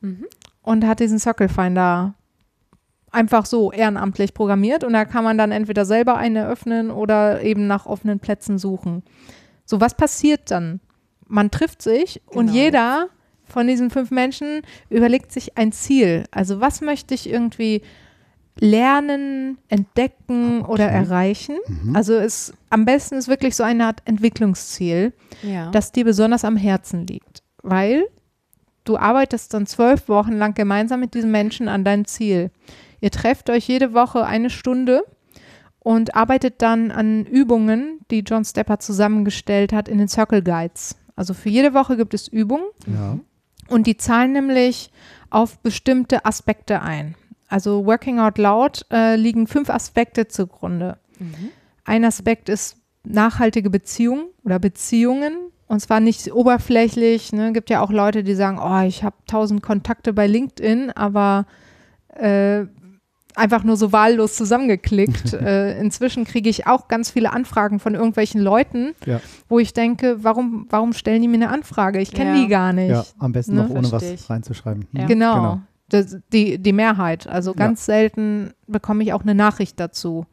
Mhm. 0.00 0.26
und 0.62 0.84
hat 0.86 0.98
diesen 0.98 1.20
Circle 1.20 1.48
Finder 1.48 2.14
einfach 3.12 3.46
so 3.46 3.70
ehrenamtlich 3.70 4.34
programmiert 4.34 4.82
und 4.82 4.94
da 4.94 5.04
kann 5.04 5.22
man 5.22 5.38
dann 5.38 5.52
entweder 5.52 5.84
selber 5.84 6.16
einen 6.16 6.34
eröffnen 6.34 6.90
oder 6.90 7.42
eben 7.42 7.68
nach 7.68 7.86
offenen 7.86 8.18
Plätzen 8.18 8.58
suchen. 8.58 9.04
So, 9.64 9.80
was 9.80 9.94
passiert 9.96 10.50
dann? 10.50 10.80
Man 11.28 11.52
trifft 11.52 11.82
sich 11.82 12.20
und 12.26 12.46
Genau. 12.46 12.52
jeder 12.58 13.08
von 13.52 13.66
diesen 13.66 13.90
fünf 13.90 14.10
Menschen 14.10 14.62
überlegt 14.90 15.30
sich 15.32 15.56
ein 15.56 15.70
Ziel. 15.72 16.24
Also 16.30 16.60
was 16.60 16.80
möchte 16.80 17.14
ich 17.14 17.28
irgendwie 17.28 17.82
lernen, 18.58 19.58
entdecken 19.68 20.62
oder 20.62 20.86
erreichen? 20.86 21.56
Mhm. 21.66 21.96
Also 21.96 22.14
es 22.14 22.52
am 22.70 22.84
besten 22.84 23.16
ist 23.16 23.28
wirklich 23.28 23.56
so 23.56 23.62
eine 23.62 23.86
Art 23.86 24.00
Entwicklungsziel 24.04 25.12
Ja. 25.42 25.70
das 25.70 25.92
dir 25.92 26.04
besonders 26.04 26.44
am 26.44 26.56
Herzen 26.56 27.06
liegt. 27.06 27.42
Weil 27.62 28.04
du 28.84 28.96
arbeitest 28.96 29.54
dann 29.54 29.66
zwölf 29.66 30.08
Wochen 30.08 30.32
lang 30.32 30.54
gemeinsam 30.54 31.00
mit 31.00 31.14
diesen 31.14 31.30
Menschen 31.30 31.68
an 31.68 31.84
dein 31.84 32.04
Ziel. 32.04 32.50
Ihr 33.00 33.10
trefft 33.10 33.50
euch 33.50 33.66
jede 33.68 33.94
Woche 33.94 34.24
eine 34.26 34.50
Stunde 34.50 35.02
und 35.78 36.14
arbeitet 36.14 36.62
dann 36.62 36.90
an 36.90 37.24
Übungen, 37.24 38.00
die 38.10 38.20
John 38.20 38.44
Stepper 38.44 38.78
zusammengestellt 38.78 39.72
hat 39.72 39.88
in 39.88 39.98
den 39.98 40.08
Circle 40.08 40.42
Guides. 40.42 40.96
Also 41.16 41.34
für 41.34 41.48
jede 41.48 41.74
Woche 41.74 41.96
gibt 41.96 42.14
es 42.14 42.28
Übungen 42.28 42.64
Ja. 42.86 43.18
Und 43.72 43.86
die 43.86 43.96
zahlen 43.96 44.32
nämlich 44.32 44.90
auf 45.30 45.58
bestimmte 45.58 46.24
Aspekte 46.24 46.82
ein. 46.82 47.14
Also 47.48 47.84
Working 47.86 48.18
Out 48.18 48.38
Loud 48.38 48.86
äh, 48.90 49.16
liegen 49.16 49.46
fünf 49.46 49.70
Aspekte 49.70 50.28
zugrunde. 50.28 50.98
Mhm. 51.18 51.50
Ein 51.84 52.04
Aspekt 52.04 52.48
ist 52.48 52.76
nachhaltige 53.04 53.70
Beziehungen 53.70 54.26
oder 54.44 54.58
Beziehungen. 54.58 55.34
Und 55.66 55.80
zwar 55.80 56.00
nicht 56.00 56.32
oberflächlich. 56.32 57.32
Ne? 57.32 57.52
Gibt 57.52 57.70
ja 57.70 57.80
auch 57.80 57.90
Leute, 57.90 58.22
die 58.22 58.34
sagen, 58.34 58.58
oh, 58.58 58.86
ich 58.86 59.04
habe 59.04 59.16
tausend 59.26 59.62
Kontakte 59.62 60.12
bei 60.12 60.26
LinkedIn, 60.26 60.90
aber 60.90 61.46
äh, 62.08 62.66
einfach 63.36 63.64
nur 63.64 63.76
so 63.76 63.92
wahllos 63.92 64.36
zusammengeklickt. 64.36 65.32
äh, 65.34 65.78
inzwischen 65.80 66.24
kriege 66.24 66.48
ich 66.50 66.66
auch 66.66 66.88
ganz 66.88 67.10
viele 67.10 67.32
Anfragen 67.32 67.78
von 67.80 67.94
irgendwelchen 67.94 68.40
Leuten, 68.40 68.94
Ja. 69.06 69.20
wo 69.48 69.58
ich 69.58 69.72
denke, 69.72 70.22
warum, 70.22 70.66
warum 70.70 70.92
stellen 70.92 71.22
die 71.22 71.28
mir 71.28 71.36
eine 71.36 71.48
Anfrage? 71.50 72.00
Ich 72.00 72.12
kenne 72.12 72.36
Ja. 72.36 72.42
die 72.42 72.48
gar 72.48 72.72
nicht. 72.72 72.90
ja, 72.90 73.04
am 73.18 73.32
besten 73.32 73.54
Ne? 73.54 73.62
noch 73.64 73.70
ohne 73.70 73.88
Versteh 73.88 74.12
was 74.14 74.20
ich. 74.22 74.30
reinzuschreiben. 74.30 74.86
Ja. 74.92 75.02
Mhm. 75.04 75.06
Genau. 75.08 75.60
Das, 75.88 76.16
die, 76.32 76.58
die 76.58 76.72
Mehrheit. 76.72 77.26
Also 77.26 77.50
Ja. 77.50 77.56
ganz 77.56 77.84
selten 77.84 78.52
bekomme 78.66 79.02
ich 79.04 79.12
auch 79.12 79.22
eine 79.22 79.34
Nachricht 79.34 79.78
dazu. 79.78 80.26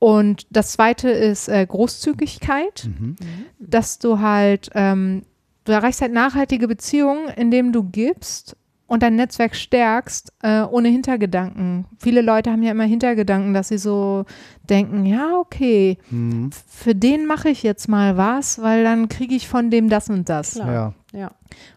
Und 0.00 0.46
das 0.50 0.72
zweite 0.72 1.10
ist 1.10 1.48
äh, 1.48 1.66
Großzügigkeit, 1.66 2.88
Mhm. 2.88 3.16
dass 3.58 3.98
du 3.98 4.20
halt, 4.20 4.70
ähm, 4.74 5.22
du 5.64 5.72
erreichst 5.72 6.00
halt 6.02 6.12
nachhaltige 6.12 6.68
Beziehungen, 6.68 7.28
indem 7.36 7.72
du 7.72 7.82
gibst 7.84 8.56
und 8.88 9.02
dein 9.04 9.14
Netzwerk 9.14 9.54
stärkst, 9.54 10.32
äh, 10.42 10.62
ohne 10.62 10.88
Hintergedanken. 10.88 11.84
Viele 11.98 12.22
Leute 12.22 12.50
haben 12.50 12.62
ja 12.64 12.72
immer 12.72 12.84
Hintergedanken, 12.84 13.54
dass 13.54 13.68
sie 13.68 13.78
so 13.78 14.24
denken, 14.68 15.06
ja, 15.06 15.36
okay, 15.38 15.98
Mhm. 16.10 16.50
für 16.66 16.94
den 16.96 17.26
mache 17.26 17.50
ich 17.50 17.62
jetzt 17.62 17.86
mal 17.88 18.16
was, 18.16 18.60
weil 18.60 18.82
dann 18.82 19.08
kriege 19.08 19.34
ich 19.36 19.46
von 19.46 19.70
dem 19.70 19.88
das 19.88 20.08
und 20.10 20.28
das. 20.28 20.54
Klar. 20.54 20.94
Ja. 21.12 21.18
Ja. 21.20 21.30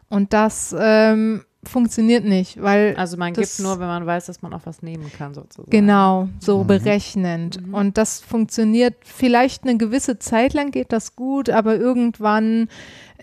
Und 0.09 0.33
das 0.33 0.75
ähm, 0.77 1.43
funktioniert 1.63 2.25
nicht, 2.25 2.61
weil 2.61 2.95
Also 2.97 3.17
man 3.17 3.33
Das- 3.33 3.57
gibt 3.57 3.67
nur, 3.67 3.79
wenn 3.79 3.87
man 3.87 4.05
weiß, 4.05 4.25
dass 4.25 4.41
man 4.41 4.53
auch 4.53 4.61
was 4.65 4.81
nehmen 4.81 5.11
kann, 5.15 5.33
sozusagen. 5.35 5.69
Genau, 5.69 6.27
so 6.39 6.63
Mhm. 6.63 6.67
berechnend. 6.67 7.67
Mhm. 7.67 7.73
Und 7.75 7.97
das 7.97 8.19
funktioniert 8.19 8.95
vielleicht 9.03 9.63
eine 9.63 9.77
gewisse 9.77 10.17
Zeit 10.17 10.53
lang 10.53 10.71
geht 10.71 10.91
das 10.91 11.15
gut, 11.15 11.49
aber 11.49 11.75
irgendwann 11.75 12.67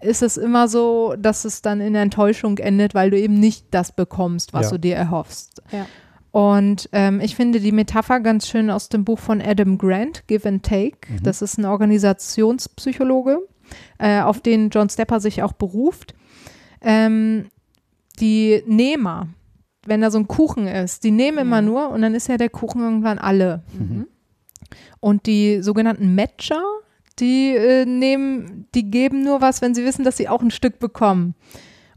ist 0.01 0.23
es 0.23 0.37
immer 0.37 0.69
so, 0.69 1.15
dass 1.19 1.45
es 1.45 1.63
dann 1.63 1.81
in 1.81 1.97
Enttäuschung 1.97 2.59
endet, 2.59 2.95
weil 2.95 3.11
du 3.11 3.19
eben 3.19 3.35
nicht 3.41 3.67
das 3.73 3.91
bekommst, 3.91 4.53
was 4.53 4.67
Ja. 4.67 4.71
du 4.71 4.79
dir 4.79 4.95
erhoffst. 4.97 5.61
Ja. 5.73 5.87
Und 6.31 6.89
ähm, 6.93 7.21
ich 7.21 7.35
finde 7.35 7.59
die 7.59 7.73
Metapher 7.73 8.21
ganz 8.21 8.47
schön 8.47 8.71
aus 8.71 8.89
dem 8.89 9.05
Buch 9.05 9.19
von 9.19 9.41
Adam 9.43 9.79
Grant, 9.79 10.23
Give 10.29 10.47
and 10.49 10.63
Take. 10.63 10.99
Mhm. 11.09 11.23
Das 11.25 11.43
ist 11.43 11.59
ein 11.59 11.65
Organisationspsychologe, 11.65 13.39
äh, 13.99 14.21
auf 14.21 14.41
den 14.41 14.71
John 14.71 14.89
Stepper 14.89 15.21
sich 15.21 15.43
auch 15.43 15.53
beruft. 15.53 16.15
Ähm, 16.81 17.47
die 18.21 18.63
Nehmer, 18.67 19.29
wenn 19.87 20.01
da 20.01 20.11
so 20.11 20.19
ein 20.19 20.29
Kuchen 20.29 20.67
ist, 20.67 21.05
die 21.05 21.11
nehmen 21.11 21.39
immer 21.39 21.63
nur 21.63 21.91
und 21.91 22.03
dann 22.03 22.15
ist 22.15 22.29
ja 22.29 22.37
der 22.37 22.51
Kuchen 22.51 22.81
irgendwann 22.81 23.19
alle. 23.19 23.63
Mhm. 23.79 24.07
Und 25.01 25.27
die 25.27 25.63
sogenannten 25.63 26.15
Matcher, 26.15 26.63
die 27.19 27.55
äh, 27.55 27.85
nehmen, 27.87 28.67
die 28.75 28.91
geben 28.91 29.23
nur 29.25 29.41
was, 29.41 29.63
wenn 29.63 29.75
sie 29.75 29.85
wissen, 29.85 30.05
dass 30.05 30.17
sie 30.17 30.29
auch 30.29 30.43
ein 30.43 30.51
Stück 30.51 30.79
bekommen. 30.79 31.35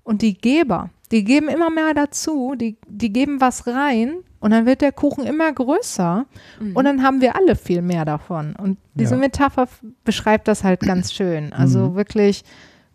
Und 0.03 0.21
die 0.21 0.35
Geber, 0.35 0.89
die 1.11 1.23
geben 1.23 1.47
immer 1.49 1.69
mehr 1.69 1.93
dazu, 1.93 2.55
die, 2.55 2.77
die 2.87 3.11
geben 3.11 3.41
was 3.41 3.67
rein 3.67 4.15
und 4.39 4.51
dann 4.51 4.65
wird 4.65 4.81
der 4.81 4.91
Kuchen 4.91 5.25
immer 5.25 5.51
größer 5.51 6.25
Mhm. 6.59 6.75
und 6.75 6.85
dann 6.85 7.03
haben 7.03 7.21
wir 7.21 7.35
alle 7.35 7.55
viel 7.55 7.81
mehr 7.81 8.05
davon. 8.05 8.55
Und 8.55 8.77
diese 8.93 9.15
Ja. 9.15 9.19
Metapher 9.19 9.67
beschreibt 10.03 10.47
das 10.47 10.63
halt 10.63 10.79
ganz 10.79 11.11
schön. 11.13 11.51
Also 11.53 11.89
Mhm. 11.89 11.95
wirklich 11.95 12.43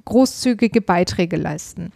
großzügige 0.04 0.80
Beiträge 0.80 1.36
leisten. 1.36 1.90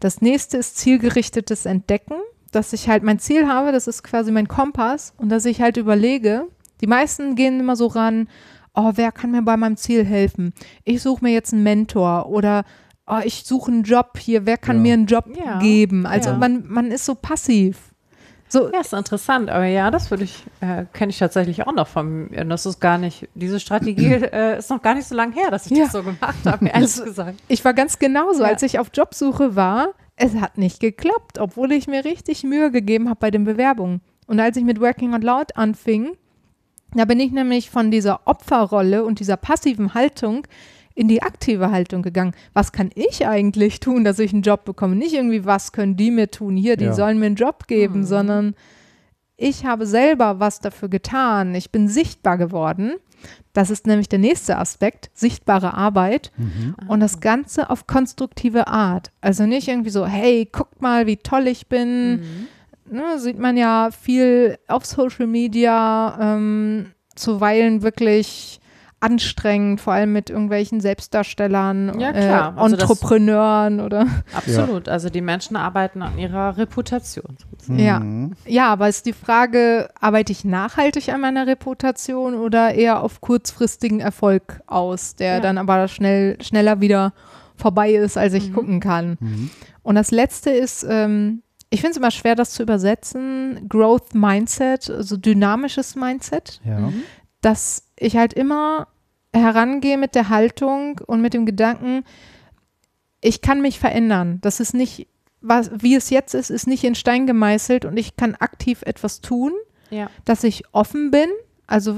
Das 0.00 0.20
nächste 0.20 0.56
ist 0.58 0.76
zielgerichtetes 0.78 1.66
Entdecken, 1.66 2.14
dass 2.52 2.72
ich 2.72 2.88
halt 2.88 3.02
mein 3.02 3.18
Ziel 3.18 3.46
habe, 3.48 3.72
das 3.72 3.86
ist 3.86 4.02
quasi 4.02 4.30
mein 4.30 4.48
Kompass 4.48 5.14
und 5.18 5.28
dass 5.28 5.44
ich 5.44 5.60
halt 5.60 5.76
überlege, 5.76 6.46
die 6.80 6.86
meisten 6.86 7.34
gehen 7.34 7.60
immer 7.60 7.76
so 7.76 7.86
ran, 7.86 8.28
oh, 8.74 8.92
wer 8.94 9.12
kann 9.12 9.30
mir 9.30 9.42
bei 9.42 9.56
meinem 9.56 9.76
Ziel 9.76 10.04
helfen? 10.04 10.52
Ich 10.84 11.02
suche 11.02 11.24
mir 11.24 11.32
jetzt 11.32 11.52
einen 11.52 11.62
Mentor 11.62 12.28
oder 12.28 12.64
oh, 13.06 13.20
ich 13.24 13.44
suche 13.44 13.70
einen 13.72 13.82
Job 13.84 14.18
hier, 14.18 14.46
wer 14.46 14.58
kann 14.58 14.76
Ja. 14.76 14.82
mir 14.82 14.92
einen 14.94 15.06
Job 15.06 15.24
Ja. 15.36 15.58
geben? 15.58 16.06
Also 16.06 16.30
Ja. 16.30 16.36
man, 16.36 16.64
man 16.68 16.90
ist 16.90 17.04
so 17.04 17.14
passiv. 17.14 17.92
So, 18.48 18.70
Ja, 18.72 18.80
ist 18.80 18.92
interessant, 18.92 19.50
aber 19.50 19.64
ja, 19.66 19.90
das 19.90 20.10
würde 20.10 20.24
ich, 20.24 20.44
äh, 20.60 20.84
kenne 20.92 21.10
ich 21.10 21.18
tatsächlich 21.18 21.66
auch 21.66 21.72
noch 21.74 21.88
von 21.88 22.30
mir. 22.30 22.44
Das 22.44 22.64
ist 22.64 22.80
gar 22.80 22.96
nicht, 22.96 23.28
diese 23.34 23.58
Strategie 23.58 24.12
äh, 24.14 24.58
ist 24.58 24.70
noch 24.70 24.80
gar 24.82 24.94
nicht 24.94 25.06
so 25.08 25.14
lange 25.16 25.34
her, 25.34 25.50
dass 25.50 25.66
ich 25.66 25.76
Ja. 25.76 25.84
das 25.84 25.92
so 25.92 26.02
gemacht 26.02 26.36
habe, 26.44 26.66
ehrlich 26.68 26.94
gesagt. 27.02 27.40
ich 27.48 27.64
war 27.64 27.74
ganz 27.74 27.98
genauso, 27.98 28.42
Ja. 28.42 28.48
als 28.48 28.62
ich 28.62 28.78
auf 28.78 28.90
Jobsuche 28.94 29.56
war, 29.56 29.88
es 30.16 30.34
hat 30.36 30.58
nicht 30.58 30.80
geklappt, 30.80 31.38
obwohl 31.38 31.72
ich 31.72 31.88
mir 31.88 32.04
richtig 32.04 32.44
Mühe 32.44 32.70
gegeben 32.70 33.08
habe 33.08 33.18
bei 33.20 33.30
den 33.30 33.44
Bewerbungen. 33.44 34.00
Und 34.26 34.40
als 34.40 34.56
ich 34.56 34.64
mit 34.64 34.80
Working 34.80 35.14
Out 35.14 35.24
Loud 35.24 35.56
anfing, 35.56 36.16
da 36.94 37.04
bin 37.04 37.20
ich 37.20 37.32
nämlich 37.32 37.68
von 37.68 37.90
dieser 37.90 38.20
Opferrolle 38.26 39.04
und 39.04 39.18
dieser 39.20 39.36
passiven 39.36 39.92
Haltung 39.92 40.46
in 40.96 41.06
die 41.08 41.22
aktive 41.22 41.70
Haltung 41.70 42.02
gegangen. 42.02 42.32
Was 42.54 42.72
kann 42.72 42.90
ich 42.96 43.26
eigentlich 43.28 43.78
tun, 43.78 44.02
dass 44.02 44.18
ich 44.18 44.32
einen 44.32 44.42
Job 44.42 44.64
bekomme? 44.64 44.96
Nicht 44.96 45.12
irgendwie, 45.14 45.44
was 45.44 45.70
können 45.70 45.96
die 45.96 46.10
mir 46.10 46.30
tun? 46.30 46.56
Hier, 46.56 46.76
die 46.76 46.86
Ja. 46.86 46.92
sollen 46.94 47.18
mir 47.20 47.26
einen 47.26 47.36
Job 47.36 47.68
geben, 47.68 48.00
Mhm. 48.00 48.04
sondern 48.04 48.54
ich 49.36 49.66
habe 49.66 49.86
selber 49.86 50.40
was 50.40 50.60
dafür 50.60 50.88
getan. 50.88 51.54
Ich 51.54 51.70
bin 51.70 51.86
sichtbar 51.88 52.38
geworden. 52.38 52.94
Das 53.52 53.70
ist 53.70 53.86
nämlich 53.86 54.08
der 54.08 54.18
nächste 54.18 54.56
Aspekt, 54.58 55.10
sichtbare 55.14 55.74
Arbeit. 55.74 56.32
Und 56.88 57.00
das 57.00 57.20
Ganze 57.20 57.68
auf 57.70 57.86
konstruktive 57.86 58.66
Art. 58.66 59.10
Also 59.20 59.44
nicht 59.46 59.68
irgendwie 59.68 59.90
so, 59.90 60.06
hey, 60.06 60.48
guckt 60.50 60.80
mal, 60.80 61.06
wie 61.06 61.16
toll 61.18 61.46
ich 61.46 61.66
bin. 61.66 62.22
Ne, 62.90 63.18
sieht 63.18 63.38
man 63.38 63.56
ja 63.56 63.90
viel 63.90 64.58
auf 64.68 64.86
Social 64.86 65.26
Media, 65.26 66.16
ähm, 66.20 66.92
zuweilen 67.16 67.82
wirklich 67.82 68.60
anstrengend, 69.00 69.80
vor 69.80 69.92
allem 69.92 70.12
mit 70.12 70.30
irgendwelchen 70.30 70.80
Selbstdarstellern, 70.80 71.98
Ja, 72.00 72.12
klar. 72.12 72.54
Äh, 72.56 72.60
Also 72.60 72.76
das- 72.76 72.88
Entrepreneuren 72.90 73.80
oder. 73.80 74.06
Absolut. 74.34 74.88
Also 74.88 75.10
die 75.10 75.20
Menschen 75.20 75.56
arbeiten 75.56 76.02
an 76.02 76.18
ihrer 76.18 76.56
Reputation. 76.56 77.36
Ja. 77.68 78.00
Mhm. 78.00 78.32
Ja, 78.46 78.68
aber 78.72 78.88
ist 78.88 79.06
die 79.06 79.12
Frage, 79.12 79.90
arbeite 80.00 80.32
ich 80.32 80.44
nachhaltig 80.44 81.10
an 81.10 81.20
meiner 81.20 81.46
Reputation 81.46 82.34
oder 82.34 82.74
eher 82.74 83.02
auf 83.02 83.20
kurzfristigen 83.20 84.00
Erfolg 84.00 84.60
aus, 84.66 85.14
der 85.16 85.34
Ja. 85.34 85.40
dann 85.40 85.58
aber 85.58 85.88
schnell, 85.88 86.40
schneller 86.42 86.80
wieder 86.80 87.12
vorbei 87.56 87.92
ist, 87.94 88.16
als 88.16 88.32
ich 88.34 88.50
Mhm. 88.50 88.54
gucken 88.54 88.80
kann. 88.80 89.16
Mhm. 89.20 89.50
Und 89.82 89.94
das 89.94 90.10
letzte 90.10 90.50
ist, 90.50 90.86
ähm, 90.88 91.42
ich 91.70 91.80
finde 91.80 91.92
es 91.92 91.96
immer 91.98 92.10
schwer, 92.10 92.34
das 92.34 92.52
zu 92.52 92.62
übersetzen, 92.62 93.66
Growth 93.68 94.14
Mindset, 94.14 94.88
also 94.90 95.16
dynamisches 95.16 95.96
Mindset, 95.96 96.60
Ja. 96.64 96.78
Mhm. 96.80 97.02
Ich 97.98 98.16
halt 98.16 98.32
immer 98.32 98.88
herangehe 99.34 99.98
mit 99.98 100.14
der 100.14 100.28
Haltung 100.28 101.00
und 101.06 101.20
mit 101.20 101.34
dem 101.34 101.46
Gedanken, 101.46 102.04
ich 103.20 103.40
kann 103.40 103.60
mich 103.60 103.78
verändern. 103.78 104.38
Das 104.42 104.60
ist 104.60 104.74
nicht, 104.74 105.08
was, 105.40 105.70
wie 105.74 105.94
es 105.94 106.10
jetzt 106.10 106.34
ist, 106.34 106.50
ist 106.50 106.66
nicht 106.66 106.84
in 106.84 106.94
Stein 106.94 107.26
gemeißelt 107.26 107.84
und 107.84 107.96
ich 107.96 108.16
kann 108.16 108.34
aktiv 108.34 108.82
etwas 108.82 109.20
tun, 109.20 109.52
Ja. 109.90 110.08
dass 110.24 110.44
ich 110.44 110.64
offen 110.72 111.10
bin. 111.10 111.28
Also 111.66 111.96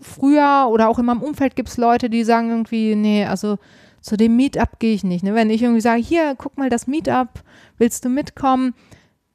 früher 0.00 0.68
oder 0.70 0.88
auch 0.88 0.98
in 0.98 1.06
meinem 1.06 1.22
Umfeld 1.22 1.56
gibt 1.56 1.68
es 1.68 1.76
Leute, 1.76 2.08
die 2.08 2.24
sagen 2.24 2.50
irgendwie, 2.50 2.94
nee, 2.94 3.24
also 3.24 3.58
zu 4.00 4.16
dem 4.16 4.36
Meetup 4.36 4.78
gehe 4.78 4.94
ich 4.94 5.02
nicht. 5.04 5.24
Ne? 5.24 5.34
Wenn 5.34 5.50
ich 5.50 5.62
irgendwie 5.62 5.80
sage, 5.80 6.00
hier, 6.00 6.34
guck 6.38 6.56
mal 6.56 6.70
das 6.70 6.86
Meetup, 6.86 7.42
willst 7.78 8.04
du 8.04 8.08
mitkommen? 8.08 8.74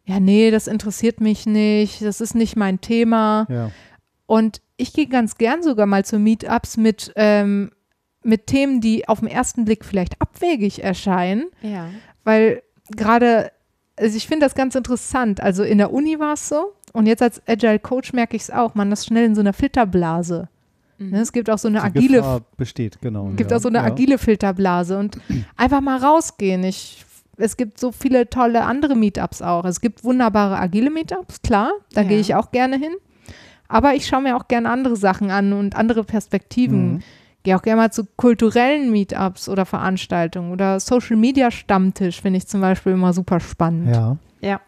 Ja, 0.05 0.19
nee, 0.19 0.51
das 0.51 0.67
interessiert 0.67 1.19
mich 1.21 1.45
nicht, 1.45 2.01
das 2.01 2.21
ist 2.21 2.33
nicht 2.35 2.55
mein 2.55 2.79
Thema. 2.81 3.45
Ja. 3.49 3.71
Und 4.33 4.61
ich 4.77 4.93
gehe 4.93 5.07
ganz 5.07 5.37
gern 5.37 5.61
sogar 5.61 5.85
mal 5.85 6.03
zu 6.03 6.17
Meetups 6.17 6.77
mit, 6.77 7.11
ähm, 7.15 7.69
mit 8.23 8.47
Themen, 8.47 8.81
die 8.81 9.07
auf 9.07 9.19
den 9.19 9.27
ersten 9.27 9.65
Blick 9.65 9.85
vielleicht 9.85 10.19
abwegig 10.21 10.83
erscheinen, 10.83 11.45
Ja. 11.61 11.87
weil 12.23 12.63
gerade, 12.89 13.51
also 13.95 14.17
ich 14.17 14.27
finde 14.27 14.45
das 14.45 14.55
ganz 14.55 14.73
interessant. 14.75 15.39
Also 15.41 15.63
in 15.63 15.77
der 15.77 15.93
Uni 15.93 16.19
war 16.19 16.33
es 16.33 16.49
so 16.49 16.73
und 16.93 17.05
jetzt 17.05 17.21
als 17.21 17.41
Agile 17.47 17.77
Coach 17.79 18.13
merke 18.13 18.35
ich 18.35 18.43
es 18.43 18.49
auch, 18.49 18.73
man 18.75 18.91
ist 18.91 19.05
schnell 19.05 19.25
in 19.25 19.35
so 19.35 19.41
einer 19.41 19.53
Filterblase. 19.53 20.49
Ne, 20.99 21.19
es 21.21 21.31
gibt 21.33 21.49
auch 21.49 21.57
so 21.57 21.67
eine 21.67 21.79
Die 21.79 21.85
agile 21.85 22.17
Gefahr 22.17 22.41
besteht, 22.57 23.01
genau. 23.01 23.29
gibt 23.35 23.51
ja. 23.51 23.57
auch 23.57 23.61
so 23.61 23.67
eine 23.67 23.79
ja. 23.79 23.83
agile 23.83 24.17
Filterblase 24.17 24.97
und 24.97 25.17
einfach 25.57 25.81
mal 25.81 25.97
rausgehen. 25.97 26.63
Ich, 26.63 27.03
es 27.37 27.57
gibt 27.57 27.79
so 27.79 27.91
viele 27.91 28.29
tolle 28.29 28.63
andere 28.63 28.95
Meetups 28.95 29.41
auch. 29.41 29.65
Es 29.65 29.81
gibt 29.81 30.03
wunderbare 30.03 30.57
agile 30.57 30.89
Meetups, 30.91 31.41
klar, 31.41 31.71
da 31.93 32.01
Ja. 32.01 32.07
gehe 32.07 32.19
ich 32.19 32.35
auch 32.35 32.51
gerne 32.51 32.77
hin. 32.77 32.93
Aber 33.73 33.95
ich 33.95 34.05
schaue 34.05 34.21
mir 34.21 34.37
auch 34.37 34.47
gerne 34.47 34.69
andere 34.69 34.95
Sachen 34.95 35.31
an 35.31 35.51
und 35.51 35.75
andere 35.75 36.03
Perspektiven. 36.03 36.93
Mhm. 36.93 36.99
Gehe 37.41 37.57
auch 37.57 37.61
gerne 37.63 37.81
mal 37.81 37.91
zu 37.91 38.05
kulturellen 38.15 38.91
Meetups 38.91 39.49
oder 39.49 39.65
Veranstaltungen 39.65 40.51
oder 40.51 40.79
Social 40.79 41.17
Media 41.17 41.49
Stammtisch 41.49 42.21
finde 42.21 42.37
ich 42.37 42.47
zum 42.47 42.61
Beispiel 42.61 42.93
immer 42.93 43.13
super 43.13 43.39
spannend. 43.39 43.89
Ja. 43.89 44.17
Ja. 44.41 44.61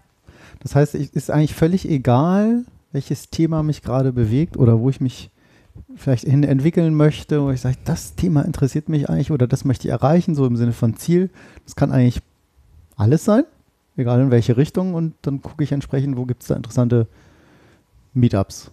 Das 0.60 0.76
heißt, 0.76 0.96
es 0.96 1.10
ist 1.10 1.30
eigentlich 1.30 1.54
völlig 1.54 1.88
egal, 1.88 2.66
welches 2.92 3.30
Thema 3.30 3.62
mich 3.62 3.84
gerade 3.84 4.12
bewegt 4.12 4.58
oder 4.58 4.80
wo 4.80 4.90
ich 4.90 5.00
mich 5.00 5.30
vielleicht 5.96 6.24
hin 6.24 6.44
entwickeln 6.44 6.96
möchte, 6.96 7.44
wo 7.44 7.52
ich 7.52 7.62
sage, 7.62 7.78
das 7.86 8.16
Thema 8.16 8.42
interessiert 8.42 8.90
mich 8.90 9.08
eigentlich 9.10 9.32
oder 9.32 9.46
das 9.46 9.66
möchte 9.66 9.88
ich 9.88 9.92
erreichen, 9.92 10.34
so 10.34 10.48
im 10.48 10.56
Sinne 10.58 10.74
von 10.74 10.96
Ziel. 10.98 11.30
Das 11.66 11.76
kann 11.76 11.92
eigentlich 11.92 12.22
alles 12.96 13.24
sein, 13.24 13.44
egal 13.98 14.20
in 14.20 14.32
welche 14.32 14.58
Richtung 14.58 14.96
und 14.96 15.14
dann 15.22 15.42
gucke 15.42 15.64
ich 15.64 15.72
entsprechend, 15.72 16.18
wo 16.18 16.26
gibt 16.26 16.42
es 16.42 16.48
da 16.48 16.56
interessante 16.56 17.08
Meetups. 18.14 18.72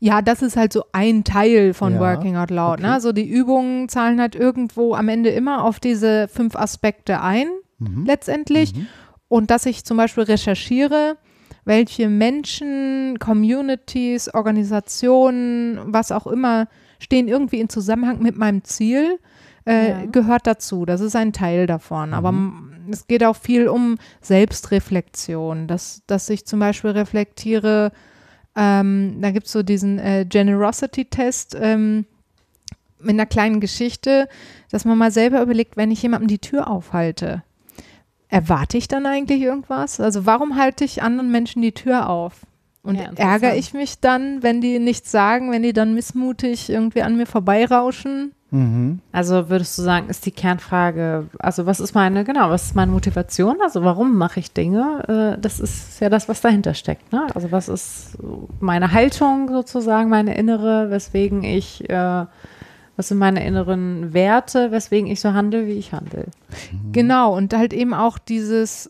Ja, 0.00 0.22
das 0.22 0.42
ist 0.42 0.56
halt 0.56 0.72
so 0.72 0.84
ein 0.92 1.24
Teil 1.24 1.74
von 1.74 1.94
Ja, 1.94 2.00
Working 2.00 2.36
Out 2.36 2.50
Loud. 2.50 2.74
okay. 2.78 2.82
Ne? 2.82 2.92
Also 2.92 3.12
die 3.12 3.28
Übungen 3.28 3.88
zahlen 3.88 4.20
halt 4.20 4.34
irgendwo 4.34 4.94
am 4.94 5.08
Ende 5.08 5.30
immer 5.30 5.64
auf 5.64 5.80
diese 5.80 6.28
fünf 6.28 6.56
Aspekte 6.56 7.20
ein, 7.20 7.46
Mhm. 7.78 8.04
letztendlich. 8.06 8.74
Mhm. 8.74 8.86
Und 9.28 9.50
dass 9.50 9.66
ich 9.66 9.84
zum 9.84 9.96
Beispiel 9.96 10.24
recherchiere, 10.24 11.16
welche 11.64 12.08
Menschen, 12.08 13.18
Communities, 13.18 14.32
Organisationen, 14.32 15.78
was 15.86 16.12
auch 16.12 16.26
immer, 16.26 16.68
stehen 16.98 17.26
irgendwie 17.28 17.60
in 17.60 17.68
Zusammenhang 17.68 18.20
mit 18.22 18.36
meinem 18.36 18.64
Ziel, 18.64 19.18
äh, 19.66 19.88
Ja. 19.90 20.04
gehört 20.06 20.46
dazu. 20.46 20.84
Das 20.84 21.00
ist 21.00 21.16
ein 21.16 21.32
Teil 21.32 21.66
davon. 21.66 22.12
Aber 22.14 22.28
m- 22.28 22.86
es 22.90 23.06
geht 23.06 23.24
auch 23.24 23.36
viel 23.36 23.66
um 23.68 23.96
Selbstreflexion, 24.20 25.66
dass, 25.66 26.02
dass 26.06 26.28
ich 26.28 26.46
zum 26.46 26.60
Beispiel 26.60 26.90
reflektiere, 26.90 27.92
ähm, 28.56 29.18
da 29.20 29.30
gibt 29.30 29.46
es 29.46 29.52
so 29.52 29.62
diesen 29.62 29.98
äh, 29.98 30.26
Generosity-Test 30.28 31.56
ähm, 31.60 32.06
mit 33.00 33.10
einer 33.10 33.26
kleinen 33.26 33.60
Geschichte, 33.60 34.28
dass 34.70 34.84
man 34.84 34.98
mal 34.98 35.10
selber 35.10 35.42
überlegt, 35.42 35.76
wenn 35.76 35.90
ich 35.90 36.02
jemandem 36.02 36.28
die 36.28 36.38
Tür 36.38 36.68
aufhalte, 36.68 37.42
erwarte 38.28 38.78
ich 38.78 38.88
dann 38.88 39.06
eigentlich 39.06 39.42
irgendwas? 39.42 40.00
Also 40.00 40.26
warum 40.26 40.56
halte 40.56 40.84
ich 40.84 41.02
anderen 41.02 41.30
Menschen 41.30 41.62
die 41.62 41.72
Tür 41.72 42.08
auf? 42.08 42.40
Und 42.82 42.96
Ja, 42.96 43.10
ärgere 43.16 43.56
ich 43.56 43.72
mich 43.72 44.00
dann, 44.00 44.42
wenn 44.42 44.60
die 44.60 44.78
nichts 44.78 45.10
sagen, 45.10 45.50
wenn 45.50 45.62
die 45.62 45.72
dann 45.72 45.94
missmutig 45.94 46.68
irgendwie 46.68 47.02
an 47.02 47.16
mir 47.16 47.26
vorbeirauschen? 47.26 48.32
Mhm. 48.54 49.00
Also 49.10 49.50
würdest 49.50 49.76
du 49.76 49.82
sagen, 49.82 50.08
ist 50.08 50.24
die 50.26 50.30
Kernfrage, 50.30 51.26
also 51.40 51.66
was 51.66 51.80
ist 51.80 51.92
meine, 51.92 52.22
genau, 52.22 52.50
was 52.50 52.66
ist 52.66 52.76
meine 52.76 52.92
Motivation? 52.92 53.56
Also 53.60 53.82
warum 53.82 54.16
mache 54.16 54.38
ich 54.38 54.52
Dinge? 54.52 55.34
Äh, 55.36 55.40
das 55.40 55.58
ist 55.58 55.98
ja 55.98 56.08
das, 56.08 56.28
was 56.28 56.40
dahinter 56.40 56.72
steckt. 56.74 57.12
Ne? 57.12 57.26
Also 57.34 57.50
was 57.50 57.68
ist 57.68 58.16
meine 58.60 58.92
Haltung 58.92 59.48
sozusagen, 59.48 60.08
meine 60.08 60.36
innere, 60.36 60.88
weswegen 60.88 61.42
ich, 61.42 61.90
äh, 61.90 62.26
was 62.96 63.08
sind 63.08 63.18
meine 63.18 63.44
inneren 63.44 64.14
Werte, 64.14 64.70
weswegen 64.70 65.10
ich 65.10 65.20
so 65.20 65.32
handle, 65.32 65.66
wie 65.66 65.72
ich 65.72 65.92
handle? 65.92 66.26
Genau, 66.92 67.36
und 67.36 67.52
halt 67.54 67.72
eben 67.72 67.92
auch 67.92 68.18
dieses, 68.18 68.88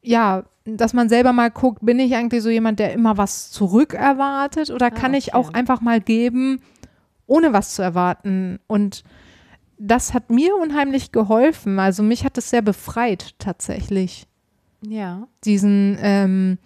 ja, 0.00 0.44
dass 0.64 0.94
man 0.94 1.10
selber 1.10 1.34
mal 1.34 1.50
guckt, 1.50 1.84
bin 1.84 1.98
ich 1.98 2.14
eigentlich 2.14 2.42
so 2.42 2.48
jemand, 2.48 2.78
der 2.78 2.94
immer 2.94 3.18
was 3.18 3.50
zurückerwartet 3.50 4.70
oder 4.70 4.90
kann 4.90 5.12
ich 5.12 5.34
okay. 5.34 5.36
auch 5.36 5.52
einfach 5.52 5.82
mal 5.82 6.00
geben, 6.00 6.62
ohne 7.26 7.52
was 7.52 7.74
zu 7.74 7.82
erwarten? 7.82 8.58
Und 8.66 9.04
das 9.78 10.14
hat 10.14 10.30
mir 10.30 10.56
unheimlich 10.56 11.12
geholfen. 11.12 11.78
Also 11.78 12.02
mich 12.02 12.24
hat 12.24 12.38
es 12.38 12.50
sehr 12.50 12.62
befreit 12.62 13.34
tatsächlich. 13.38 14.26
Ja. 14.82 15.26
Diesen, 15.44 15.98
ähm, 16.00 16.58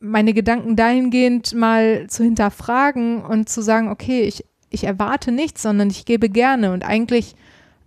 meine 0.00 0.32
Gedanken 0.32 0.76
dahingehend 0.76 1.54
mal 1.54 2.06
zu 2.08 2.24
hinterfragen 2.24 3.22
und 3.22 3.48
zu 3.48 3.62
sagen, 3.62 3.88
okay, 3.88 4.22
ich, 4.22 4.44
ich 4.70 4.84
erwarte 4.84 5.32
nichts, 5.32 5.62
sondern 5.62 5.90
ich 5.90 6.04
gebe 6.04 6.30
gerne. 6.30 6.72
Und 6.72 6.84
eigentlich, 6.84 7.34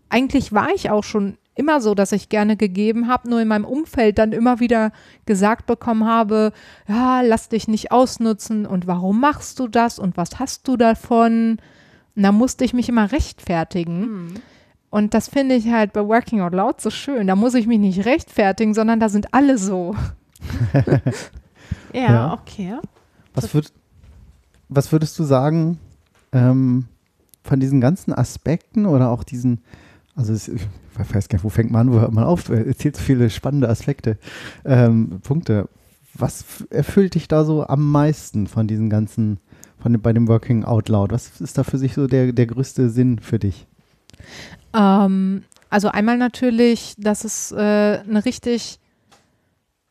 eigentlich 0.10 0.54
war 0.54 0.70
ich 0.76 0.90
auch 0.90 1.04
schon 1.04 1.38
immer 1.56 1.82
so, 1.82 1.94
dass 1.96 2.12
ich 2.12 2.30
gerne 2.30 2.58
gegeben 2.58 3.08
habe, 3.08 3.30
nur 3.30 3.42
in 3.42 3.48
meinem 3.48 3.66
Umfeld 3.66 4.18
dann 4.18 4.32
immer 4.32 4.60
wieder 4.60 4.92
gesagt 5.26 5.66
bekommen 5.66 6.06
habe, 6.06 6.52
ja, 6.88 7.22
lass 7.22 7.50
dich 7.50 7.68
nicht 7.68 7.92
ausnutzen 7.92 8.66
und 8.66 8.88
warum 8.88 9.20
machst 9.20 9.60
du 9.60 9.68
das 9.68 10.00
und 10.00 10.18
was 10.18 10.40
hast 10.40 10.68
du 10.68 10.78
davon? 10.78 11.58
Und 12.16 12.24
da 12.24 12.32
musste 12.32 12.66
ich 12.66 12.74
mich 12.74 12.90
immer 12.90 13.12
rechtfertigen. 13.12 14.02
Hm. 14.04 14.34
Und 14.90 15.14
das 15.16 15.28
finde 15.28 15.56
ich 15.56 15.72
halt 15.72 15.94
bei 15.94 16.06
Working 16.06 16.42
Out 16.42 16.54
Loud 16.54 16.80
so 16.80 16.92
schön. 16.92 17.26
Da 17.26 17.36
muss 17.36 17.56
ich 17.56 17.66
mich 17.66 17.80
nicht 17.80 18.06
rechtfertigen, 18.06 18.74
sondern 18.76 19.00
da 19.00 19.10
sind 19.10 19.34
alle 19.34 19.58
so. 19.58 19.96
Ja, 21.94 22.02
Ja. 22.02 22.34
okay. 22.34 22.78
Was, 23.34 23.54
würd, 23.54 23.72
was 24.70 24.92
würdest 24.92 25.18
du 25.18 25.24
sagen 25.24 25.80
ähm, 26.32 26.86
von 27.44 27.60
diesen 27.60 27.82
ganzen 27.82 28.14
Aspekten 28.14 28.86
oder 28.86 29.10
auch 29.10 29.24
diesen 29.24 29.62
Also 30.16 30.34
es, 30.34 30.48
ich 30.48 30.62
weiß 30.96 31.28
gar 31.28 31.38
nicht, 31.38 31.44
wo 31.44 31.50
fängt 31.50 31.72
man 31.72 31.88
an, 31.88 31.94
wo 31.94 32.00
hört 32.00 32.14
man 32.14 32.24
auf? 32.24 32.50
Erzählt 32.50 32.96
so 32.96 33.02
viele 33.02 33.30
spannende 33.30 33.70
Aspekte, 33.70 34.18
ähm, 34.66 35.22
Punkte. 35.24 35.68
Was 36.16 36.64
erfüllt 36.70 37.16
dich 37.16 37.28
da 37.28 37.44
so 37.44 37.66
am 37.66 37.92
meisten 37.92 38.46
von 38.46 38.68
diesen 38.68 38.90
ganzen, 38.90 39.40
von 39.80 40.00
bei 40.00 40.14
dem 40.14 40.28
Working 40.28 40.64
Out 40.64 40.90
Loud? 40.90 41.12
Was 41.12 41.42
ist 41.42 41.58
da 41.58 41.64
für 41.64 41.80
sich 41.80 41.96
so 41.96 42.06
der, 42.06 42.32
der 42.32 42.46
größte 42.46 42.90
Sinn 42.90 43.18
für 43.18 43.40
dich? 43.40 43.66
Ähm, 44.76 45.44
also 45.72 45.88
einmal 45.88 46.18
natürlich, 46.18 46.94
dass 47.00 47.24
es 47.24 47.52
äh, 47.52 47.56
eine 47.56 48.24
richtig 48.26 48.80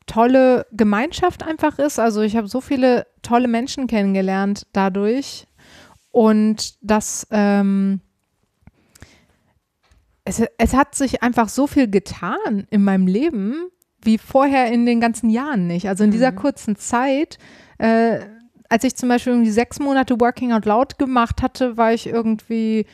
tolle 0.06 0.66
Gemeinschaft 0.72 1.42
einfach 1.42 1.78
ist. 1.78 1.98
Also 1.98 2.22
ich 2.22 2.36
habe 2.36 2.46
so 2.46 2.60
viele 2.60 3.06
tolle 3.22 3.48
Menschen 3.48 3.88
kennengelernt 3.88 4.66
dadurch 4.72 5.46
und 6.10 6.74
dass 6.82 7.26
ähm, 7.30 8.00
es, 10.24 10.42
es 10.58 10.74
hat 10.74 10.94
sich 10.94 11.22
einfach 11.22 11.48
so 11.48 11.66
viel 11.66 11.88
getan 11.88 12.66
in 12.70 12.84
meinem 12.84 13.06
Leben 13.06 13.68
wie 14.04 14.18
vorher 14.18 14.72
in 14.72 14.84
den 14.84 15.00
ganzen 15.00 15.30
Jahren 15.30 15.66
nicht. 15.66 15.88
Also 15.88 16.04
in 16.04 16.10
dieser 16.10 16.32
mhm. 16.32 16.36
kurzen 16.36 16.76
Zeit, 16.76 17.38
äh, 17.78 18.18
als 18.68 18.84
ich 18.84 18.96
zum 18.96 19.08
Beispiel 19.08 19.32
irgendwie 19.32 19.50
sechs 19.50 19.78
Monate 19.78 20.20
Working 20.20 20.52
Out 20.52 20.64
Loud 20.64 20.98
gemacht 20.98 21.42
hatte, 21.42 21.76
war 21.76 21.92
ich 21.92 22.06
irgendwie 22.08 22.86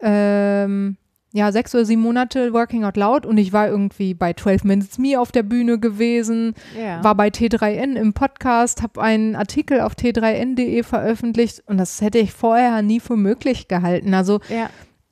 ähm, 0.00 0.96
ja, 1.32 1.52
sechs 1.52 1.74
oder 1.74 1.84
sieben 1.84 2.02
Monate 2.02 2.52
Working 2.52 2.84
Out 2.84 2.96
Loud 2.96 3.26
und 3.26 3.36
ich 3.38 3.52
war 3.52 3.68
irgendwie 3.68 4.14
bei 4.14 4.32
12 4.32 4.64
Minutes 4.64 4.98
Me 4.98 5.20
auf 5.20 5.30
der 5.30 5.42
Bühne 5.42 5.78
gewesen, 5.78 6.54
ja. 6.78 7.04
war 7.04 7.14
bei 7.14 7.28
T3N 7.28 7.96
im 7.96 8.14
Podcast, 8.14 8.82
habe 8.82 9.02
einen 9.02 9.36
Artikel 9.36 9.80
auf 9.80 9.92
t3n.de 9.92 10.82
veröffentlicht 10.82 11.62
und 11.66 11.78
das 11.78 12.00
hätte 12.00 12.18
ich 12.18 12.32
vorher 12.32 12.80
nie 12.82 13.00
für 13.00 13.16
möglich 13.16 13.68
gehalten. 13.68 14.14
Also 14.14 14.40
ja. 14.48 14.70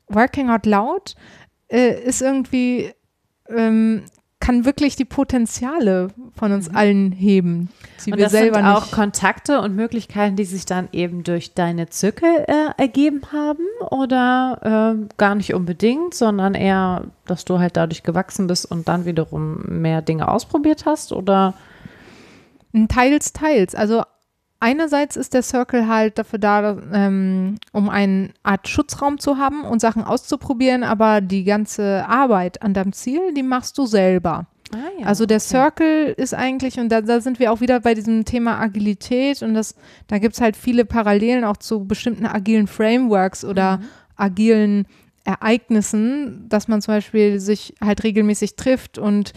Working 0.08 0.50
Out 0.50 0.66
Loud 0.66 1.14
äh, 1.68 2.00
ist 2.02 2.22
irgendwie, 2.22 2.92
ähm, 3.48 4.04
kann 4.38 4.64
wirklich 4.64 4.94
die 4.96 5.04
Potenziale 5.04 6.08
von 6.34 6.52
uns 6.52 6.70
mhm. 6.70 6.76
allen 6.76 7.12
heben. 7.12 7.70
Die 8.04 8.12
und 8.12 8.18
wir 8.18 8.24
das 8.26 8.32
selber 8.32 8.56
sind 8.56 8.66
auch 8.66 8.82
nicht 8.82 8.92
Kontakte 8.92 9.60
und 9.60 9.74
Möglichkeiten, 9.74 10.36
die 10.36 10.44
sich 10.44 10.66
dann 10.66 10.88
eben 10.92 11.24
durch 11.24 11.54
deine 11.54 11.88
Zirkel 11.88 12.44
äh, 12.46 12.70
ergeben 12.76 13.22
haben 13.32 13.64
oder 13.90 14.96
äh, 14.96 15.14
gar 15.16 15.34
nicht 15.34 15.54
unbedingt, 15.54 16.14
sondern 16.14 16.54
eher, 16.54 17.04
dass 17.26 17.44
du 17.44 17.58
halt 17.58 17.76
dadurch 17.76 18.02
gewachsen 18.02 18.46
bist 18.46 18.70
und 18.70 18.86
dann 18.88 19.06
wiederum 19.06 19.62
mehr 19.66 20.02
Dinge 20.02 20.28
ausprobiert 20.28 20.86
hast 20.86 21.12
oder? 21.12 21.54
Teils, 22.88 23.32
teils. 23.32 23.74
Also 23.74 24.02
einerseits 24.60 25.16
ist 25.16 25.34
der 25.34 25.42
Circle 25.42 25.86
halt 25.86 26.18
dafür 26.18 26.38
da, 26.38 26.78
ähm, 26.92 27.56
um 27.72 27.88
eine 27.88 28.30
Art 28.42 28.68
Schutzraum 28.68 29.18
zu 29.18 29.38
haben 29.38 29.64
und 29.64 29.80
Sachen 29.80 30.04
auszuprobieren, 30.04 30.82
aber 30.82 31.20
die 31.20 31.44
ganze 31.44 32.06
Arbeit 32.08 32.62
an 32.62 32.74
deinem 32.74 32.92
Ziel, 32.92 33.32
die 33.34 33.42
machst 33.42 33.78
du 33.78 33.86
selber. 33.86 34.46
Ah, 34.72 35.00
ja. 35.00 35.06
Also 35.06 35.26
der 35.26 35.40
Circle 35.40 36.14
ist 36.16 36.34
eigentlich, 36.34 36.78
und 36.78 36.90
da, 36.90 37.00
da, 37.00 37.20
sind 37.20 37.38
wir 37.38 37.52
auch 37.52 37.60
wieder 37.60 37.80
bei 37.80 37.94
diesem 37.94 38.24
Thema 38.24 38.58
Agilität 38.58 39.42
und 39.42 39.54
das, 39.54 39.76
da 40.08 40.18
gibt 40.18 40.34
es 40.34 40.40
halt 40.40 40.56
viele 40.56 40.84
Parallelen 40.84 41.44
auch 41.44 41.56
zu 41.56 41.84
bestimmten 41.84 42.26
agilen 42.26 42.66
Frameworks 42.66 43.44
oder 43.44 43.78
mhm. 43.78 43.84
agilen 44.16 44.86
Ereignissen, 45.24 46.48
dass 46.48 46.68
man 46.68 46.82
zum 46.82 46.94
Beispiel 46.94 47.40
sich 47.40 47.74
halt 47.80 48.04
regelmäßig 48.04 48.56
trifft 48.56 48.98
und 48.98 49.32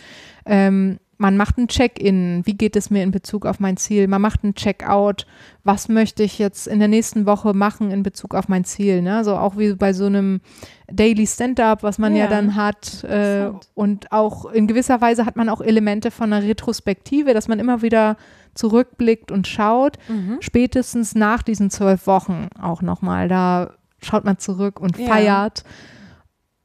ähm, 0.45 0.99
man 1.19 1.35
macht 1.35 1.57
ein 1.57 1.67
Check-in, 1.67 2.43
wie 2.45 2.53
geht 2.53 2.77
es 2.77 2.89
mir 2.89 3.03
in 3.03 3.11
Bezug 3.11 3.45
auf 3.45 3.59
mein 3.59 3.75
Ziel? 3.75 4.07
Man 4.07 4.21
macht 4.21 4.41
ein 4.45 4.55
Check-out, 4.55 5.27
was 5.65 5.89
möchte 5.89 6.23
ich 6.23 6.39
jetzt 6.39 6.65
in 6.65 6.79
der 6.79 6.87
nächsten 6.87 7.25
Woche 7.25 7.53
machen 7.53 7.91
in 7.91 8.03
Bezug 8.03 8.33
auf 8.33 8.47
mein 8.47 8.63
Ziel? 8.63 9.01
Ne? 9.01 9.25
So 9.25 9.35
auch 9.35 9.57
wie 9.57 9.73
bei 9.73 9.91
so 9.91 10.05
einem 10.05 10.39
Daily 10.87 11.27
Stand-up, 11.27 11.83
was 11.83 11.97
man 11.97 12.15
ja, 12.15 12.23
ja 12.23 12.29
dann 12.29 12.55
hat. 12.55 13.03
Äh, 13.03 13.51
und 13.73 14.13
auch 14.13 14.45
in 14.45 14.65
gewisser 14.65 15.01
Weise 15.01 15.25
hat 15.25 15.35
man 15.35 15.49
auch 15.49 15.59
Elemente 15.59 16.09
von 16.09 16.31
einer 16.31 16.47
Retrospektive, 16.47 17.33
dass 17.33 17.49
man 17.49 17.59
immer 17.59 17.81
wieder 17.81 18.15
zurückblickt 18.53 19.29
und 19.29 19.45
schaut, 19.45 19.97
mhm. 20.07 20.37
spätestens 20.39 21.15
nach 21.15 21.43
diesen 21.43 21.69
zwölf 21.69 22.07
Wochen 22.07 22.47
auch 22.61 22.81
nochmal. 22.81 23.27
Da 23.27 23.73
schaut 24.01 24.23
man 24.23 24.37
zurück 24.37 24.79
und 24.79 24.97
ja. 24.97 25.05
feiert. 25.05 25.65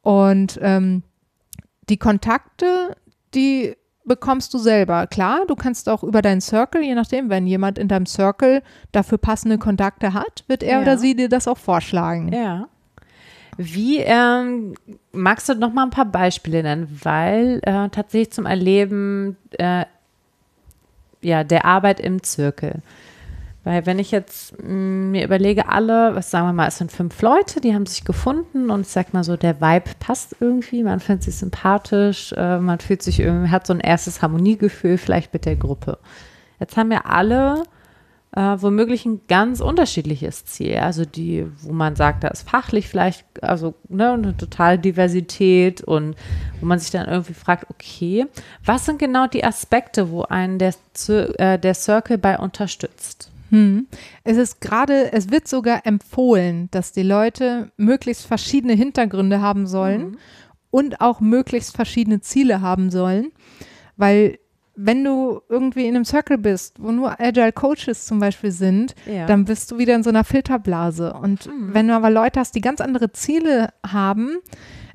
Und 0.01 0.61
ähm, 0.63 1.03
die 1.89 1.97
Kontakte, 1.97 2.97
die 3.35 3.75
bekommst 4.05 4.53
du 4.55 4.59
selber. 4.59 5.07
Klar, 5.07 5.47
du 5.47 5.55
kannst 5.55 5.89
auch 5.89 6.03
über 6.03 6.23
deinen 6.23 6.41
Circle, 6.41 6.83
je 6.83 6.95
nachdem, 6.95 7.31
wenn 7.31 7.47
jemand 7.47 7.79
in 7.79 7.89
deinem 7.89 8.07
Circle 8.07 8.63
dafür 8.93 9.19
passende 9.19 9.59
Kontakte 9.59 10.13
hat, 10.13 10.45
wird 10.47 10.63
er 10.63 10.77
ja. 10.77 10.83
oder 10.83 10.99
sie 10.99 11.17
dir 11.17 11.29
das 11.29 11.49
auch 11.49 11.59
vorschlagen. 11.59 12.33
Ja. 12.33 12.69
Wie 13.57 13.99
ähm, 13.99 14.75
magst 15.13 15.49
du 15.49 15.55
noch 15.55 15.73
mal 15.73 15.85
ein 15.85 15.91
paar 15.91 16.07
Beispiele 16.07 16.63
nennen, 16.63 17.01
weil 17.03 17.61
äh, 17.63 17.89
tatsächlich 17.89 18.33
zum 18.33 18.47
Erleben 18.47 19.37
äh, 19.53 19.85
ja, 21.23 21.45
der 21.45 21.65
Arbeit 21.65 22.01
im 22.01 22.23
Zirkel 22.23 22.83
weil 23.65 23.87
wenn 23.87 23.99
ich 23.99 24.11
jetzt 24.11 24.63
mm, 24.63 25.11
mir 25.11 25.25
überlege, 25.25 25.69
alle, 25.69 26.15
was 26.15 26.31
sagen 26.31 26.47
wir 26.47 26.53
mal, 26.53 26.69
es 26.69 26.79
sind 26.79 26.93
fünf 26.93 27.21
Leute, 27.23 27.61
die 27.61 27.75
haben 27.75 27.87
sich 27.87 28.05
gefunden 28.05 28.71
und 28.71 28.83
ich 28.83 28.89
sag 28.89 29.15
mal 29.15 29.25
so, 29.25 29.37
der 29.37 29.61
Vibe 29.61 29.91
passt 29.99 30.37
irgendwie, 30.39 30.83
man 30.83 31.01
findet 31.01 31.25
sich 31.25 31.37
sympathisch, 31.37 32.33
äh, 32.37 32.59
man 32.59 32.79
fühlt 32.79 33.03
sich 33.03 33.21
irgendwie, 33.21 33.51
hat 33.51 33.67
so 33.67 33.73
ein 33.73 33.81
erstes 33.81 34.23
Harmoniegefühl 34.23 34.99
vielleicht 34.99 35.33
mit 35.33 35.47
der 35.47 35.57
Gruppe. 35.57 35.99
Jetzt 36.61 36.77
haben 36.77 36.91
wir 36.91 37.07
alle 37.07 37.65
äh, 38.37 38.57
womöglich 38.61 39.07
ein 39.07 39.21
ganz 39.29 39.61
unterschiedliches 39.61 40.45
Ziel. 40.45 40.79
Also 40.79 41.05
die, 41.05 41.47
wo 41.63 41.73
man 41.73 41.97
sagt, 41.97 42.25
da 42.25 42.29
ist 42.29 42.49
fachlich 42.49 42.89
vielleicht, 42.89 43.25
also 43.43 43.75
ne, 43.89 44.13
eine 44.13 44.37
totale 44.37 44.79
Diversität 44.79 45.83
und 45.83 46.17
wo 46.61 46.67
man 46.67 46.79
sich 46.79 46.91
dann 46.91 47.07
irgendwie 47.07 47.35
fragt, 47.35 47.71
okay, 47.71 48.27
was 48.65 48.87
sind 48.87 48.99
genau 48.99 49.27
die 49.27 49.45
Aspekte, 49.45 50.11
wo 50.11 50.23
einen 50.23 50.59
der, 50.59 50.75
äh, 51.09 51.59
der 51.59 51.75
Circle 51.75 52.19
bei 52.19 52.39
unterstützt? 52.39 53.31
Hm. 53.55 53.87
Es 54.25 54.37
ist 54.37 54.61
gerade, 54.61 55.13
es 55.13 55.31
wird 55.31 55.49
sogar 55.49 55.87
empfohlen, 55.87 56.69
dass 56.71 56.93
die 56.93 57.03
Leute 57.03 57.71
möglichst 57.77 58.27
verschiedene 58.27 58.75
Hintergründe 58.75 59.41
haben 59.41 59.67
sollen 59.67 60.03
mhm. 60.03 60.19
und 60.71 61.01
auch 61.01 61.21
möglichst 61.21 61.75
verschiedene 61.75 62.21
Ziele 62.21 62.61
haben 62.61 62.91
sollen, 62.91 63.33
weil 63.97 64.39
wenn 64.77 65.05
du 65.05 65.41
irgendwie 65.49 65.87
in 65.87 65.95
einem 65.95 66.05
Circle 66.05 66.39
bist, 66.39 66.83
wo 66.83 66.91
nur 66.91 67.21
Agile 67.21 67.53
Coaches 67.53 68.07
zum 68.07 68.19
Beispiel 68.19 68.51
sind, 68.51 68.95
ja. 69.07 69.27
dann 69.27 69.45
bist 69.45 69.71
du 69.71 69.79
wieder 69.79 69.95
in 69.95 70.03
so 70.03 70.11
einer 70.11 70.25
Filterblase. 70.25 71.13
Und 71.15 71.47
mhm. 71.47 71.73
wenn 71.73 71.89
du 71.89 71.95
aber 71.95 72.11
Leute 72.11 72.41
hast, 72.41 72.57
die 72.57 72.61
ganz 72.61 72.81
andere 72.81 73.13
Ziele 73.13 73.69
haben, 73.87 74.39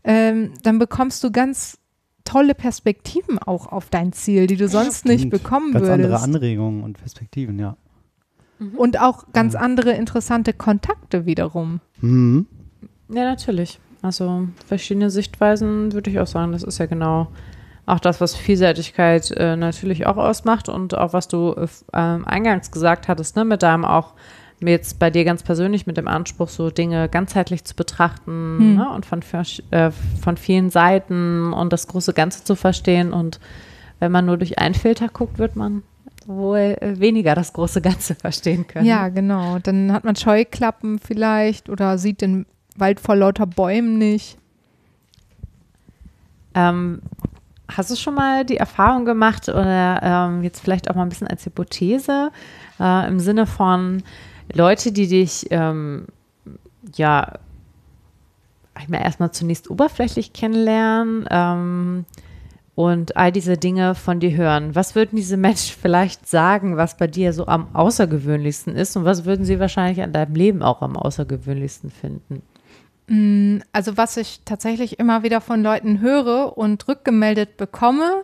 ähm, 0.03 0.53
dann 0.64 0.80
bekommst 0.80 1.24
du 1.24 1.32
ganz 1.32 1.78
tolle 2.26 2.55
Perspektiven 2.55 3.39
auch 3.39 3.68
auf 3.68 3.89
dein 3.89 4.14
Ziel, 4.14 4.47
die 4.47 4.57
du 4.57 4.68
sonst 4.68 5.05
nicht 5.05 5.30
bekommen 5.30 5.72
ganz 5.72 5.86
würdest. 5.86 6.10
Ganz 6.10 6.24
andere 6.24 6.38
Anregungen 6.38 6.84
und 6.84 6.97
Perspektiven, 6.97 7.57
ja. 7.57 7.78
Mhm. 8.60 8.76
Und 8.76 8.99
auch 8.99 9.26
ganz 9.34 9.55
andere 9.55 9.91
interessante 9.91 10.53
Kontakte 10.53 11.26
wiederum. 11.26 11.80
Mhm. 12.01 12.45
Ja, 13.10 13.24
natürlich. 13.24 13.80
Also 14.01 14.47
verschiedene 14.66 15.10
Sichtweisen 15.10 15.91
würde 15.91 16.10
ich 16.10 16.20
auch 16.20 16.28
sagen, 16.28 16.51
das 16.51 16.64
ist 16.64 16.78
ja 16.78 16.86
genau 16.86 17.28
auch 17.86 17.99
das, 17.99 18.22
was 18.22 18.36
Vielseitigkeit 18.36 19.32
äh, 19.32 19.55
natürlich 19.55 20.05
auch 20.05 20.18
ausmacht 20.18 20.70
und 20.70 20.95
auch 20.95 21.12
was 21.12 21.28
du 21.28 21.55
äh, 21.55 21.68
eingangs 21.97 22.72
gesagt 22.72 23.07
hattest, 23.07 23.36
ne, 23.36 23.45
mit 23.45 23.64
deinem 23.64 23.84
auch 23.84 24.14
jetzt 24.62 24.99
bei 24.99 25.10
dir 25.10 25.24
ganz 25.26 25.41
persönlich 25.41 25.88
mit 25.88 25.97
dem 25.97 26.07
Anspruch, 26.07 26.49
so 26.49 26.70
Dinge 26.70 27.10
ganzheitlich 27.10 27.64
zu 27.64 27.76
betrachten 27.76 28.57
hm. 28.60 28.76
ne, 28.76 28.89
und 28.91 29.05
von, 29.05 29.22
äh, 29.72 29.91
von 30.22 30.38
vielen 30.38 30.70
Seiten 30.70 31.51
und 31.51 31.74
das 31.74 31.88
große 31.88 32.14
Ganze 32.14 32.43
zu 32.43 32.55
verstehen. 32.55 33.12
Und 33.12 33.39
wenn 33.99 34.12
man 34.12 34.26
nur 34.26 34.38
durch 34.38 34.60
einen 34.60 34.76
Filter 34.76 35.07
guckt, 35.07 35.39
wird 35.39 35.55
man 35.55 35.84
wohl 36.30 36.77
äh, 36.80 36.99
weniger 36.99 37.36
das 37.36 37.53
große 37.53 37.82
Ganze 37.82 38.15
verstehen 38.15 38.67
können. 38.67 38.86
Ja, 38.86 39.09
genau. 39.09 39.59
Dann 39.59 39.91
hat 39.91 40.03
man 40.03 40.15
Scheuklappen 40.15 40.99
vielleicht 40.99 41.69
oder 41.69 41.97
sieht 41.97 42.21
den 42.21 42.45
Wald 42.75 42.99
vor 42.99 43.15
lauter 43.15 43.45
Bäumen 43.45 43.97
nicht. 43.97 44.38
Ähm, 46.53 47.01
hast 47.67 47.91
du 47.91 47.95
schon 47.95 48.15
mal 48.15 48.45
die 48.45 48.57
Erfahrung 48.57 49.05
gemacht 49.05 49.49
oder 49.49 50.01
ähm, 50.01 50.43
jetzt 50.43 50.61
vielleicht 50.61 50.89
auch 50.89 50.95
mal 50.95 51.03
ein 51.03 51.09
bisschen 51.09 51.27
als 51.27 51.45
Hypothese 51.45 52.32
äh, 52.80 53.07
im 53.07 53.19
Sinne 53.19 53.45
von 53.45 54.03
Leute, 54.51 54.91
die 54.91 55.07
dich 55.07 55.47
ähm, 55.51 56.07
ja 56.95 57.34
ich 58.82 58.89
meine, 58.89 59.03
erstmal 59.03 59.32
zunächst 59.32 59.69
oberflächlich 59.69 60.34
kennenlernen, 60.34 61.25
ähm, 61.30 62.05
und 62.80 63.17
all 63.17 63.34
diese 63.34 63.57
Dinge 63.57 63.93
von 63.93 64.21
dir 64.21 64.38
hören. 64.38 64.73
Was 64.73 64.95
würden 64.95 65.17
diese 65.17 65.36
Menschen 65.36 65.75
vielleicht 65.82 66.30
sagen, 66.30 66.77
was 66.77 66.95
bei 66.95 67.07
dir 67.07 67.34
so 67.34 67.45
am 67.45 67.75
außergewöhnlichsten 67.75 68.73
ist 68.73 68.95
und 68.95 69.03
was 69.03 69.25
würden 69.25 69.43
sie 69.43 69.59
wahrscheinlich 69.59 70.01
an 70.01 70.13
deinem 70.13 70.34
Leben 70.34 70.63
auch 70.63 70.82
am 70.82 70.95
außergewöhnlichsten 70.95 71.91
finden? 71.91 72.41
Mm, 73.07 73.57
also 73.73 73.97
was 73.97 74.15
ich 74.15 74.39
tatsächlich 74.45 74.97
immer 74.97 75.23
wieder 75.23 75.41
von 75.41 75.61
Leuten 75.61 75.99
höre 75.99 76.57
und 76.57 76.88
rückgemeldet 76.88 77.57
bekomme, 77.57 78.23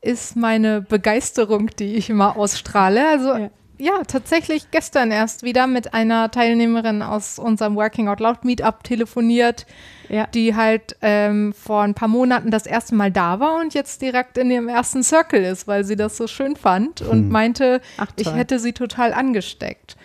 ist 0.00 0.36
meine 0.36 0.82
Begeisterung, 0.82 1.66
die 1.76 1.96
ich 1.96 2.08
immer 2.08 2.36
ausstrahle. 2.36 3.04
Also 3.08 3.34
ja. 3.34 3.50
ja, 3.78 4.02
tatsächlich 4.06 4.70
gestern 4.70 5.10
erst 5.10 5.42
wieder 5.42 5.66
mit 5.66 5.92
einer 5.92 6.30
Teilnehmerin 6.30 7.02
aus 7.02 7.36
unserem 7.36 7.74
Working 7.74 8.06
Out 8.06 8.20
Loud 8.20 8.44
Meetup 8.44 8.84
telefoniert, 8.84 9.66
Ja. 10.12 10.26
die 10.26 10.54
halt 10.54 10.96
ähm, 11.00 11.54
vor 11.54 11.82
ein 11.82 11.94
paar 11.94 12.08
Monaten 12.08 12.50
das 12.50 12.66
erste 12.66 12.94
Mal 12.94 13.10
da 13.10 13.40
war 13.40 13.60
und 13.60 13.72
jetzt 13.72 14.02
direkt 14.02 14.36
in 14.36 14.50
ihrem 14.50 14.68
ersten 14.68 15.02
Circle 15.02 15.42
ist, 15.42 15.66
weil 15.66 15.84
sie 15.84 15.96
das 15.96 16.18
so 16.18 16.26
schön 16.26 16.54
fand 16.54 17.00
und 17.00 17.30
meinte, 17.30 17.80
Ach, 17.96 18.08
ich 18.16 18.30
hätte 18.30 18.58
sie 18.58 18.74
total 18.74 19.14
angesteckt. 19.14 19.96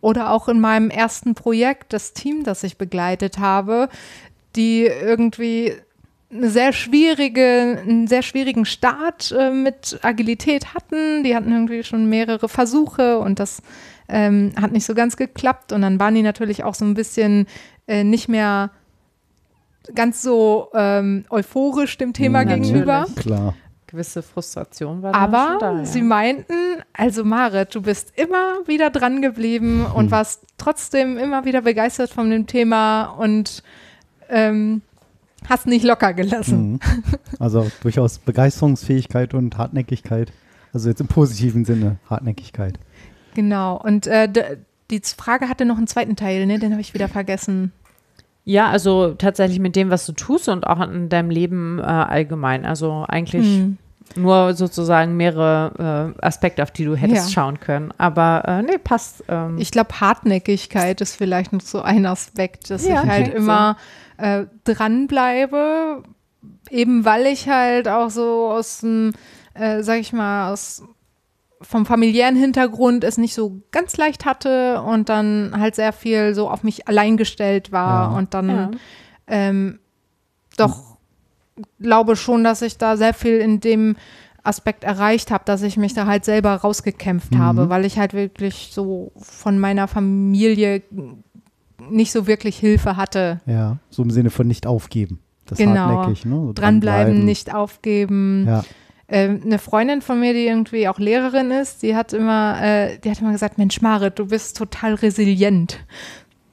Oder 0.00 0.32
auch 0.32 0.48
in 0.48 0.60
meinem 0.60 0.90
ersten 0.90 1.36
Projekt, 1.36 1.92
das 1.92 2.12
Team, 2.14 2.42
das 2.42 2.64
ich 2.64 2.78
begleitet 2.78 3.38
habe, 3.38 3.88
die 4.56 4.82
irgendwie 4.82 5.72
eine 6.32 6.50
sehr 6.50 6.72
schwierige, 6.72 7.80
einen 7.80 8.06
sehr 8.08 8.22
schwierigen 8.22 8.64
Start 8.64 9.32
äh, 9.32 9.50
mit 9.50 10.00
Agilität 10.02 10.74
hatten. 10.74 11.22
Die 11.22 11.36
hatten 11.36 11.52
irgendwie 11.52 11.84
schon 11.84 12.08
mehrere 12.08 12.48
Versuche 12.48 13.18
und 13.18 13.38
das 13.38 13.62
ähm, 14.08 14.52
hat 14.60 14.72
nicht 14.72 14.84
so 14.84 14.94
ganz 14.94 15.16
geklappt. 15.16 15.72
Und 15.72 15.82
dann 15.82 16.00
waren 16.00 16.14
die 16.14 16.22
natürlich 16.22 16.64
auch 16.64 16.74
so 16.74 16.84
ein 16.84 16.94
bisschen 16.94 17.46
äh, 17.86 18.02
nicht 18.02 18.28
mehr 18.28 18.70
ganz 19.94 20.22
so 20.22 20.68
ähm, 20.74 21.24
euphorisch 21.30 21.96
dem 21.98 22.12
Thema 22.12 22.44
Mhm. 22.44 22.48
gegenüber. 22.48 23.00
Natürlich. 23.00 23.16
Klar. 23.26 23.54
Gewisse 23.86 24.22
Frustration 24.22 25.02
war 25.02 25.14
Aber 25.14 25.46
schon 25.50 25.58
da, 25.60 25.72
ja. 25.78 25.84
sie 25.84 26.02
meinten, 26.02 26.54
also 26.92 27.24
Marit, 27.24 27.74
du 27.74 27.82
bist 27.82 28.12
immer 28.16 28.66
wieder 28.66 28.90
dran 28.90 29.22
geblieben 29.22 29.86
und 29.86 30.10
warst 30.10 30.42
trotzdem 30.58 31.16
immer 31.16 31.44
wieder 31.44 31.62
begeistert 31.62 32.10
von 32.10 32.28
dem 32.28 32.46
Thema 32.48 33.04
und 33.04 33.62
ähm, 34.28 34.82
hast 35.48 35.66
nicht 35.66 35.84
locker 35.84 36.12
gelassen. 36.12 36.72
Mhm. 36.72 36.80
Also 37.38 37.70
durchaus 37.82 38.18
Begeisterungsfähigkeit 38.18 39.32
und 39.34 39.58
Hartnäckigkeit. 39.58 40.32
Also 40.72 40.88
jetzt 40.88 41.00
im 41.00 41.06
positiven 41.06 41.64
Sinne 41.64 41.98
Hartnäckigkeit. 42.10 42.78
Genau. 43.34 43.80
Und 43.80 44.06
äh, 44.08 44.28
die 44.90 45.00
Frage 45.16 45.48
hatte 45.48 45.64
noch 45.64 45.76
einen 45.76 45.86
zweiten 45.86 46.16
Teil, 46.16 46.46
ne? 46.46 46.58
Den 46.58 46.72
habe 46.72 46.80
ich 46.80 46.94
wieder 46.94 47.08
vergessen. 47.08 47.72
Ja, 48.44 48.68
also 48.68 49.14
tatsächlich 49.14 49.58
mit 49.58 49.74
dem, 49.74 49.90
was 49.90 50.04
du 50.06 50.12
tust 50.12 50.48
und 50.48 50.66
auch 50.66 50.80
in 50.80 51.08
deinem 51.08 51.30
Leben 51.30 51.78
äh, 51.78 51.82
allgemein. 51.82 52.66
Also 52.66 53.04
eigentlich 53.08 53.46
Hm. 53.46 53.78
nur 54.16 54.52
sozusagen 54.54 55.16
mehrere 55.16 56.14
äh, 56.18 56.24
Aspekte, 56.26 56.62
auf 56.62 56.70
die 56.70 56.84
du 56.84 56.94
hättest 56.94 57.28
Ja. 57.28 57.32
schauen 57.32 57.58
können. 57.58 57.92
Aber 57.96 58.42
äh, 58.46 58.62
nee, 58.62 58.76
passt. 58.76 59.24
Ähm, 59.28 59.56
Ich 59.58 59.70
glaube, 59.70 59.98
Hartnäckigkeit 59.98 61.00
ist 61.00 61.16
vielleicht 61.16 61.52
noch 61.54 61.62
so 61.62 61.80
ein 61.82 62.04
Aspekt, 62.04 62.68
dass 62.70 62.86
Ja, 62.86 63.02
ich 63.02 63.08
halt 63.08 63.24
klingt 63.24 63.30
so. 63.30 63.36
immer 63.38 63.76
äh, 64.18 64.44
dranbleibe, 64.64 66.02
eben 66.70 67.04
weil 67.04 67.26
ich 67.26 67.48
halt 67.48 67.88
auch 67.88 68.10
so 68.10 68.50
aus 68.50 68.80
dem, 68.80 69.12
äh, 69.54 69.82
sag 69.82 69.98
ich 70.00 70.12
mal, 70.12 70.52
aus 70.52 70.82
vom 71.62 71.86
familiären 71.86 72.36
Hintergrund 72.36 73.04
es 73.04 73.16
nicht 73.18 73.34
so 73.34 73.60
ganz 73.70 73.96
leicht 73.96 74.24
hatte 74.24 74.82
und 74.82 75.08
dann 75.08 75.52
halt 75.58 75.74
sehr 75.74 75.92
viel 75.92 76.34
so 76.34 76.48
auf 76.50 76.62
mich 76.62 76.88
allein 76.88 77.16
gestellt 77.16 77.72
war 77.72 78.10
Ja. 78.12 78.18
und 78.18 78.34
dann 78.34 78.48
ja. 78.48 78.70
ähm, 79.28 79.78
doch 80.56 80.96
glaube 81.80 82.16
schon, 82.16 82.44
dass 82.44 82.62
ich 82.62 82.78
da 82.78 82.96
sehr 82.96 83.14
viel 83.14 83.38
in 83.38 83.60
dem 83.60 83.96
Aspekt 84.42 84.84
erreicht 84.84 85.30
habe, 85.30 85.44
dass 85.46 85.62
ich 85.62 85.76
mich 85.78 85.94
da 85.94 86.06
halt 86.06 86.24
selber 86.24 86.54
rausgekämpft 86.56 87.32
Mhm. 87.32 87.38
habe, 87.38 87.68
weil 87.70 87.84
ich 87.86 87.98
halt 87.98 88.12
wirklich 88.12 88.70
so 88.72 89.12
von 89.16 89.58
meiner 89.58 89.88
Familie 89.88 90.82
nicht 91.88 92.12
so 92.12 92.26
wirklich 92.26 92.58
Hilfe 92.58 92.96
hatte. 92.96 93.40
Ja, 93.46 93.78
so 93.90 94.02
im 94.02 94.10
Sinne 94.10 94.30
von 94.30 94.46
nicht 94.46 94.66
aufgeben. 94.66 95.20
Das 95.46 95.58
Genau. 95.58 95.80
hartnäckig, 95.80 96.24
ne? 96.26 96.34
So 96.36 96.52
Dranbleiben, 96.52 97.24
nicht 97.24 97.54
aufgeben. 97.54 98.44
Ja. 98.46 98.64
Ähm, 99.08 99.42
eine 99.44 99.58
Freundin 99.58 100.00
von 100.00 100.18
mir, 100.18 100.32
die 100.32 100.46
irgendwie 100.46 100.88
auch 100.88 100.98
Lehrerin 100.98 101.50
ist, 101.50 101.82
die 101.82 101.94
hat 101.94 102.12
immer, 102.12 102.60
äh, 102.62 102.98
die 102.98 103.10
hat 103.10 103.20
immer 103.20 103.32
gesagt, 103.32 103.58
Mensch 103.58 103.80
Marit, 103.80 104.18
du 104.18 104.26
bist 104.26 104.56
total 104.56 104.94
resilient. 104.94 105.78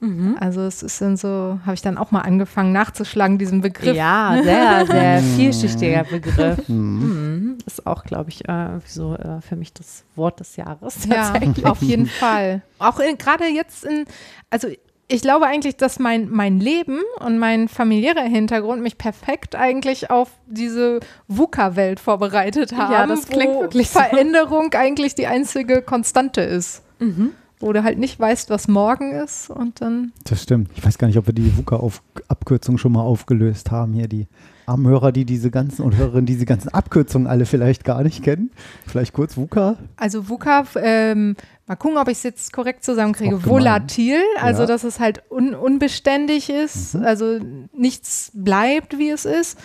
Mhm. 0.02 0.36
Also 0.40 0.62
es 0.62 0.82
ist 0.82 1.00
dann 1.00 1.16
so, 1.16 1.60
habe 1.64 1.74
ich 1.74 1.80
dann 1.80 1.96
auch 1.96 2.10
mal 2.10 2.22
angefangen 2.22 2.72
nachzuschlagen, 2.72 3.38
diesen 3.38 3.60
Begriff. 3.60 3.96
Ja, 3.96 4.36
sehr, 4.42 4.86
sehr 4.86 5.22
vielschichtiger 5.36 6.04
Begriff. 6.04 6.68
Mhm. 6.68 6.76
Mhm. 6.76 7.58
Ist 7.64 7.86
auch, 7.86 8.02
glaube 8.02 8.30
ich, 8.30 8.48
äh, 8.48 8.80
so 8.84 9.14
äh, 9.14 9.40
für 9.40 9.54
mich 9.54 9.72
das 9.72 10.04
Wort 10.16 10.40
des 10.40 10.56
Jahres. 10.56 11.06
Ja, 11.06 11.30
tatsächlich. 11.30 11.64
auf 11.64 11.80
jeden 11.82 12.06
Fall. 12.06 12.62
Auch 12.80 12.98
gerade 13.16 13.44
jetzt 13.46 13.84
in, 13.84 14.04
also 14.50 14.68
ich 15.12 15.22
glaube 15.22 15.46
eigentlich, 15.46 15.76
dass 15.76 15.98
mein, 15.98 16.28
mein 16.30 16.58
Leben 16.58 17.00
und 17.20 17.38
mein 17.38 17.68
familiärer 17.68 18.22
Hintergrund 18.22 18.82
mich 18.82 18.98
perfekt 18.98 19.54
eigentlich 19.54 20.10
auf 20.10 20.30
diese 20.46 21.00
VUCA-Welt 21.28 22.00
vorbereitet 22.00 22.72
haben. 22.76 22.92
Ja, 22.92 23.06
das 23.06 23.28
klingt 23.28 23.54
wo 23.54 23.60
wirklich 23.62 23.90
so. 23.90 24.00
Veränderung 24.00 24.72
eigentlich 24.74 25.14
die 25.14 25.26
einzige 25.26 25.82
Konstante 25.82 26.40
ist. 26.40 26.82
Mhm. 26.98 27.30
Wo 27.60 27.72
du 27.72 27.84
halt 27.84 27.98
nicht 27.98 28.18
weißt, 28.18 28.50
was 28.50 28.66
morgen 28.66 29.12
ist 29.12 29.48
und 29.48 29.80
dann. 29.80 30.12
Das 30.24 30.42
stimmt. 30.42 30.70
Ich 30.74 30.84
weiß 30.84 30.98
gar 30.98 31.06
nicht, 31.06 31.18
ob 31.18 31.26
wir 31.26 31.34
die 31.34 31.56
VUCA-Abkürzung 31.56 32.76
schon 32.76 32.92
mal 32.92 33.02
aufgelöst 33.02 33.70
haben 33.70 33.92
hier. 33.92 34.08
Die 34.08 34.26
armen 34.66 34.86
Hörer, 34.86 35.12
die 35.12 35.24
diese 35.24 35.50
ganzen 35.50 35.82
und 35.82 35.96
Hörerinnen, 35.96 36.26
die 36.26 36.34
diese 36.34 36.46
ganzen 36.46 36.70
Abkürzungen 36.70 37.28
alle 37.28 37.46
vielleicht 37.46 37.84
gar 37.84 38.02
nicht 38.02 38.22
kennen. 38.22 38.50
Vielleicht 38.86 39.12
kurz 39.12 39.36
VUCA. 39.36 39.76
Also 39.96 40.28
VUCA, 40.28 40.64
ähm, 40.76 41.36
mal 41.66 41.76
gucken, 41.76 41.96
ob 41.98 42.08
ich 42.08 42.18
es 42.18 42.22
jetzt 42.24 42.52
korrekt 42.52 42.84
zusammenkriege. 42.84 43.44
Volatil, 43.46 44.20
also 44.40 44.62
Ja. 44.62 44.66
dass 44.66 44.84
es 44.84 44.98
halt 45.00 45.22
un 45.30 45.54
unbeständig 45.54 46.50
ist, 46.50 46.94
Mhm. 46.94 47.04
also 47.04 47.38
nichts 47.72 48.30
bleibt, 48.34 48.98
wie 48.98 49.10
es 49.10 49.24
ist. 49.24 49.58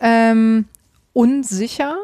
Ähm, 0.00 0.66
unsicher, 1.12 1.96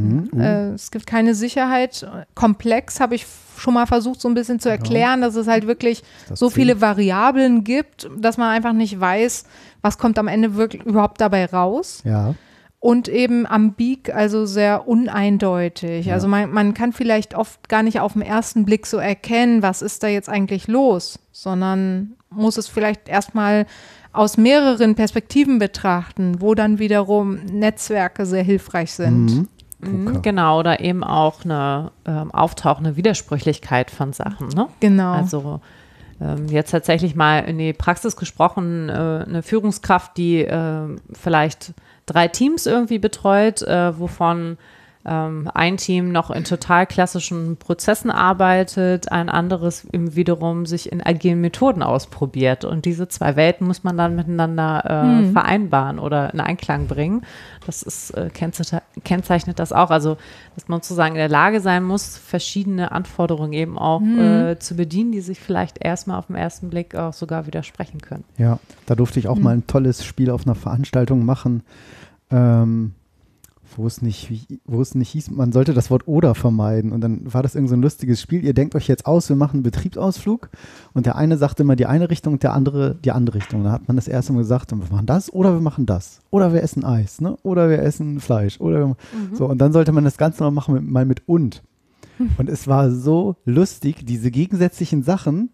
Mhm. 0.00 0.30
Äh, 0.38 0.68
es 0.74 0.92
gibt 0.92 1.08
keine 1.08 1.34
Sicherheit. 1.34 2.06
Komplex 2.36 3.00
habe 3.00 3.16
ich 3.16 3.26
schon 3.56 3.74
mal 3.74 3.86
versucht, 3.86 4.20
so 4.20 4.28
ein 4.28 4.34
bisschen 4.34 4.60
zu 4.60 4.68
erklären, 4.68 5.20
dass 5.22 5.34
es 5.34 5.48
halt 5.48 5.66
wirklich 5.66 6.04
Das 6.28 6.38
so 6.38 6.50
viele 6.50 6.80
Variablen 6.80 7.64
gibt, 7.64 8.08
dass 8.16 8.36
man 8.36 8.50
einfach 8.50 8.72
nicht 8.72 9.00
weiß, 9.00 9.44
was 9.82 9.98
kommt 9.98 10.16
am 10.20 10.28
Ende 10.28 10.54
wirklich 10.54 10.84
überhaupt 10.84 11.20
dabei 11.20 11.46
raus 11.46 12.02
Ja. 12.04 12.34
Und 12.80 13.08
eben 13.08 13.46
ambig, 13.46 14.14
also 14.14 14.46
sehr 14.46 14.86
uneindeutig. 14.86 16.06
Ja. 16.06 16.14
Also 16.14 16.28
man, 16.28 16.50
man 16.52 16.74
kann 16.74 16.92
vielleicht 16.92 17.34
oft 17.34 17.68
gar 17.68 17.82
nicht 17.82 18.00
auf 18.00 18.12
den 18.12 18.22
ersten 18.22 18.64
Blick 18.64 18.86
so 18.86 18.98
erkennen, 18.98 19.62
was 19.62 19.82
ist 19.82 20.02
da 20.02 20.08
jetzt 20.08 20.28
eigentlich 20.28 20.68
los, 20.68 21.18
sondern 21.32 22.12
muss 22.30 22.56
es 22.56 22.68
vielleicht 22.68 23.08
erstmal 23.08 23.66
aus 24.12 24.36
mehreren 24.36 24.94
Perspektiven 24.94 25.58
betrachten, 25.58 26.40
wo 26.40 26.54
dann 26.54 26.78
wiederum 26.78 27.36
Netzwerke 27.46 28.26
sehr 28.26 28.42
hilfreich 28.42 28.92
sind. 28.92 29.26
Mhm. 29.26 29.48
Mhm, 29.80 30.06
VUCA. 30.06 30.20
Genau, 30.20 30.58
oder 30.58 30.80
eben 30.80 31.04
auch 31.04 31.44
eine 31.44 31.92
ähm, 32.04 32.32
auftauchende 32.32 32.96
Widersprüchlichkeit 32.96 33.90
von 33.90 34.12
Sachen. 34.12 34.48
Ne? 34.48 34.68
Genau. 34.80 35.12
Also 35.12 35.60
ähm, 36.20 36.46
jetzt 36.48 36.70
tatsächlich 36.70 37.14
mal 37.14 37.40
in 37.40 37.58
die 37.58 37.72
Praxis 37.72 38.16
gesprochen, 38.16 38.88
äh, 38.88 38.92
eine 38.92 39.42
Führungskraft, 39.42 40.16
die 40.16 40.40
äh, 40.40 40.96
vielleicht 41.12 41.74
drei 42.08 42.28
Teams 42.28 42.66
irgendwie 42.66 42.98
betreut, 42.98 43.62
äh, 43.62 43.98
wovon 43.98 44.58
ähm, 45.06 45.48
ein 45.54 45.76
Team 45.76 46.12
noch 46.12 46.30
in 46.30 46.44
total 46.44 46.86
klassischen 46.86 47.56
Prozessen 47.56 48.10
arbeitet, 48.10 49.10
ein 49.12 49.28
anderes 49.28 49.84
im 49.84 50.16
wiederum 50.16 50.66
sich 50.66 50.90
in 50.92 51.00
agilen 51.04 51.40
Methoden 51.40 51.82
ausprobiert. 51.82 52.64
Und 52.64 52.84
diese 52.84 53.08
zwei 53.08 53.36
Welten 53.36 53.66
muss 53.66 53.84
man 53.84 53.96
dann 53.96 54.16
miteinander 54.16 54.82
äh, 54.84 55.18
Hm. 55.22 55.32
vereinbaren 55.32 55.98
oder 55.98 56.32
in 56.34 56.40
Einklang 56.40 56.86
bringen. 56.86 57.22
Das 57.64 57.82
ist, 57.82 58.10
äh, 58.10 58.30
kennzeichnet, 59.04 59.58
das 59.58 59.72
auch. 59.72 59.90
Also, 59.90 60.16
dass 60.54 60.68
man 60.68 60.80
sozusagen 60.80 61.14
in 61.14 61.18
der 61.18 61.28
Lage 61.28 61.60
sein 61.60 61.84
muss, 61.84 62.16
verschiedene 62.18 62.92
Anforderungen 62.92 63.52
eben 63.52 63.78
auch 63.78 64.00
Hm. 64.00 64.18
äh, 64.18 64.58
zu 64.58 64.74
bedienen, 64.74 65.12
die 65.12 65.20
sich 65.20 65.38
vielleicht 65.40 65.78
erstmal 65.84 66.18
auf 66.18 66.26
den 66.26 66.36
ersten 66.36 66.70
Blick 66.70 66.94
auch 66.94 67.12
sogar 67.12 67.46
widersprechen 67.46 68.00
können. 68.00 68.24
Ja, 68.36 68.58
da 68.86 68.94
durfte 68.94 69.18
ich 69.20 69.28
auch 69.28 69.38
mal 69.38 69.54
ein 69.54 69.66
tolles 69.66 70.04
Spiel 70.04 70.30
auf 70.30 70.46
einer 70.46 70.54
Veranstaltung 70.54 71.24
machen, 71.24 71.62
ähm, 72.30 72.94
wo 73.76 73.86
es 73.86 74.02
nicht, 74.02 74.30
wo 74.64 74.80
es 74.80 74.94
nicht 74.94 75.10
hieß, 75.10 75.30
man 75.30 75.52
sollte 75.52 75.74
das 75.74 75.90
Wort 75.90 76.08
oder 76.08 76.34
vermeiden. 76.34 76.92
Und 76.92 77.00
dann 77.00 77.32
war 77.32 77.42
das 77.42 77.54
irgend 77.54 77.68
so 77.68 77.76
ein 77.76 77.82
lustiges 77.82 78.20
Spiel. 78.20 78.44
Ihr 78.44 78.54
denkt 78.54 78.74
euch 78.74 78.88
jetzt 78.88 79.06
aus, 79.06 79.28
wir 79.28 79.36
machen 79.36 79.56
einen 79.58 79.62
Betriebsausflug 79.62 80.48
und 80.94 81.06
der 81.06 81.16
eine 81.16 81.36
sagt 81.36 81.60
immer 81.60 81.76
die 81.76 81.86
eine 81.86 82.10
Richtung 82.10 82.34
und 82.34 82.42
der 82.42 82.54
andere 82.54 82.96
die 83.04 83.12
andere 83.12 83.36
Richtung. 83.36 83.64
Da 83.64 83.72
hat 83.72 83.86
man 83.88 83.96
das 83.96 84.08
erste 84.08 84.32
Mal 84.32 84.40
gesagt, 84.40 84.70
wir 84.70 84.78
machen 84.78 85.06
das 85.06 85.32
oder 85.32 85.52
wir 85.52 85.60
machen 85.60 85.86
das. 85.86 86.20
Oder 86.30 86.52
wir 86.52 86.62
essen 86.62 86.84
Eis, 86.84 87.20
ne? 87.20 87.36
Oder 87.42 87.68
wir 87.70 87.80
essen 87.82 88.20
Fleisch. 88.20 88.60
Oder 88.60 88.80
wir- 88.88 88.96
so, 89.34 89.46
und 89.46 89.58
dann 89.58 89.72
sollte 89.72 89.92
man 89.92 90.04
das 90.04 90.16
Ganze 90.18 90.42
noch 90.42 90.50
machen 90.50 90.74
mit, 90.74 90.86
mal 90.88 91.04
mit 91.06 91.22
und. 91.26 91.62
Und 92.36 92.48
es 92.48 92.66
war 92.66 92.90
so 92.90 93.36
lustig, 93.44 94.04
diese 94.04 94.32
gegensätzlichen 94.32 95.04
Sachen 95.04 95.50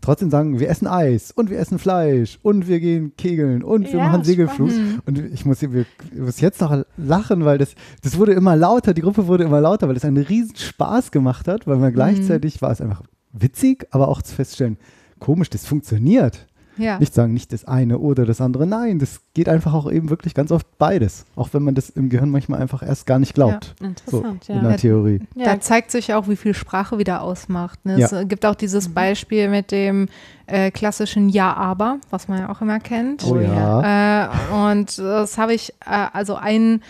trotzdem 0.00 0.30
sagen, 0.30 0.58
wir 0.60 0.68
essen 0.68 0.86
Eis 0.86 1.30
und 1.30 1.50
wir 1.50 1.58
essen 1.58 1.78
Fleisch 1.78 2.38
und 2.42 2.68
wir 2.68 2.80
gehen 2.80 3.12
kegeln 3.16 3.62
und 3.62 3.84
wir 3.92 3.98
Ja, 3.98 4.08
machen 4.08 4.24
Segelflug. 4.24 4.70
spannend. 4.70 5.02
Und 5.06 5.18
ich 5.32 5.44
muss, 5.44 5.60
hier- 5.60 5.84
ich 6.12 6.18
muss 6.18 6.40
jetzt 6.40 6.60
noch 6.60 6.84
lachen, 6.96 7.44
weil 7.44 7.58
das, 7.58 7.74
das 8.02 8.18
wurde 8.18 8.32
immer 8.32 8.56
lauter, 8.56 8.94
die 8.94 9.02
Gruppe 9.02 9.26
wurde 9.26 9.44
immer 9.44 9.60
lauter, 9.60 9.88
weil 9.88 9.96
es 9.96 10.04
einen 10.04 10.16
riesen 10.22 10.56
Spaß 10.56 11.10
gemacht 11.10 11.48
hat, 11.48 11.66
weil 11.66 11.76
man 11.76 11.92
gleichzeitig 11.92 12.60
war 12.62 12.70
es 12.70 12.80
einfach 12.80 13.02
witzig, 13.32 13.86
aber 13.90 14.08
auch 14.08 14.22
zu 14.22 14.34
feststellen, 14.34 14.76
komisch, 15.18 15.50
das 15.50 15.66
funktioniert. 15.66 16.46
Ja. 16.80 16.98
Nicht 16.98 17.14
sagen, 17.14 17.32
nicht 17.34 17.52
das 17.52 17.64
eine 17.64 17.98
oder 17.98 18.24
das 18.26 18.40
andere. 18.40 18.66
Nein, 18.66 18.98
das 18.98 19.20
geht 19.34 19.48
einfach 19.48 19.74
auch 19.74 19.90
eben 19.90 20.10
wirklich 20.10 20.34
ganz 20.34 20.50
oft 20.50 20.66
beides. 20.78 21.26
Auch 21.36 21.50
wenn 21.52 21.62
man 21.62 21.74
das 21.74 21.90
im 21.90 22.08
Gehirn 22.08 22.30
manchmal 22.30 22.60
einfach 22.60 22.82
erst 22.82 23.06
gar 23.06 23.18
nicht 23.18 23.34
glaubt. 23.34 23.74
So, 23.78 23.84
Interessant, 23.86 24.48
in 24.48 24.56
ja. 24.56 24.62
der 24.62 24.76
Theorie. 24.76 25.20
ja. 25.34 25.44
Da 25.44 25.60
zeigt 25.60 25.90
sich 25.90 26.14
auch, 26.14 26.28
wie 26.28 26.36
viel 26.36 26.54
Sprache 26.54 26.98
wieder 26.98 27.22
ausmacht. 27.22 27.84
Ne? 27.84 28.00
Es 28.02 28.10
Ja. 28.10 28.22
gibt 28.24 28.44
auch 28.46 28.54
dieses 28.54 28.88
Mhm. 28.88 28.94
Beispiel 28.94 29.48
mit 29.48 29.70
dem 29.72 30.08
äh, 30.46 30.70
klassischen 30.70 31.28
Ja-Aber, 31.28 31.98
was 32.10 32.26
man 32.28 32.38
ja 32.40 32.48
auch 32.50 32.60
immer 32.60 32.80
kennt. 32.80 33.24
Oh 33.24 33.36
ja. 33.38 34.24
Äh, 34.24 34.28
und 34.70 34.98
das 34.98 35.38
habe 35.38 35.54
ich, 35.54 35.70
äh, 35.86 36.06
also 36.12 36.34
ein, 36.34 36.82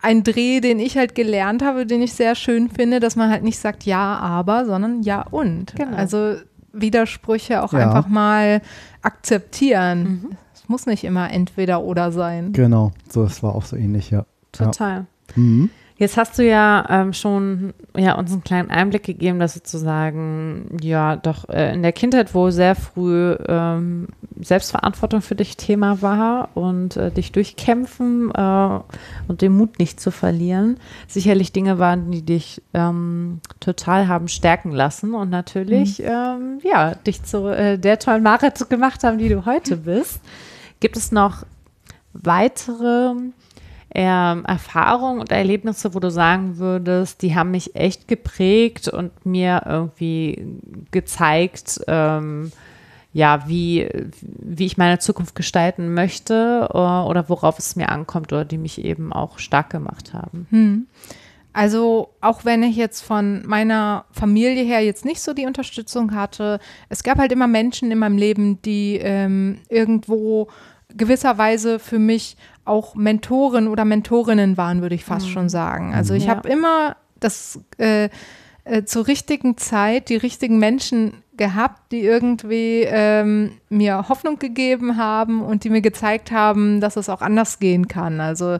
ein 0.00 0.22
Dreh, 0.24 0.60
den 0.60 0.78
ich 0.80 0.96
halt 0.96 1.14
gelernt 1.14 1.62
habe, 1.62 1.84
den 1.86 2.02
ich 2.02 2.12
sehr 2.12 2.34
schön 2.34 2.68
finde, 2.70 2.98
dass 3.00 3.14
man 3.16 3.30
halt 3.30 3.42
nicht 3.42 3.58
sagt 3.58 3.84
Ja, 3.84 4.16
aber, 4.18 4.64
sondern 4.64 5.02
Ja 5.02 5.22
und. 5.30 5.74
Genau. 5.76 5.96
Also 5.96 6.34
Widersprüche 6.72 7.62
auch 7.62 7.72
Ja. 7.72 7.80
einfach 7.90 8.08
mal 8.08 8.60
akzeptieren. 9.08 10.02
Mhm. 10.02 10.36
Es 10.54 10.68
muss 10.68 10.84
nicht 10.86 11.04
immer 11.04 11.32
entweder 11.32 11.82
oder 11.82 12.12
sein. 12.12 12.52
Genau, 12.52 12.92
so, 13.08 13.24
das 13.24 13.42
war 13.42 13.54
auch 13.54 13.64
so 13.64 13.74
ähnlich, 13.76 14.10
ja. 14.10 14.26
Total. 14.52 15.06
Mhm. 15.34 15.70
Jetzt 15.98 16.16
hast 16.16 16.38
du 16.38 16.46
ja 16.46 16.86
ähm, 16.88 17.12
schon 17.12 17.74
ja, 17.96 18.14
uns 18.14 18.30
einen 18.30 18.44
kleinen 18.44 18.70
Einblick 18.70 19.02
gegeben, 19.02 19.40
dass 19.40 19.54
sozusagen 19.54 20.76
ja 20.80 21.16
doch 21.16 21.48
äh, 21.48 21.74
in 21.74 21.82
der 21.82 21.92
Kindheit 21.92 22.34
wohl 22.34 22.52
sehr 22.52 22.76
früh 22.76 23.34
ähm, 23.48 24.06
Selbstverantwortung 24.40 25.22
für 25.22 25.34
dich 25.34 25.56
Thema 25.56 26.00
war 26.00 26.50
und 26.54 26.96
äh, 26.96 27.10
dich 27.10 27.32
durchkämpfen 27.32 28.30
äh, 28.32 28.78
und 29.26 29.42
den 29.42 29.56
Mut 29.56 29.80
nicht 29.80 29.98
zu 29.98 30.12
verlieren. 30.12 30.78
Sicherlich 31.08 31.50
Dinge 31.50 31.80
waren, 31.80 32.12
die 32.12 32.22
dich 32.22 32.62
ähm, 32.74 33.40
total 33.58 34.06
haben 34.06 34.28
stärken 34.28 34.70
lassen 34.70 35.14
und 35.14 35.30
natürlich 35.30 36.00
ähm, 36.00 36.60
ja, 36.62 36.94
dich 36.94 37.24
zu 37.24 37.48
äh, 37.48 37.76
der 37.76 37.98
tollen 37.98 38.22
Marit 38.22 38.70
gemacht 38.70 39.02
haben, 39.02 39.18
die 39.18 39.28
du 39.28 39.46
heute 39.46 39.76
bist. 39.76 40.20
Gibt 40.78 40.96
es 40.96 41.10
noch 41.10 41.44
weitere 42.12 43.14
ähm, 43.94 44.44
Erfahrungen 44.44 45.20
und 45.20 45.32
Erlebnisse, 45.32 45.94
wo 45.94 46.00
du 46.00 46.10
sagen 46.10 46.58
würdest, 46.58 47.22
die 47.22 47.34
haben 47.34 47.50
mich 47.50 47.74
echt 47.74 48.06
geprägt 48.06 48.88
und 48.88 49.24
mir 49.24 49.62
irgendwie 49.66 50.46
gezeigt, 50.90 51.80
ähm, 51.88 52.52
ja, 53.12 53.48
wie, 53.48 53.88
wie 54.22 54.66
ich 54.66 54.76
meine 54.76 54.98
Zukunft 54.98 55.34
gestalten 55.34 55.94
möchte 55.94 56.68
äh, 56.70 56.76
oder 56.76 57.28
worauf 57.28 57.58
es 57.58 57.76
mir 57.76 57.88
ankommt 57.88 58.32
oder 58.32 58.44
die 58.44 58.58
mich 58.58 58.84
eben 58.84 59.12
auch 59.12 59.38
stark 59.38 59.70
gemacht 59.70 60.12
haben. 60.12 60.46
Hm. 60.50 60.86
Also 61.54 62.10
auch 62.20 62.44
wenn 62.44 62.62
ich 62.62 62.76
jetzt 62.76 63.00
von 63.00 63.44
meiner 63.46 64.04
Familie 64.12 64.62
her 64.62 64.84
jetzt 64.84 65.04
nicht 65.04 65.20
so 65.20 65.32
die 65.32 65.46
Unterstützung 65.46 66.14
hatte, 66.14 66.60
es 66.88 67.02
gab 67.02 67.18
halt 67.18 67.32
immer 67.32 67.48
Menschen 67.48 67.90
in 67.90 67.98
meinem 67.98 68.18
Leben, 68.18 68.60
die 68.62 68.98
ähm, 69.02 69.58
irgendwo 69.68 70.48
gewisserweise 70.96 71.78
für 71.78 71.98
mich 71.98 72.36
auch 72.68 72.94
Mentoren 72.94 73.68
oder 73.68 73.84
Mentorinnen 73.84 74.56
waren, 74.56 74.82
würde 74.82 74.94
ich 74.94 75.04
fast 75.04 75.28
schon 75.28 75.48
sagen. 75.48 75.94
Also 75.94 76.14
ich 76.14 76.24
Ja. 76.26 76.36
habe 76.36 76.48
immer 76.48 76.96
das 77.20 77.60
äh, 77.78 78.08
äh, 78.64 78.84
zur 78.84 79.06
richtigen 79.06 79.56
Zeit 79.56 80.08
die 80.08 80.16
richtigen 80.16 80.58
Menschen 80.58 81.22
gehabt, 81.36 81.92
die 81.92 82.00
irgendwie 82.00 82.82
ähm, 82.86 83.52
mir 83.68 84.08
Hoffnung 84.08 84.38
gegeben 84.38 84.96
haben 84.96 85.40
und 85.42 85.64
die 85.64 85.70
mir 85.70 85.80
gezeigt 85.80 86.30
haben, 86.32 86.80
dass 86.80 86.96
es 86.96 87.08
auch 87.08 87.22
anders 87.22 87.58
gehen 87.60 87.88
kann. 87.88 88.20
Also 88.20 88.58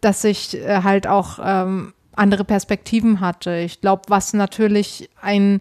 dass 0.00 0.24
ich 0.24 0.56
äh, 0.58 0.82
halt 0.82 1.06
auch 1.06 1.38
ähm, 1.42 1.94
andere 2.14 2.44
Perspektiven 2.44 3.20
hatte. 3.20 3.56
Ich 3.58 3.80
glaube, 3.80 4.02
was 4.08 4.34
natürlich 4.34 5.08
ein, 5.20 5.60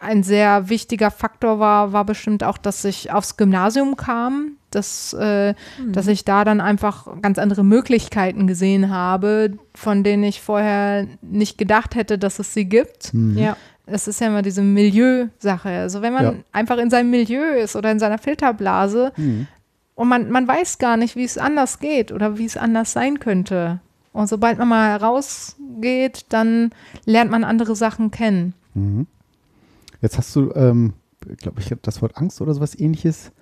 ein 0.00 0.22
sehr 0.22 0.68
wichtiger 0.68 1.10
Faktor 1.10 1.58
war, 1.60 1.92
war 1.92 2.04
bestimmt 2.04 2.42
auch, 2.44 2.58
dass 2.58 2.84
ich 2.84 3.12
aufs 3.12 3.36
Gymnasium 3.36 3.96
kam, 3.96 4.56
dass, 4.70 5.12
äh, 5.14 5.54
dass 5.92 6.06
ich 6.08 6.24
da 6.24 6.44
dann 6.44 6.60
einfach 6.60 7.06
ganz 7.22 7.38
andere 7.38 7.64
Möglichkeiten 7.64 8.46
gesehen 8.46 8.90
habe, 8.90 9.54
von 9.74 10.04
denen 10.04 10.24
ich 10.24 10.40
vorher 10.40 11.06
nicht 11.22 11.58
gedacht 11.58 11.94
hätte, 11.94 12.18
dass 12.18 12.38
es 12.38 12.52
sie 12.54 12.66
gibt. 12.66 13.12
Mhm. 13.14 13.38
Ja. 13.38 13.56
Es 13.86 14.06
ist 14.06 14.20
ja 14.20 14.26
immer 14.26 14.42
diese 14.42 14.60
Milieu-Sache. 14.60 15.70
Also 15.70 16.02
wenn 16.02 16.12
man 16.12 16.24
Ja. 16.24 16.34
einfach 16.52 16.76
in 16.78 16.90
seinem 16.90 17.10
Milieu 17.10 17.56
ist 17.56 17.74
oder 17.76 17.90
in 17.90 17.98
seiner 17.98 18.18
Filterblase, 18.18 19.12
Mhm. 19.16 19.46
und 19.94 20.08
man, 20.08 20.30
man 20.30 20.46
weiß 20.46 20.78
gar 20.78 20.96
nicht, 20.96 21.16
wie 21.16 21.24
es 21.24 21.38
anders 21.38 21.78
geht 21.78 22.12
oder 22.12 22.36
wie 22.38 22.44
es 22.44 22.56
anders 22.58 22.92
sein 22.92 23.18
könnte. 23.18 23.80
Und 24.12 24.28
sobald 24.28 24.58
man 24.58 24.68
mal 24.68 24.96
rausgeht, 24.96 26.26
dann 26.28 26.70
lernt 27.04 27.30
man 27.30 27.44
andere 27.44 27.74
Sachen 27.76 28.10
kennen. 28.10 28.52
Mhm. 28.74 29.06
Jetzt 30.00 30.18
hast 30.18 30.34
du, 30.36 30.52
ähm, 30.54 30.92
glaube 31.38 31.60
ich, 31.60 31.72
das 31.82 32.00
Wort 32.02 32.16
Angst 32.16 32.40
oder 32.40 32.54
sowas 32.54 32.78
ähnliches 32.78 33.32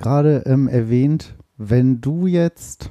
gerade 0.00 0.42
ähm, 0.46 0.66
erwähnt. 0.68 1.34
Wenn 1.56 2.00
du 2.00 2.26
jetzt 2.26 2.90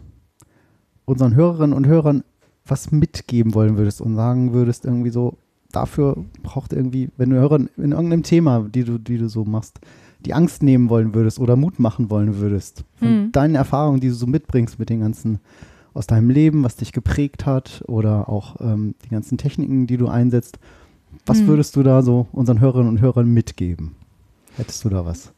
unseren 1.05 1.35
Hörerinnen 1.35 1.75
und 1.75 1.87
Hörern 1.87 2.23
was 2.65 2.91
mitgeben 2.91 3.55
wollen 3.55 3.77
würdest 3.77 3.99
und 3.99 4.15
sagen 4.15 4.53
würdest, 4.53 4.85
irgendwie 4.85 5.09
so, 5.09 5.37
dafür 5.71 6.15
braucht 6.43 6.71
irgendwie, 6.71 7.09
wenn 7.17 7.31
du 7.31 7.37
Hörern 7.37 7.67
in 7.77 7.91
irgendeinem 7.93 8.21
Thema, 8.23 8.67
die 8.69 8.83
du, 8.83 8.99
die 8.99 9.17
du 9.17 9.27
so 9.27 9.43
machst, 9.43 9.79
die 10.23 10.33
Angst 10.35 10.61
nehmen 10.61 10.89
wollen 10.89 11.15
würdest 11.15 11.39
oder 11.39 11.55
Mut 11.55 11.79
machen 11.79 12.09
wollen 12.11 12.37
würdest, 12.37 12.83
von 12.97 13.07
Hm. 13.07 13.31
deinen 13.31 13.55
Erfahrungen, 13.55 13.99
die 14.01 14.09
du 14.09 14.13
so 14.13 14.27
mitbringst 14.27 14.77
mit 14.77 14.89
den 14.89 14.99
ganzen 14.99 15.39
aus 15.95 16.05
deinem 16.05 16.29
Leben, 16.29 16.63
was 16.63 16.75
dich 16.75 16.91
geprägt 16.91 17.47
hat 17.47 17.83
oder 17.87 18.29
auch 18.29 18.57
ähm, 18.61 18.93
die 19.03 19.09
ganzen 19.09 19.39
Techniken, 19.39 19.87
die 19.87 19.97
du 19.97 20.07
einsetzt, 20.07 20.59
was 21.25 21.39
Hm. 21.39 21.47
würdest 21.47 21.75
du 21.75 21.81
da 21.81 22.03
so 22.03 22.27
unseren 22.31 22.59
Hörerinnen 22.59 22.89
und 22.89 23.01
Hörern 23.01 23.27
mitgeben? 23.33 23.95
Hättest 24.57 24.85
du 24.85 24.89
da 24.89 25.03
was? 25.05 25.31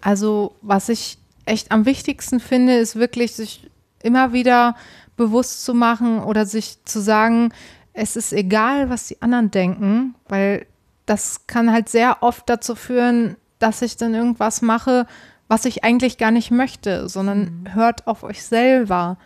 Also 0.00 0.54
was 0.62 0.88
ich 0.88 1.18
echt 1.44 1.72
am 1.72 1.86
wichtigsten 1.86 2.40
finde, 2.40 2.76
ist 2.76 2.96
wirklich 2.96 3.32
sich 3.32 3.70
immer 4.02 4.32
wieder 4.32 4.76
bewusst 5.16 5.64
zu 5.64 5.74
machen 5.74 6.22
oder 6.22 6.46
sich 6.46 6.84
zu 6.84 7.00
sagen, 7.00 7.52
es 7.92 8.16
ist 8.16 8.32
egal, 8.32 8.90
was 8.90 9.08
die 9.08 9.20
anderen 9.22 9.50
denken, 9.50 10.14
weil 10.28 10.66
das 11.06 11.46
kann 11.46 11.72
halt 11.72 11.88
sehr 11.88 12.22
oft 12.22 12.48
dazu 12.48 12.74
führen, 12.74 13.36
dass 13.58 13.82
ich 13.82 13.96
dann 13.96 14.14
irgendwas 14.14 14.62
mache, 14.62 15.06
was 15.48 15.64
ich 15.64 15.82
eigentlich 15.82 16.18
gar 16.18 16.30
nicht 16.30 16.50
möchte, 16.50 17.08
sondern 17.08 17.68
hört 17.72 18.06
auf 18.06 18.22
euch 18.22 18.44
selber. 18.44 19.16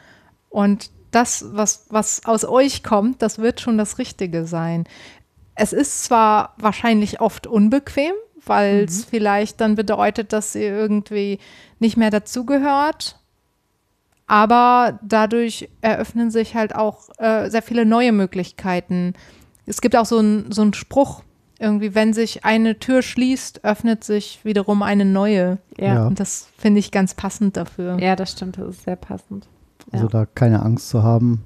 Und 0.49 0.91
das, 1.11 1.45
was, 1.53 1.87
was 1.91 2.25
aus 2.25 2.45
euch 2.45 2.83
kommt, 2.83 3.21
das 3.21 3.39
wird 3.39 3.61
schon 3.61 3.77
das 3.77 3.99
Richtige 3.99 4.47
sein. 4.47 4.85
Es 5.55 5.73
ist 5.73 6.05
zwar 6.05 6.55
wahrscheinlich 6.57 7.21
oft 7.21 7.47
unbequem, 7.47 8.15
weil 8.47 8.85
es 8.85 9.05
vielleicht 9.05 9.61
dann 9.61 9.75
bedeutet, 9.75 10.33
dass 10.33 10.55
ihr 10.55 10.71
irgendwie 10.77 11.39
nicht 11.79 11.97
mehr 11.97 12.11
dazugehört. 12.11 13.19
Aber 14.27 14.99
dadurch 15.03 15.69
eröffnen 15.81 16.31
sich 16.31 16.55
halt 16.55 16.75
auch 16.75 17.09
äh, 17.19 17.51
sehr 17.51 17.63
viele 17.63 17.85
neue 17.85 18.13
Möglichkeiten. 18.13 19.15
Es 19.67 19.81
gibt 19.81 19.95
auch 19.97 20.07
so 20.07 20.19
einen 20.19 20.51
so 20.53 20.63
einen 20.63 20.73
Spruch, 20.75 21.23
irgendwie, 21.59 21.95
wenn 21.95 22.13
sich 22.13 22.45
eine 22.45 22.79
Tür 22.79 23.03
schließt, 23.03 23.65
öffnet 23.65 24.03
sich 24.05 24.41
wiederum 24.45 24.83
eine 24.83 25.05
neue. 25.05 25.59
Ja. 25.77 25.95
Ja. 25.95 26.07
Und 26.07 26.19
das 26.19 26.49
finde 26.57 26.81
ich 26.81 26.91
ganz 26.91 27.15
passend 27.15 27.57
dafür. 27.57 27.99
ja, 28.01 28.17
das 28.17 28.33
stimmt, 28.33 28.59
das 28.59 28.69
ist 28.77 28.85
sehr 28.85 28.97
passend. 28.97 29.47
Also 29.93 30.07
Ja. 30.07 30.11
da 30.11 30.27
keine 30.27 30.63
Angst 30.63 30.89
zu 30.89 31.03
haben 31.03 31.45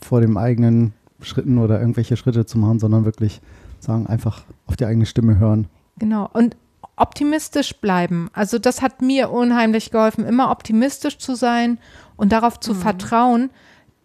vor 0.00 0.20
dem 0.20 0.36
eigenen 0.36 0.92
Schritten 1.22 1.58
oder 1.58 1.80
irgendwelche 1.80 2.16
Schritte 2.16 2.46
zu 2.46 2.58
machen, 2.58 2.78
sondern 2.78 3.04
wirklich 3.04 3.40
sagen, 3.80 4.06
einfach 4.06 4.42
auf 4.66 4.76
die 4.76 4.84
eigene 4.84 5.06
Stimme 5.06 5.38
hören. 5.38 5.66
Genau. 5.98 6.28
Und 6.32 6.56
optimistisch 6.96 7.76
bleiben. 7.76 8.30
Also 8.32 8.58
das 8.58 8.82
hat 8.82 9.00
mir 9.00 9.30
unheimlich 9.30 9.90
geholfen, 9.90 10.26
immer 10.26 10.50
optimistisch 10.50 11.18
zu 11.18 11.34
sein 11.34 11.78
und 12.16 12.32
darauf 12.32 12.60
zu 12.60 12.74
vertrauen, 12.74 13.50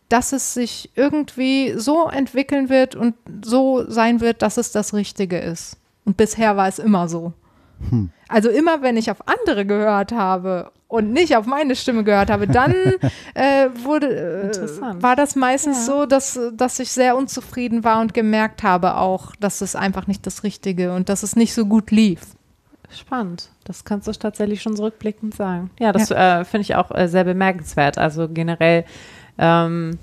dass 0.09 0.31
es 0.31 0.53
sich 0.53 0.91
irgendwie 0.95 1.73
so 1.77 2.07
entwickeln 2.07 2.69
wird 2.69 2.95
und 2.95 3.15
so 3.43 3.89
sein 3.89 4.21
wird, 4.21 4.41
dass 4.41 4.57
es 4.57 4.71
das 4.71 4.93
Richtige 4.93 5.37
ist. 5.37 5.77
Und 6.05 6.15
bisher 6.15 6.55
war 6.55 6.67
es 6.67 6.79
immer 6.79 7.09
so. 7.09 7.33
Hm. 7.89 8.11
Also 8.27 8.49
immer, 8.49 8.81
wenn 8.81 8.97
ich 8.97 9.11
auf 9.11 9.27
andere 9.27 9.65
gehört 9.65 10.11
habe 10.11 10.71
und 10.95 11.11
nicht 11.11 11.35
auf 11.37 11.45
meine 11.45 11.75
Stimme 11.75 12.03
gehört 12.03 12.29
habe, 12.29 12.47
dann 12.47 12.73
äh, 13.33 13.67
wurde, 13.83 14.51
äh, 14.51 15.01
war 15.01 15.15
das 15.15 15.35
meistens 15.35 15.85
Ja. 15.85 15.93
so, 15.93 16.05
dass, 16.05 16.39
dass 16.53 16.79
ich 16.79 16.91
sehr 16.91 17.15
unzufrieden 17.17 17.83
war 17.83 18.01
und 18.01 18.13
gemerkt 18.13 18.63
habe 18.63 18.97
auch, 18.97 19.35
dass 19.37 19.61
es 19.61 19.75
einfach 19.75 20.07
nicht 20.07 20.25
das 20.25 20.43
Richtige 20.43 20.93
und 20.93 21.09
dass 21.09 21.23
es 21.23 21.35
nicht 21.35 21.53
so 21.53 21.65
gut 21.65 21.91
lief. 21.91 22.21
Spannend. 22.89 23.49
Das 23.63 23.83
kannst 23.83 24.07
du 24.07 24.11
tatsächlich 24.11 24.61
schon 24.61 24.75
zurückblickend 24.75 25.35
sagen. 25.35 25.71
Ja, 25.79 25.91
das 25.91 26.11
äh, 26.11 26.45
finde 26.45 26.61
ich 26.61 26.75
auch 26.75 26.91
äh, 26.91 27.07
sehr 27.07 27.23
bemerkenswert. 27.23 27.97
Also 27.97 28.29
generell 28.29 28.85
ähm, 29.37 29.97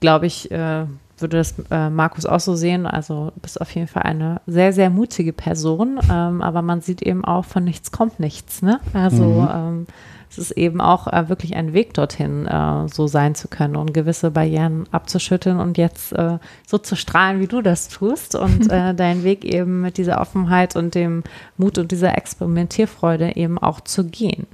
glaube 0.00 0.26
ich, 0.26 0.50
äh, 0.50 0.84
würde 1.24 1.38
das 1.38 1.54
äh, 1.70 1.90
Markus 1.90 2.26
auch 2.26 2.40
so 2.40 2.54
sehen. 2.54 2.86
Also 2.86 3.32
du 3.34 3.40
bist 3.40 3.60
auf 3.60 3.74
jeden 3.74 3.88
Fall 3.88 4.02
eine 4.02 4.40
sehr, 4.46 4.72
sehr 4.72 4.90
mutige 4.90 5.32
Person. 5.32 5.98
Ähm, 6.10 6.42
aber 6.42 6.62
man 6.62 6.80
sieht 6.80 7.02
eben 7.02 7.24
auch, 7.24 7.44
von 7.44 7.64
nichts 7.64 7.90
kommt 7.90 8.20
nichts. 8.20 8.62
Ne? 8.62 8.78
Also 8.92 9.24
Mhm. 9.24 9.48
ähm, 9.52 9.86
es 10.30 10.38
ist 10.38 10.50
eben 10.52 10.80
auch 10.80 11.06
äh, 11.06 11.28
wirklich 11.28 11.54
ein 11.54 11.72
Weg 11.74 11.94
dorthin, 11.94 12.46
äh, 12.46 12.88
so 12.88 13.06
sein 13.06 13.36
zu 13.36 13.46
können 13.46 13.76
und 13.76 13.94
gewisse 13.94 14.32
Barrieren 14.32 14.84
abzuschütteln 14.90 15.60
und 15.60 15.78
jetzt 15.78 16.12
äh, 16.12 16.38
so 16.66 16.78
zu 16.78 16.96
strahlen, 16.96 17.40
wie 17.40 17.46
du 17.46 17.62
das 17.62 17.88
tust 17.88 18.34
und 18.34 18.68
äh, 18.70 18.94
deinen 18.94 19.22
Weg 19.22 19.44
eben 19.44 19.80
mit 19.80 19.96
dieser 19.96 20.20
Offenheit 20.20 20.74
und 20.74 20.94
dem 20.96 21.22
Mut 21.56 21.78
und 21.78 21.92
dieser 21.92 22.16
Experimentierfreude 22.18 23.36
eben 23.36 23.58
auch 23.58 23.80
zu 23.80 24.04
gehen. 24.04 24.46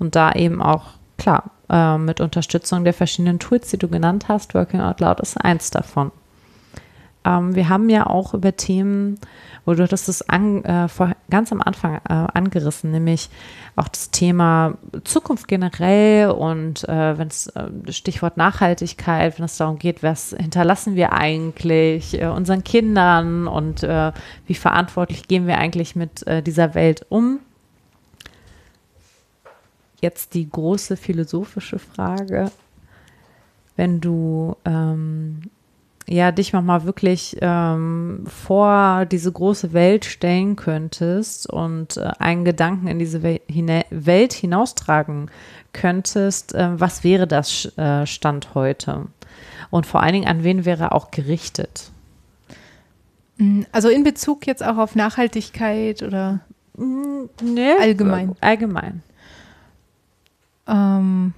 Und 0.00 0.16
da 0.16 0.32
eben 0.32 0.60
auch, 0.60 0.86
klar, 1.18 1.50
äh, 1.68 1.98
mit 1.98 2.20
Unterstützung 2.20 2.84
der 2.84 2.94
verschiedenen 2.94 3.38
Tools, 3.38 3.68
die 3.68 3.78
du 3.78 3.88
genannt 3.88 4.28
hast, 4.28 4.54
Working 4.54 4.80
Out 4.80 5.00
Loud 5.00 5.20
ist 5.20 5.36
eins 5.36 5.70
davon. 5.70 6.12
Ähm, 7.24 7.54
wir 7.54 7.68
haben 7.68 7.88
ja 7.90 8.06
auch 8.06 8.32
über 8.32 8.56
Themen, 8.56 9.18
wo 9.64 9.74
du 9.74 9.82
hattest 9.82 10.08
es 10.08 10.28
an, 10.28 10.64
äh, 10.64 10.88
vor, 10.88 11.12
ganz 11.28 11.52
am 11.52 11.60
Anfang 11.60 11.96
äh, 11.96 11.98
angerissen, 12.08 12.90
nämlich 12.90 13.28
auch 13.76 13.88
das 13.88 14.10
Thema 14.10 14.78
Zukunft 15.04 15.48
generell 15.48 16.30
und 16.30 16.88
äh, 16.88 17.18
wenn 17.18 17.28
es 17.28 17.48
äh, 17.48 17.92
Stichwort 17.92 18.36
Nachhaltigkeit, 18.36 19.38
wenn 19.38 19.44
es 19.44 19.56
darum 19.56 19.78
geht, 19.78 20.02
was 20.02 20.34
hinterlassen 20.38 20.94
wir 20.94 21.12
eigentlich 21.12 22.20
äh, 22.20 22.26
unseren 22.28 22.64
Kindern 22.64 23.46
und 23.46 23.82
wie 23.82 24.54
verantwortlich 24.54 25.28
gehen 25.28 25.46
wir 25.46 25.58
eigentlich 25.58 25.94
mit 25.96 26.24
dieser 26.46 26.74
Welt 26.74 27.06
um. 27.08 27.40
Jetzt 30.00 30.34
die 30.34 30.48
große 30.48 30.96
philosophische 30.96 31.78
Frage, 31.78 32.50
wenn 33.76 34.00
du 34.00 34.56
ähm, 34.64 35.42
ja, 36.08 36.32
dich 36.32 36.52
nochmal 36.52 36.84
wirklich 36.84 37.36
ähm, 37.40 38.24
vor 38.26 39.04
diese 39.04 39.30
große 39.30 39.74
Welt 39.74 40.06
stellen 40.06 40.56
könntest 40.56 41.48
und 41.48 41.98
äh, 41.98 42.10
einen 42.18 42.44
Gedanken 42.44 42.86
in 42.86 42.98
diese 42.98 43.22
Wel 43.22 43.40
hina 43.46 43.82
Welt 43.90 44.32
hinaustragen 44.32 45.30
könntest, 45.72 46.54
äh, 46.54 46.80
was 46.80 47.04
wäre 47.04 47.26
das 47.26 47.76
äh, 47.76 48.06
Stand 48.06 48.54
heute? 48.54 49.06
Und 49.70 49.84
vor 49.84 50.02
allen 50.02 50.14
Dingen, 50.14 50.28
an 50.28 50.44
wen 50.44 50.64
wäre 50.64 50.92
auch 50.92 51.10
gerichtet? 51.10 51.90
Mm, 53.36 53.62
also 53.70 53.90
in 53.90 54.02
Bezug 54.02 54.46
jetzt 54.46 54.64
auch 54.64 54.78
auf 54.78 54.94
Nachhaltigkeit 54.94 56.02
oder 56.02 56.40
mm, 56.76 57.24
nee, 57.42 57.72
allgemein? 57.78 58.34
Allgemein. 58.40 59.02
Ähm, 60.68 61.32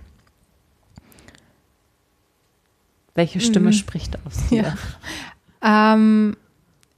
Welche 3.14 3.40
Stimme 3.40 3.66
mhm. 3.66 3.74
spricht 3.74 4.18
aus 4.26 4.48
dir? 4.48 4.74
Ja. 5.62 5.94
Ähm, 5.94 6.36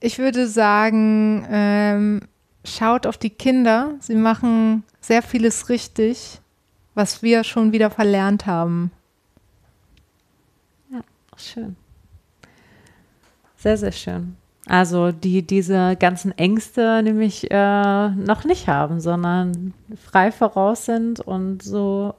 ich 0.01 0.19
würde 0.19 0.47
sagen, 0.47 1.47
ähm, 1.51 2.21
schaut 2.65 3.07
auf 3.07 3.19
die 3.19 3.31
Kinder. 3.31 3.95
Sie 4.01 4.15
machen 4.15 4.85
sehr 5.01 5.23
vieles 5.23 5.69
richtig, 5.69 6.41
was 6.95 7.23
wir 7.23 7.45
schon 7.45 7.73
wieder 7.73 7.91
verlernt 7.91 8.47
haben. 8.47 8.93
Ja, 10.91 11.01
schön. 11.37 11.77
Sehr, 13.57 13.77
sehr 13.77 13.93
schön. 13.93 14.37
Also 14.67 15.11
die 15.11 15.43
diese 15.43 15.97
ganzen 15.97 16.37
Ängste 16.39 17.03
nämlich 17.03 17.51
äh, 17.51 18.09
noch 18.11 18.45
nicht 18.45 18.69
haben, 18.69 19.01
sondern 19.01 19.75
frei 20.05 20.31
voraus 20.31 20.85
sind 20.85 21.19
und 21.19 21.63
so 21.63 22.15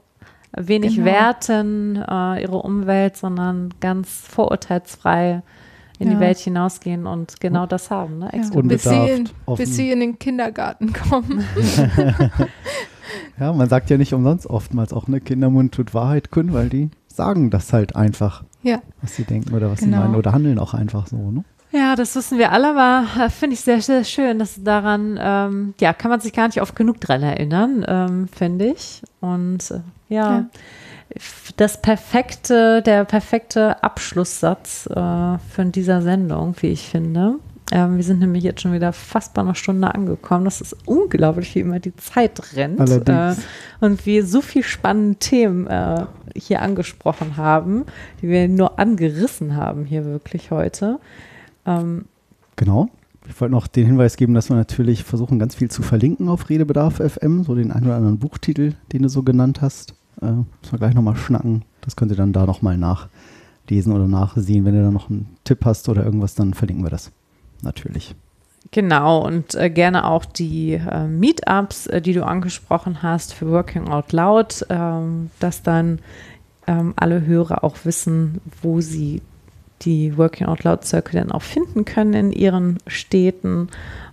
wenig 0.58 0.96
genau. 0.96 1.06
werten 1.06 1.96
äh, 1.96 2.42
ihre 2.42 2.58
Umwelt, 2.58 3.18
sondern 3.18 3.74
ganz 3.80 4.10
vorurteilsfrei 4.10 5.42
in 6.00 6.08
ja. 6.08 6.16
die 6.16 6.20
Welt 6.20 6.38
hinausgehen 6.38 7.06
und 7.06 7.40
genau 7.40 7.66
das 7.66 7.90
haben. 7.90 8.20
Ne? 8.20 8.30
Ja. 8.34 8.62
Bis, 8.62 8.84
sie 8.84 9.10
in, 9.10 9.30
bis 9.56 9.76
sie 9.76 9.92
in 9.92 10.00
den 10.00 10.20
Kindergarten 10.20 10.94
kommen. 10.94 11.44
ja, 13.40 13.54
man 13.54 13.70
sagt 13.70 13.90
ja 13.90 13.98
nicht 13.98 14.14
umsonst 14.14 14.48
oftmals 14.48 14.94
auch, 14.94 15.08
eine 15.08 15.22
Kindermund 15.22 15.74
tut 15.74 15.94
Wahrheit 15.94 16.32
kund, 16.32 16.54
weil 16.54 16.70
die 16.70 16.90
sagen 17.08 17.50
das 17.50 17.74
halt 17.74 17.96
einfach, 17.96 18.44
ja. 18.64 18.82
was 19.02 19.16
sie 19.16 19.24
denken 19.24 19.54
oder 19.54 19.72
was 19.72 19.80
genau. 19.80 19.98
sie 19.98 20.04
meinen 20.04 20.16
oder 20.16 20.34
handeln 20.34 20.60
auch 20.60 20.74
einfach 20.74 21.08
so. 21.08 21.32
Ne? 21.32 21.44
Ja, 21.72 21.96
das 21.96 22.16
wissen 22.16 22.38
wir 22.38 22.52
alle, 22.52 22.70
aber 22.70 23.08
äh, 23.20 23.30
finde 23.30 23.56
ich 23.56 23.62
sehr, 23.62 23.82
sehr 23.82 24.04
schön, 24.04 24.38
dass 24.38 24.62
daran, 24.64 25.20
ähm, 25.20 25.74
ja, 25.80 25.94
kann 25.94 26.12
man 26.12 26.20
sich 26.20 26.32
gar 26.32 26.48
nicht 26.48 26.62
oft 26.62 26.76
genug 26.76 27.02
dran 27.02 27.24
erinnern, 27.24 27.84
ähm, 27.88 28.28
finde 28.28 28.66
ich. 28.66 29.02
Und 29.22 29.72
äh, 29.72 29.80
ja, 30.14 30.32
ja, 30.32 30.46
das 31.58 31.82
perfekte, 31.82 32.82
der 32.82 33.06
perfekte 33.06 33.84
Abschlusssatz 33.84 34.88
äh, 34.88 35.38
von 35.38 35.72
dieser 35.72 36.02
Sendung, 36.02 36.56
wie 36.62 36.68
ich 36.68 36.88
finde. 36.88 37.36
Ähm, 37.72 37.98
wir 37.98 38.04
sind 38.04 38.20
nämlich 38.20 38.44
jetzt 38.44 38.62
schon 38.62 38.74
wieder 38.74 38.94
fast 38.94 39.34
bei 39.34 39.42
einer 39.42 39.56
Stunde 39.56 39.94
angekommen. 39.94 40.46
Das 40.46 40.62
ist 40.62 40.76
unglaublich, 40.86 41.54
wie 41.56 41.60
immer 41.60 41.80
die 41.80 41.96
Zeit 41.96 42.56
rennt. 42.56 42.80
Äh, 42.80 43.36
und 43.80 44.06
wir 44.06 44.26
so 44.26 44.42
viele 44.42 44.64
spannende 44.64 45.18
Themen 45.20 45.68
äh, 45.68 46.06
hier 46.36 46.62
angesprochen 46.62 47.38
haben, 47.38 47.86
die 48.22 48.30
wir 48.30 48.48
nur 48.48 48.80
angerissen 48.80 49.56
haben 49.56 49.86
hier 49.86 50.06
wirklich 50.06 50.52
heute. 50.52 51.00
Ähm, 51.66 52.06
genau. 52.56 52.90
Ich 53.28 53.40
wollte 53.40 53.54
noch 53.54 53.68
den 53.68 53.86
Hinweis 53.86 54.18
geben, 54.18 54.34
dass 54.34 54.50
wir 54.50 54.58
natürlich 54.58 55.06
versuchen, 55.06 55.40
ganz 55.40 55.56
viel 55.56 55.72
zu 55.72 55.82
verlinken 55.82 56.28
auf 56.28 56.50
Redebedarf 56.50 56.96
FM, 56.98 57.44
so 57.44 57.56
den 57.56 57.72
einen 57.72 57.86
oder 57.86 57.96
anderen 57.96 58.20
Buchtitel, 58.20 58.74
den 58.92 59.04
du 59.04 59.10
so 59.10 59.24
genannt 59.24 59.62
hast. 59.62 59.94
Äh, 60.22 60.26
müssen 60.26 60.72
wir 60.72 60.80
gleich 60.80 60.94
nochmal 60.94 61.16
schnacken. 61.16 61.64
Das 61.82 61.96
könnt 61.96 62.12
ihr 62.12 62.18
dann 62.18 62.34
da 62.34 62.46
nochmal 62.46 62.78
nachlesen 62.78 63.94
oder 63.94 64.08
nachsehen. 64.08 64.66
Wenn 64.66 64.76
ihr 64.76 64.84
da 64.84 64.92
noch 64.92 65.10
einen 65.10 65.38
Tipp 65.44 65.66
hast 65.66 65.90
oder 65.90 66.04
irgendwas, 66.04 66.36
dann 66.36 66.54
verlinken 66.54 66.86
wir 66.86 66.92
das. 66.92 67.12
Natürlich. 67.62 68.16
Genau, 68.72 69.24
und 69.24 69.56
äh, 69.56 69.70
gerne 69.70 70.08
auch 70.08 70.26
die 70.26 70.74
äh, 70.74 71.08
Meetups, 71.08 71.88
äh, 71.88 72.02
die 72.02 72.14
du 72.14 72.26
angesprochen 72.26 73.04
hast 73.04 73.34
für 73.34 73.52
Working 73.52 73.90
Out 73.90 74.14
Loud, 74.14 74.66
ähm, 74.70 75.30
dass 75.40 75.62
dann 75.62 76.00
ähm, 76.66 76.94
alle 76.96 77.26
Hörer 77.26 77.64
auch 77.64 77.78
wissen, 77.84 78.42
wo 78.62 78.82
sie 78.82 79.22
die 79.82 80.18
Working 80.18 80.48
Out 80.48 80.64
Loud 80.64 80.86
Circle 80.86 81.20
dann 81.20 81.32
auch 81.32 81.42
finden 81.42 81.86
können 81.86 82.14
in 82.14 82.32
ihren 82.32 82.78
Städten. 82.88 83.68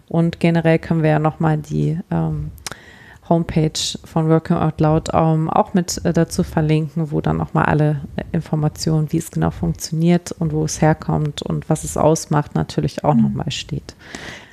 Und 0.08 0.40
generell 0.40 0.78
können 0.78 1.02
wir 1.02 1.10
ja 1.10 1.18
nochmal 1.18 1.56
die 1.56 1.98
ähm, 2.10 2.50
Homepage 3.30 3.98
von 4.04 4.28
Working 4.28 4.56
Out 4.56 4.80
Loud 4.80 5.08
ähm, 5.14 5.48
auch 5.48 5.72
mit 5.72 6.04
äh, 6.04 6.12
dazu 6.12 6.42
verlinken, 6.42 7.10
wo 7.10 7.22
dann 7.22 7.38
nochmal 7.38 7.64
alle 7.64 8.02
äh, 8.16 8.24
Informationen, 8.32 9.10
wie 9.12 9.16
es 9.16 9.30
genau 9.30 9.50
funktioniert 9.50 10.32
und 10.32 10.52
wo 10.52 10.64
es 10.64 10.82
herkommt 10.82 11.40
und 11.40 11.70
was 11.70 11.84
es 11.84 11.96
ausmacht, 11.96 12.54
natürlich 12.54 13.04
auch 13.04 13.14
mhm. 13.14 13.22
nochmal 13.22 13.50
steht. 13.50 13.94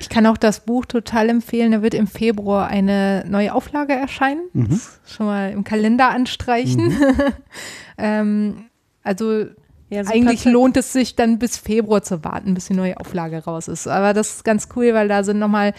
Ich 0.00 0.08
kann 0.08 0.24
auch 0.26 0.38
das 0.38 0.60
Buch 0.60 0.86
total 0.86 1.28
empfehlen. 1.28 1.72
Da 1.72 1.82
wird 1.82 1.92
im 1.92 2.06
Februar 2.06 2.68
eine 2.68 3.24
neue 3.28 3.52
Auflage 3.52 3.92
erscheinen. 3.92 4.42
Mhm. 4.54 4.80
Schon 5.04 5.26
mal 5.26 5.50
im 5.50 5.64
Kalender 5.64 6.08
anstreichen. 6.08 6.84
Mhm. 6.84 7.16
ähm, 7.98 8.64
also 9.02 9.44
ja, 9.90 10.02
Eigentlich 10.02 10.44
lohnt 10.44 10.76
es 10.76 10.92
sich 10.92 11.16
dann 11.16 11.38
bis 11.38 11.56
Februar 11.56 12.02
zu 12.02 12.22
warten, 12.22 12.52
bis 12.52 12.66
die 12.66 12.74
neue 12.74 13.00
Auflage 13.00 13.42
raus 13.42 13.68
ist. 13.68 13.88
Aber 13.88 14.12
das 14.12 14.34
ist 14.34 14.44
ganz 14.44 14.68
cool, 14.76 14.92
weil 14.92 15.08
da 15.08 15.24
sind 15.24 15.38
nochmal 15.38 15.72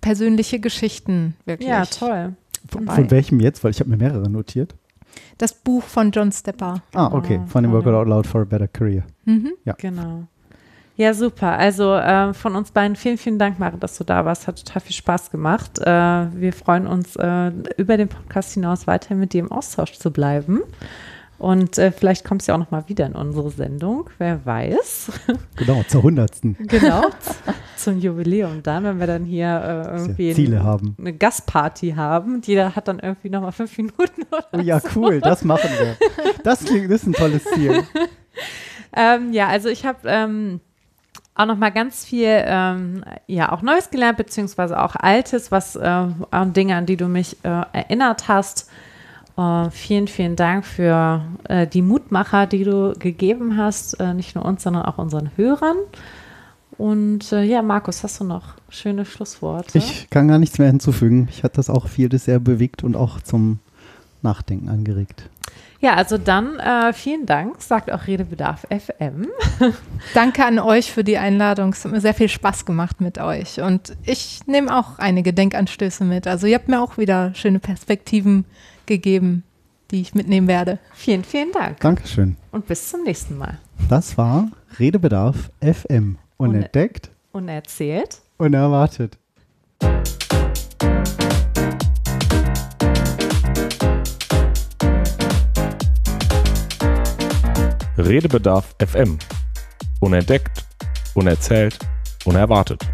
persönliche 0.00 0.60
Geschichten 0.60 1.34
wirklich. 1.44 1.68
Ja, 1.68 1.84
toll. 1.84 2.34
Von, 2.68 2.86
von 2.86 3.10
welchem 3.10 3.40
jetzt? 3.40 3.64
Weil 3.64 3.70
ich 3.70 3.80
habe 3.80 3.90
mir 3.90 3.96
mehrere 3.96 4.28
notiert. 4.28 4.74
Das 5.38 5.54
Buch 5.54 5.82
von 5.82 6.10
John 6.10 6.32
Stepper. 6.32 6.82
Ah, 6.92 7.12
okay. 7.12 7.40
Von 7.46 7.62
dem 7.62 7.72
Work 7.72 7.86
Out 7.86 8.08
Loud 8.08 8.26
for 8.26 8.42
a 8.42 8.44
Better 8.44 8.68
Career. 8.68 9.04
Mhm. 9.24 9.52
Ja. 9.64 9.74
Genau. 9.78 10.24
Ja, 10.96 11.14
super. 11.14 11.56
Also 11.56 11.94
äh, 11.94 12.34
von 12.34 12.56
uns 12.56 12.72
beiden 12.72 12.96
vielen, 12.96 13.18
vielen 13.18 13.38
Dank, 13.38 13.60
Mare, 13.60 13.78
dass 13.78 13.96
du 13.96 14.02
da 14.02 14.24
warst. 14.24 14.48
Hat 14.48 14.64
total 14.64 14.80
viel 14.80 14.96
Spaß 14.96 15.30
gemacht. 15.30 15.78
Äh, 15.78 15.86
wir 15.86 16.52
freuen 16.52 16.88
uns, 16.88 17.14
äh, 17.14 17.52
über 17.76 17.96
den 17.96 18.08
Podcast 18.08 18.54
hinaus 18.54 18.88
weiterhin 18.88 19.20
mit 19.20 19.32
dir 19.32 19.40
im 19.40 19.52
Austausch 19.52 19.92
zu 19.92 20.10
bleiben. 20.10 20.60
Und 21.38 21.78
äh, 21.78 21.92
vielleicht 21.92 22.24
kommst 22.24 22.48
du 22.48 22.50
ja 22.50 22.56
auch 22.56 22.58
noch 22.58 22.72
mal 22.72 22.88
wieder 22.88 23.06
in 23.06 23.12
unsere 23.12 23.50
Sendung, 23.50 24.10
wer 24.18 24.44
weiß. 24.44 25.12
Genau, 25.56 25.82
zur 25.88 26.02
hundertsten. 26.02 26.56
genau, 26.60 27.02
zum 27.76 27.98
Jubiläum 27.98 28.62
dann, 28.62 28.84
wenn 28.84 29.00
wir 29.00 29.06
dann 29.06 29.24
hier 29.24 29.46
äh, 29.48 29.96
irgendwie 29.96 30.32
Ziele 30.34 30.62
haben. 30.62 30.96
eine 30.98 31.12
Gastparty 31.12 31.92
haben. 31.92 32.42
Jeder 32.44 32.76
hat 32.76 32.86
dann 32.88 33.00
irgendwie 33.00 33.28
noch 33.28 33.42
mal 33.42 33.50
fünf 33.50 33.76
Minuten 33.76 34.22
oder 34.30 34.46
oh, 34.52 34.60
Ja, 34.60 34.80
so. 34.80 34.88
cool, 34.94 35.20
das 35.20 35.44
machen 35.44 35.70
wir. 35.78 35.96
Das 36.44 36.64
klingt, 36.64 36.90
das 36.90 37.02
ist 37.02 37.06
ein 37.08 37.12
tolles 37.12 37.44
Ziel. 37.44 37.82
ähm, 38.96 39.32
ja, 39.32 39.48
also 39.48 39.68
ich 39.68 39.84
habe 39.84 39.98
ähm, 40.04 40.60
auch 41.34 41.46
noch 41.46 41.56
mal 41.56 41.70
ganz 41.70 42.04
viel, 42.04 42.42
ähm, 42.46 43.04
ja, 43.26 43.52
auch 43.52 43.62
Neues 43.62 43.90
gelernt, 43.90 44.18
beziehungsweise 44.18 44.80
auch 44.80 44.96
Altes, 44.96 45.50
was 45.50 45.76
äh, 45.76 46.06
Dinge, 46.46 46.76
an 46.76 46.86
die 46.86 46.96
du 46.96 47.08
mich 47.08 47.36
äh, 47.44 47.62
erinnert 47.72 48.28
hast 48.28 48.70
Uh, 49.38 49.70
vielen, 49.70 50.08
vielen 50.08 50.34
Dank 50.34 50.66
für 50.66 51.22
uh, 51.48 51.64
die 51.64 51.80
Mutmacher, 51.80 52.48
die 52.48 52.64
du 52.64 52.92
gegeben 52.98 53.56
hast, 53.56 54.00
uh, 54.00 54.12
nicht 54.12 54.34
nur 54.34 54.44
uns, 54.44 54.64
sondern 54.64 54.82
auch 54.82 54.98
unseren 54.98 55.30
Hörern. 55.36 55.76
Und 56.76 57.32
ja, 57.32 57.60
Markus, 57.62 58.04
hast 58.04 58.20
du 58.20 58.24
noch 58.24 58.54
schöne 58.68 59.04
Schlussworte? 59.04 59.78
Ich 59.78 60.08
kann 60.10 60.28
gar 60.28 60.38
nichts 60.38 60.58
mehr 60.60 60.68
hinzufügen. 60.68 61.26
Ich 61.28 61.42
hatte 61.42 61.56
das 61.56 61.70
auch 61.70 61.88
vieles 61.88 62.26
sehr 62.26 62.38
bewegt 62.38 62.84
und 62.84 62.94
auch 62.94 63.20
zum 63.20 63.58
Nachdenken 64.22 64.68
angeregt. 64.68 65.28
Ja, 65.80 65.94
also 65.94 66.18
dann 66.18 66.58
äh, 66.58 66.92
vielen 66.92 67.26
Dank, 67.26 67.62
sagt 67.62 67.90
auch 67.90 68.06
Redebedarf 68.06 68.66
FM. 68.70 69.26
Danke 70.14 70.44
an 70.44 70.58
euch 70.58 70.92
für 70.92 71.02
die 71.02 71.18
Einladung. 71.18 71.70
Es 71.70 71.84
hat 71.84 71.92
mir 71.92 72.00
sehr 72.00 72.14
viel 72.14 72.28
Spaß 72.28 72.64
gemacht 72.64 73.00
mit 73.00 73.18
euch. 73.18 73.60
Und 73.60 73.96
ich 74.04 74.40
nehme 74.46 74.76
auch 74.76 74.98
einige 74.98 75.32
Denkanstöße 75.32 76.04
mit. 76.04 76.26
Also 76.26 76.46
ihr 76.46 76.56
habt 76.56 76.68
mir 76.68 76.80
auch 76.80 76.98
wieder 76.98 77.32
schöne 77.34 77.60
Perspektiven 77.60 78.44
gegeben. 78.88 79.44
die 79.90 80.02
ich 80.02 80.14
mitnehmen 80.14 80.48
werde. 80.48 80.78
Vielen, 80.92 81.24
vielen 81.24 81.50
Dank. 81.52 81.80
Dankeschön. 81.80 82.36
Und 82.52 82.66
bis 82.66 82.90
zum 82.90 83.04
nächsten 83.04 83.38
Mal. 83.38 83.56
Das 83.88 84.18
war 84.18 84.50
Redebedarf 84.78 85.50
FM. 85.62 86.18
Unentdeckt, 86.36 87.10
Unerzählt. 87.32 88.20
unerwartet. 88.36 89.16
Redebedarf 97.96 98.74
FM. 98.78 99.18
Unentdeckt, 100.00 100.64
unerzählt, 101.14 101.78
unerwartet. 102.24 102.86